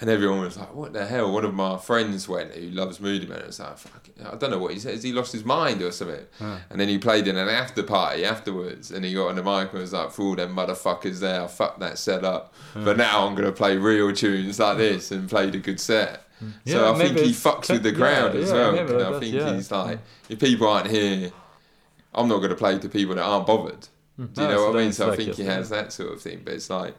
And 0.00 0.10
everyone 0.10 0.40
was 0.40 0.56
like, 0.56 0.74
"What 0.74 0.92
the 0.92 1.06
hell?" 1.06 1.32
One 1.32 1.44
of 1.44 1.54
my 1.54 1.78
friends 1.78 2.28
went, 2.28 2.52
who 2.52 2.68
loves 2.70 2.98
Moodymann. 2.98 3.44
I 3.44 3.46
was 3.46 3.60
like, 3.60 3.78
Fuck, 3.78 4.08
"I 4.24 4.34
don't 4.34 4.50
know 4.50 4.58
what 4.58 4.72
he 4.72 4.80
said. 4.80 4.94
Has 4.94 5.04
he 5.04 5.12
lost 5.12 5.32
his 5.32 5.44
mind 5.44 5.82
or 5.82 5.92
something?" 5.92 6.26
Huh. 6.40 6.56
And 6.68 6.80
then 6.80 6.88
he 6.88 6.98
played 6.98 7.28
in 7.28 7.36
an 7.36 7.48
after 7.48 7.82
party 7.84 8.24
afterwards, 8.24 8.90
and 8.90 9.04
he 9.04 9.14
got 9.14 9.28
on 9.28 9.36
the 9.36 9.42
mic 9.44 9.70
and 9.72 9.80
was 9.80 9.92
like, 9.92 10.10
"For 10.10 10.22
all 10.22 10.34
them 10.34 10.54
motherfuckers 10.56 11.20
there, 11.20 11.42
I 11.42 11.46
fucked 11.46 11.78
that 11.78 11.98
set 11.98 12.24
up, 12.24 12.52
ah. 12.74 12.82
but 12.84 12.96
now 12.96 13.24
I'm 13.26 13.36
gonna 13.36 13.52
play 13.52 13.76
real 13.76 14.12
tunes 14.12 14.58
like 14.58 14.78
this 14.78 15.12
and 15.12 15.30
played 15.30 15.54
a 15.54 15.58
good 15.58 15.78
set." 15.78 16.23
So 16.40 16.46
Yeah, 16.64 16.90
I 16.90 16.98
think 16.98 17.18
he 17.18 17.30
fucks 17.30 17.70
with 17.70 17.82
the 17.82 17.90
yeah, 17.90 17.96
crowd 17.96 18.36
as 18.36 18.48
yeah, 18.50 18.54
well. 18.54 18.72
maybe 18.72 18.92
and 18.92 19.02
I 19.02 19.10
that's- 19.10 19.20
think 19.20 19.54
he's 19.56 19.70
like, 19.70 19.98
if 20.28 20.38
people 20.40 20.68
aren't 20.68 20.90
here, 20.90 21.32
I'm 22.14 22.28
not 22.28 22.38
gonna 22.40 22.54
play 22.54 22.78
to 22.78 22.88
people 22.88 23.14
that 23.14 23.22
aren't 23.24 23.46
bothered. 23.46 23.88
Do 24.18 24.22
you 24.22 24.28
No, 24.36 24.48
know 24.54 24.64
what 24.66 24.76
I 24.76 24.82
mean? 24.82 24.92
So 24.92 25.10
I 25.10 25.16
think 25.16 25.34
he 25.34 25.42
has 25.44 25.70
that 25.70 25.92
sort 25.92 26.12
of 26.12 26.20
thing. 26.22 26.42
But 26.44 26.54
it's 26.54 26.70
like 26.70 26.94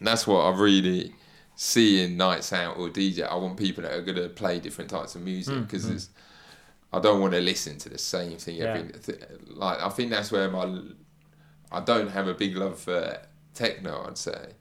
that's 0.00 0.26
what 0.26 0.40
I 0.40 0.50
really 0.56 1.14
see 1.56 2.02
in 2.04 2.16
nights 2.16 2.52
out 2.52 2.78
or 2.78 2.88
DJ. 2.88 3.22
I 3.28 3.34
want 3.34 3.56
people 3.56 3.82
that 3.82 3.92
are 3.92 4.00
gonna 4.02 4.28
play 4.28 4.58
different 4.60 4.90
types 4.90 5.14
of 5.16 5.22
music 5.22 5.54
Mm, 5.54 5.62
because 5.66 5.86
mm. 5.86 5.94
it's. 5.94 6.08
I 6.90 7.00
don't 7.00 7.20
want 7.20 7.34
to 7.34 7.40
listen 7.42 7.76
to 7.78 7.88
the 7.90 7.98
same 7.98 8.38
thing 8.38 8.60
every. 8.62 8.90
Th- 8.92 9.20
like 9.48 9.82
I 9.82 9.88
think 9.90 10.10
that's 10.10 10.30
where 10.32 10.48
my. 10.50 10.80
I 11.70 11.80
don't 11.80 12.08
have 12.08 12.28
a 12.28 12.34
big 12.34 12.56
love 12.56 12.78
for 12.78 13.18
techno. 13.54 14.06
I'd 14.08 14.16
say. 14.16 14.52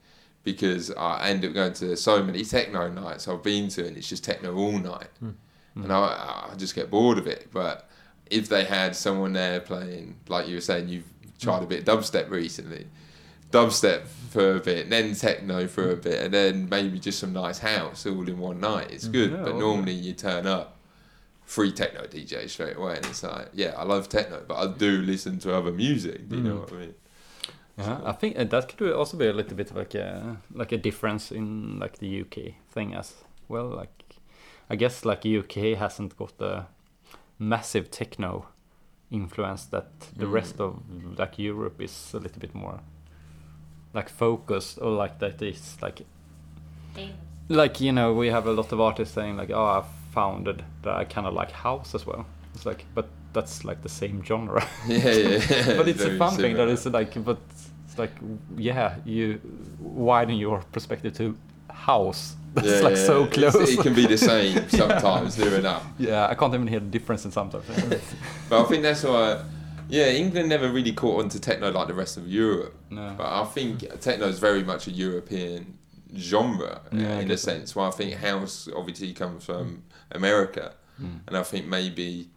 Because 0.52 0.92
I 0.92 1.28
end 1.28 1.44
up 1.44 1.54
going 1.54 1.74
to 1.74 1.98
so 1.98 2.24
many 2.24 2.46
techno 2.46 2.88
nights 2.90 3.28
I've 3.28 3.44
been 3.44 3.68
to, 3.76 3.86
and 3.86 3.98
it's 3.98 4.08
just 4.08 4.24
techno 4.24 4.56
all 4.56 4.80
night, 4.80 5.10
Mm. 5.22 5.34
and 5.84 5.92
I, 5.92 6.50
I 6.52 6.56
just 6.56 6.74
get 6.74 6.90
bored 6.90 7.18
of 7.18 7.28
it. 7.28 7.50
But 7.52 7.90
if 8.32 8.48
they 8.48 8.64
had 8.64 8.96
someone 8.96 9.34
there 9.34 9.60
playing, 9.60 10.16
like 10.30 10.48
you 10.48 10.56
were 10.56 10.62
saying, 10.62 10.88
you've 10.88 11.04
tried 11.38 11.64
a 11.64 11.66
bit 11.66 11.80
of 11.86 12.00
dubstep 12.00 12.30
recently, 12.30 12.88
dubstep 13.52 14.08
for 14.30 14.56
a 14.56 14.60
bit, 14.62 14.90
then 14.90 15.14
techno 15.16 15.68
for 15.68 15.92
a 15.92 15.98
bit, 15.98 16.22
and 16.24 16.34
then 16.34 16.70
maybe 16.70 16.98
just 16.98 17.20
some 17.20 17.34
nice 17.34 17.60
house 17.60 18.06
all 18.06 18.26
in 18.28 18.40
one 18.40 18.62
night. 18.62 18.88
It's 18.92 19.08
good, 19.10 19.32
Yeah, 19.32 19.44
but 19.44 19.58
normally 19.58 19.94
you 19.94 20.14
turn 20.14 20.48
up 20.48 20.78
free 21.44 21.74
techno 21.74 22.04
DJ 22.08 22.48
straight 22.50 22.78
away, 22.78 22.96
and 22.96 23.06
it's 23.06 23.24
like, 23.24 23.50
yeah, 23.54 23.74
I 23.78 23.84
love 23.84 24.08
techno, 24.08 24.44
but 24.48 24.56
I 24.56 24.68
do 24.78 25.02
listen 25.02 25.40
to 25.40 25.54
other 25.54 25.74
music. 25.74 26.30
Do 26.30 26.38
you 26.38 26.44
know 26.44 26.56
Mm. 26.56 26.60
what 26.62 26.74
I 26.74 26.76
mean? 26.78 26.94
Yeah, 27.78 28.00
I 28.06 28.12
think 28.14 28.38
uh, 28.40 28.44
that 28.46 28.76
could 28.78 28.92
also 28.94 29.18
be 29.18 29.28
a 29.28 29.34
little 29.34 29.56
bit 29.56 29.76
like 29.76 29.94
a 29.96 30.38
like 30.54 30.72
a 30.72 30.78
difference 30.78 31.32
in 31.32 31.80
like 31.80 31.98
the 32.00 32.22
UK 32.22 32.54
thing 32.74 32.96
as 32.96 33.14
well. 33.48 33.68
Like, 33.68 34.04
I 34.70 34.76
guess 34.76 35.06
like 35.06 35.26
UK 35.26 35.78
hasn't 35.78 36.18
got 36.18 36.38
the 36.38 36.66
massive 37.40 37.90
techno 37.92 38.46
influence 39.12 39.66
that 39.66 39.88
the 40.18 40.26
Mm. 40.26 40.34
rest 40.34 40.60
of 40.60 40.82
like 41.20 41.38
Europe 41.40 41.80
is 41.84 42.14
a 42.14 42.20
little 42.20 42.40
bit 42.40 42.54
more 42.56 42.80
like 43.94 44.10
focused 44.10 44.80
or 44.82 44.92
like 44.92 45.20
that 45.20 45.42
is 45.42 45.78
like 45.82 46.02
like 47.50 47.80
you 47.80 47.92
know 47.92 48.14
we 48.14 48.28
have 48.28 48.48
a 48.48 48.52
lot 48.52 48.72
of 48.72 48.82
artists 48.82 49.14
saying 49.16 49.38
like 49.38 49.52
oh 49.52 49.66
I 49.66 49.84
founded 50.14 50.64
that 50.82 50.96
I 50.96 51.06
kind 51.06 51.28
of 51.28 51.34
like 51.34 51.52
house 51.52 51.96
as 51.96 52.06
well. 52.06 52.26
It's 52.54 52.66
like 52.66 52.86
but 52.96 53.08
that's 53.34 53.64
like 53.64 53.82
the 53.84 53.90
same 53.90 54.24
genre. 54.24 54.68
Yeah, 54.88 54.98
yeah, 55.12 55.42
yeah. 55.50 55.78
but 55.78 55.88
it's 55.88 56.04
a 56.04 56.18
fun 56.18 56.36
thing 56.36 56.56
that 56.58 56.68
is 56.68 56.86
like 56.88 57.24
but 57.24 57.38
it's 57.98 58.00
like 58.00 58.12
yeah 58.58 58.96
you 59.06 59.40
widen 59.80 60.36
your 60.36 60.60
perspective 60.72 61.14
to 61.18 61.38
house. 61.70 62.36
That's 62.54 62.68
Yeah, 62.68 62.80
like 62.80 62.96
yeah, 62.96 63.06
so 63.06 63.24
yeah. 63.24 63.30
close. 63.30 63.70
It 63.70 63.80
can 63.82 63.94
be 63.94 64.08
the 64.08 64.18
same 64.18 64.56
Yeah. 64.56 64.68
sometimes, 64.82 65.38
near 65.38 65.56
enough. 65.60 65.86
Yeah, 66.00 66.28
I 66.28 66.34
can't 66.36 66.54
even 66.54 66.68
hear 66.68 66.80
the 66.80 66.88
difference 66.98 67.26
in 67.26 67.32
sometimes. 67.32 67.66
But 68.50 68.62
I 68.62 68.64
think 68.70 68.82
that's 68.84 69.04
why, 69.04 69.42
yeah, 69.90 70.08
England 70.08 70.50
never 70.50 70.70
really 70.72 70.92
caught 70.94 71.22
on 71.24 71.30
to 71.30 71.40
techno 71.40 71.72
like 71.72 71.88
the 71.88 71.94
rest 71.94 72.18
of 72.18 72.28
Europe. 72.28 72.74
No. 72.90 73.14
But 73.18 73.28
I 73.42 73.46
think 73.46 73.86
techno 74.02 74.28
is 74.28 74.40
very 74.40 74.64
much 74.64 74.88
a 74.88 74.92
European 74.92 75.78
genre 76.16 76.82
Yeah, 76.92 77.20
in 77.20 77.30
a 77.32 77.38
sense. 77.38 77.76
Well, 77.76 77.88
I 77.88 77.92
think 77.92 78.14
house 78.16 78.68
obviously 78.76 79.14
comes 79.14 79.44
from 79.46 79.84
America, 80.12 80.74
Mm. 81.00 81.20
and 81.28 81.38
I 81.38 81.44
think 81.44 81.68
maybe 81.68 82.30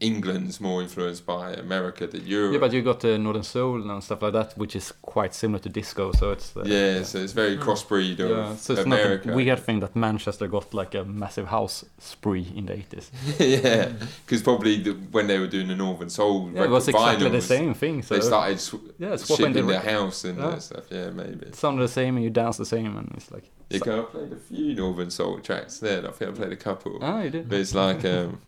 England's 0.00 0.60
more 0.60 0.80
influenced 0.82 1.26
by 1.26 1.52
America 1.52 2.06
than 2.06 2.26
Europe. 2.26 2.52
Yeah, 2.54 2.58
but 2.58 2.72
you 2.72 2.82
got 2.82 3.04
uh, 3.04 3.16
Northern 3.18 3.42
Soul 3.42 3.90
and 3.90 4.02
stuff 4.02 4.22
like 4.22 4.32
that, 4.32 4.56
which 4.56 4.74
is 4.74 4.92
quite 5.02 5.34
similar 5.34 5.58
to 5.60 5.68
disco. 5.68 6.12
So 6.12 6.32
it's 6.32 6.56
uh, 6.56 6.62
yeah, 6.64 7.02
so 7.02 7.18
it's 7.18 7.32
very 7.34 7.56
crossbreed 7.58 8.18
of 8.20 8.30
yeah, 8.30 8.56
so 8.56 8.72
it's 8.72 8.82
America. 8.82 9.28
not 9.28 9.32
a 9.34 9.36
weird 9.36 9.58
thing 9.60 9.80
that 9.80 9.94
Manchester 9.94 10.48
got 10.48 10.72
like 10.72 10.94
a 10.94 11.04
massive 11.04 11.48
house 11.48 11.84
spree 11.98 12.46
in 12.56 12.66
the 12.66 12.72
eighties. 12.74 13.10
yeah, 13.38 13.90
because 14.26 14.42
probably 14.42 14.82
the, 14.82 14.92
when 15.12 15.26
they 15.26 15.38
were 15.38 15.46
doing 15.46 15.68
the 15.68 15.76
Northern 15.76 16.08
Soul, 16.10 16.50
Yeah, 16.54 16.64
it 16.64 16.70
was 16.70 16.86
record 16.86 17.00
exactly 17.02 17.28
the 17.30 17.40
same 17.42 17.74
thing. 17.74 18.02
So 18.02 18.14
they 18.14 18.20
started 18.22 18.58
sw- 18.60 18.74
yeah, 18.98 19.16
swapping 19.16 19.46
shipping 19.48 19.66
the 19.66 19.72
their 19.72 19.80
house 19.80 20.24
and 20.24 20.38
Yeah. 20.38 20.46
uh, 20.46 20.58
stuff. 20.60 20.84
Yeah, 20.90 21.10
maybe. 21.10 21.46
It 21.46 21.54
sounded 21.56 21.82
the 21.82 21.88
same, 21.88 22.16
and 22.16 22.24
you 22.24 22.30
dance 22.30 22.56
the 22.56 22.64
same, 22.66 22.96
and 22.96 23.12
it's 23.16 23.30
like 23.30 23.50
Yeah, 23.68 23.78
'cause 23.80 23.98
I 23.98 24.02
played 24.02 24.32
a 24.32 24.36
few 24.36 24.74
Northern 24.74 25.10
Soul 25.10 25.38
tracks 25.40 25.78
there. 25.78 26.06
I 26.08 26.10
think 26.12 26.30
I 26.30 26.34
played 26.34 26.52
a 26.52 26.56
couple. 26.56 26.98
Ah, 27.02 27.20
you 27.22 27.30
did. 27.30 27.48
But 27.48 27.58
it's 27.60 27.74
like, 27.74 28.04
um, 28.04 28.40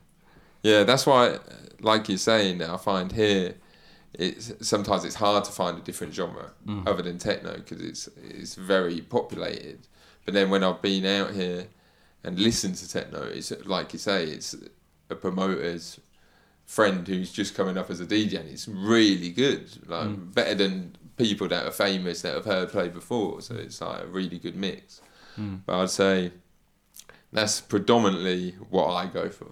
yeah, 0.63 0.83
that's 0.83 1.05
why, 1.05 1.37
like 1.81 2.09
you're 2.09 2.17
saying, 2.17 2.61
I 2.63 2.77
find 2.77 3.11
here, 3.11 3.55
it's 4.13 4.53
sometimes 4.67 5.03
it's 5.05 5.15
hard 5.15 5.43
to 5.45 5.51
find 5.51 5.77
a 5.77 5.81
different 5.81 6.13
genre 6.13 6.51
Mm. 6.67 6.87
other 6.87 7.01
than 7.03 7.17
techno 7.17 7.53
because 7.57 7.81
it's 7.81 8.09
it's 8.39 8.55
very 8.55 9.01
populated. 9.01 9.79
But 10.25 10.33
then 10.33 10.49
when 10.49 10.63
I've 10.63 10.81
been 10.81 11.05
out 11.05 11.31
here 11.31 11.67
and 12.23 12.39
listened 12.39 12.75
to 12.75 12.87
techno, 12.89 13.23
it's 13.23 13.51
like 13.65 13.91
you 13.93 13.99
say, 13.99 14.23
it's 14.25 14.55
a 15.09 15.15
promoter's 15.15 15.99
friend 16.65 17.05
who's 17.07 17.31
just 17.33 17.55
coming 17.55 17.77
up 17.77 17.89
as 17.89 17.99
a 17.99 18.05
DJ, 18.05 18.39
and 18.39 18.49
it's 18.49 18.67
really 18.67 19.29
good, 19.31 19.65
like 19.87 20.07
Mm. 20.07 20.33
better 20.33 20.55
than 20.55 20.95
people 21.17 21.47
that 21.47 21.65
are 21.65 21.71
famous 21.71 22.21
that 22.21 22.33
have 22.33 22.45
heard 22.45 22.69
play 22.69 22.87
before. 22.87 23.41
So 23.41 23.55
it's 23.55 23.81
like 23.81 24.03
a 24.03 24.07
really 24.07 24.39
good 24.39 24.55
mix. 24.55 25.01
Mm. 25.37 25.61
But 25.65 25.79
I'd 25.81 25.89
say 25.89 26.31
that's 27.33 27.61
predominantly 27.61 28.51
what 28.69 28.87
I 28.93 29.05
go 29.07 29.29
for. 29.29 29.47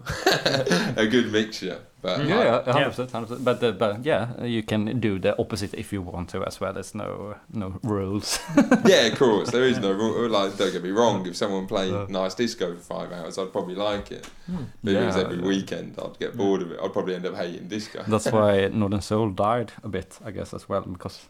a 0.96 1.06
good 1.06 1.32
mixture. 1.32 1.80
But 2.00 2.20
I- 2.20 2.24
yeah, 2.24 2.42
yeah, 2.66 2.72
hundred 2.72 2.88
percent, 2.90 3.10
hundred 3.12 3.26
percent. 3.28 3.44
But 3.44 3.62
uh, 3.62 3.72
but 3.72 4.04
yeah, 4.04 4.42
you 4.44 4.62
can 4.62 4.98
do 5.00 5.18
the 5.18 5.38
opposite 5.38 5.74
if 5.74 5.92
you 5.92 6.02
want 6.02 6.30
to 6.30 6.44
as 6.44 6.60
well. 6.60 6.72
There's 6.72 6.94
no 6.94 7.36
no 7.52 7.78
rules. 7.82 8.40
yeah, 8.84 9.06
of 9.06 9.18
course. 9.18 9.50
There 9.50 9.64
is 9.64 9.78
no 9.78 9.92
rule. 9.92 10.28
Like, 10.28 10.56
don't 10.56 10.72
get 10.72 10.82
me 10.82 10.90
wrong. 10.90 11.26
If 11.26 11.36
someone 11.36 11.66
played 11.66 12.08
nice 12.08 12.34
disco 12.34 12.74
for 12.74 12.80
five 12.82 13.12
hours, 13.12 13.38
I'd 13.38 13.52
probably 13.52 13.76
like 13.76 14.10
it. 14.10 14.26
Hmm. 14.46 14.64
But 14.82 14.94
if 14.94 15.02
it 15.02 15.06
was 15.06 15.16
every 15.16 15.36
yeah. 15.38 15.46
weekend, 15.46 15.98
I'd 16.02 16.18
get 16.18 16.36
bored 16.36 16.62
of 16.62 16.72
it. 16.72 16.80
I'd 16.82 16.92
probably 16.92 17.14
end 17.14 17.26
up 17.26 17.36
hating 17.36 17.68
disco. 17.68 18.02
That's 18.08 18.30
why 18.32 18.66
Northern 18.72 19.00
Soul 19.00 19.30
died 19.30 19.72
a 19.84 19.88
bit, 19.88 20.18
I 20.24 20.30
guess, 20.32 20.52
as 20.54 20.68
well, 20.68 20.82
because 20.82 21.28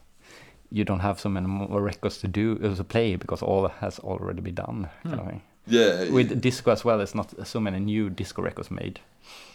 you 0.71 0.83
don't 0.83 1.01
have 1.01 1.19
so 1.19 1.29
many 1.29 1.45
more 1.45 1.81
records 1.83 2.17
to 2.17 2.27
do 2.27 2.59
uh, 2.63 2.75
to 2.75 2.83
play 2.83 3.15
because 3.15 3.43
all 3.43 3.67
has 3.67 3.99
already 3.99 4.41
been 4.41 4.55
done. 4.55 4.89
Kind 5.03 5.19
of 5.19 5.19
Hmm. 5.25 5.29
thing. 5.29 5.41
Yeah, 5.65 6.09
With 6.09 6.29
yeah. 6.29 6.37
disco 6.37 6.71
as 6.71 6.83
well, 6.83 6.97
there's 6.97 7.15
not 7.15 7.47
so 7.47 7.59
many 7.59 7.79
new 7.79 8.09
disco 8.09 8.41
records 8.41 8.69
made. 8.69 8.99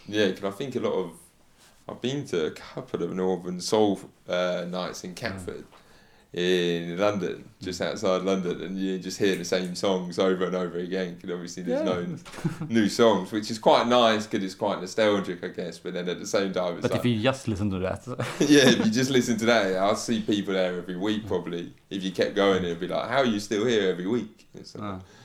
Yeah, 0.07 0.27
because 0.27 0.43
I 0.43 0.51
think 0.51 0.75
a 0.75 0.79
lot 0.79 0.93
of 0.93 1.11
I've 1.87 2.01
been 2.01 2.25
to 2.27 2.45
a 2.45 2.51
couple 2.51 3.03
of 3.03 3.13
Northern 3.13 3.59
Soul 3.59 3.99
uh, 4.27 4.65
nights 4.67 5.03
in 5.03 5.11
mm. 5.11 5.15
Catford 5.15 5.65
in 6.31 6.95
London, 6.95 7.49
just 7.59 7.81
mm. 7.81 7.87
outside 7.87 8.21
London, 8.21 8.61
and 8.61 8.77
you 8.77 8.99
just 8.99 9.17
hear 9.17 9.35
the 9.35 9.43
same 9.43 9.73
songs 9.73 10.19
over 10.19 10.45
and 10.45 10.55
over 10.55 10.77
again. 10.77 11.15
Because 11.15 11.31
obviously 11.31 11.63
there's 11.63 11.81
Yeah. 11.87 11.93
no 11.93 12.17
new 12.69 12.87
songs, 12.87 13.31
which 13.31 13.49
is 13.49 13.57
quite 13.57 13.87
nice 13.87 14.27
because 14.27 14.43
it's 14.43 14.55
quite 14.55 14.79
nostalgic, 14.79 15.43
I 15.43 15.47
guess. 15.47 15.79
But 15.79 15.93
then 15.93 16.07
at 16.07 16.19
the 16.19 16.27
same 16.27 16.53
time, 16.53 16.73
it's 16.73 16.81
But 16.83 16.91
like, 16.91 16.99
if 17.05 17.05
you 17.05 17.21
just 17.21 17.47
listen 17.47 17.71
to 17.71 17.79
that, 17.79 18.05
yeah, 18.39 18.69
if 18.69 18.85
you 18.85 18.91
just 18.91 19.09
listen 19.09 19.37
to 19.37 19.45
that, 19.45 19.75
I'll 19.77 19.95
see 19.95 20.21
people 20.21 20.53
there 20.53 20.77
every 20.77 20.97
week 20.97 21.25
probably. 21.25 21.73
If 21.89 22.03
you 22.03 22.11
kept 22.11 22.35
going, 22.35 22.63
it'd 22.63 22.79
be 22.79 22.87
like, 22.87 23.09
how 23.09 23.17
are 23.17 23.25
you 23.25 23.39
still 23.39 23.65
here 23.65 23.89
every 23.89 24.05
week? 24.05 24.47
It's, 24.53 24.73
quite 24.73 24.81
funny. 24.81 25.01
Ah. 25.01 25.18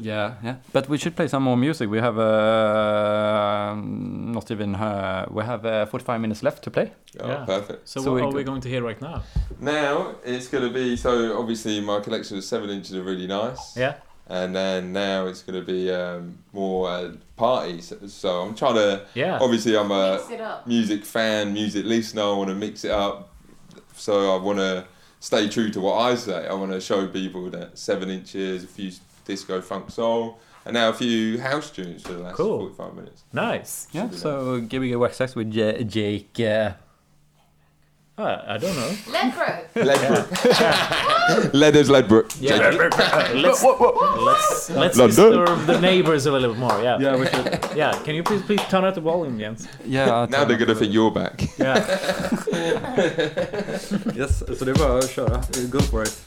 Yeah, 0.00 0.34
yeah. 0.42 0.56
But 0.72 0.88
we 0.88 0.98
should 0.98 1.14
play 1.16 1.28
some 1.28 1.42
more 1.44 1.56
music. 1.56 1.88
We 1.90 1.98
have 1.98 2.18
uh, 2.18 3.74
not 3.76 4.50
even 4.50 4.74
uh, 4.74 5.26
we 5.30 5.44
have 5.44 5.64
uh, 5.64 5.86
45 5.86 6.20
minutes 6.20 6.42
left 6.42 6.62
to 6.64 6.70
play. 6.70 6.92
Oh, 7.20 7.44
perfect. 7.46 7.88
So, 7.88 8.00
So 8.00 8.12
what 8.12 8.16
we 8.16 8.22
are 8.22 8.30
go- 8.30 8.36
we 8.36 8.44
going 8.44 8.60
to 8.62 8.68
hear 8.68 8.82
right 8.82 9.00
now? 9.00 9.22
Now 9.60 10.14
it's 10.24 10.48
going 10.48 10.64
to 10.64 10.72
be 10.72 10.96
so 10.96 11.38
obviously 11.38 11.80
my 11.80 12.00
collection 12.00 12.36
of 12.38 12.44
seven 12.44 12.70
inches 12.70 12.94
are 12.94 13.02
really 13.02 13.26
nice. 13.26 13.76
Yeah. 13.76 13.94
And 14.30 14.54
then 14.54 14.92
now 14.92 15.26
it's 15.26 15.42
going 15.42 15.58
to 15.58 15.64
be 15.66 15.90
um, 15.90 16.38
more 16.52 16.90
uh, 16.90 17.12
parties. 17.36 17.92
So 18.08 18.42
I'm 18.42 18.54
trying 18.54 18.74
to. 18.74 19.06
Yeah. 19.14 19.38
Obviously, 19.40 19.74
I'm 19.76 19.90
a 19.90 20.16
Mix 20.18 20.30
it 20.30 20.40
up. 20.40 20.66
music 20.66 21.04
fan, 21.06 21.54
music 21.54 21.86
listener. 21.86 22.22
I 22.22 22.32
want 22.32 22.48
to 22.50 22.54
mix 22.54 22.84
it 22.84 22.90
up. 22.90 23.32
So 23.96 24.34
I 24.36 24.42
want 24.42 24.58
to 24.58 24.84
stay 25.20 25.48
true 25.48 25.70
to 25.70 25.80
what 25.80 25.94
I 25.98 26.14
say. 26.14 26.46
I 26.46 26.52
want 26.52 26.72
to 26.72 26.80
show 26.80 27.06
people 27.08 27.48
that 27.50 27.78
seven 27.78 28.10
inches, 28.10 28.64
a 28.64 28.66
few 28.66 28.90
disco 29.28 29.60
funk 29.60 29.90
soul, 29.90 30.38
and 30.64 30.74
now 30.74 30.88
a 30.88 30.92
few 30.92 31.38
house 31.40 31.70
tunes 31.70 32.02
for 32.02 32.12
the 32.14 32.18
last 32.24 32.36
Cool. 32.36 32.58
45 32.74 32.94
minutes. 32.94 33.22
Nice. 33.32 33.86
Yeah. 33.92 34.10
So 34.10 34.60
give 34.60 34.82
me 34.82 34.92
a 34.92 34.98
wax 34.98 35.16
sex 35.16 35.36
with 35.36 35.50
J- 35.52 35.84
Jake. 35.84 36.40
Uh, 36.40 36.70
Uh, 38.20 38.42
I 38.54 38.58
don't 38.58 38.74
know. 38.74 38.90
Ledbrook. 39.14 39.60
Ledbrook. 39.88 41.52
Leathers 41.62 41.88
Ledbrook. 41.88 42.26
Yeah. 42.40 42.56
let's 43.46 43.62
let's 43.62 44.70
let's 44.70 44.96
London. 44.98 45.06
disturb 45.06 45.66
the 45.66 45.78
neighbors 45.80 46.26
a 46.26 46.32
little 46.32 46.50
bit 46.50 46.58
more. 46.58 46.82
Yeah. 46.82 46.98
Yeah, 47.00 47.16
we 47.20 47.26
should. 47.26 47.46
Yeah. 47.76 47.92
Can 48.04 48.14
you 48.16 48.24
please 48.24 48.42
please 48.42 48.62
turn 48.70 48.84
up 48.84 48.94
the 48.94 49.00
volume, 49.00 49.38
Jens? 49.38 49.68
yeah. 49.86 50.26
Now 50.30 50.44
they're 50.44 50.58
going 50.58 50.74
to 50.74 50.74
think 50.74 50.92
you're 50.92 51.12
back. 51.14 51.36
Yeah. 51.58 51.78
yes, 54.16 54.42
så 54.58 54.64
det 54.64 54.70
är 54.70 54.78
bara 54.78 54.98
att 54.98 55.10
köra. 55.10 55.42
Go 55.70 55.80
for 55.80 56.02
it. 56.02 56.18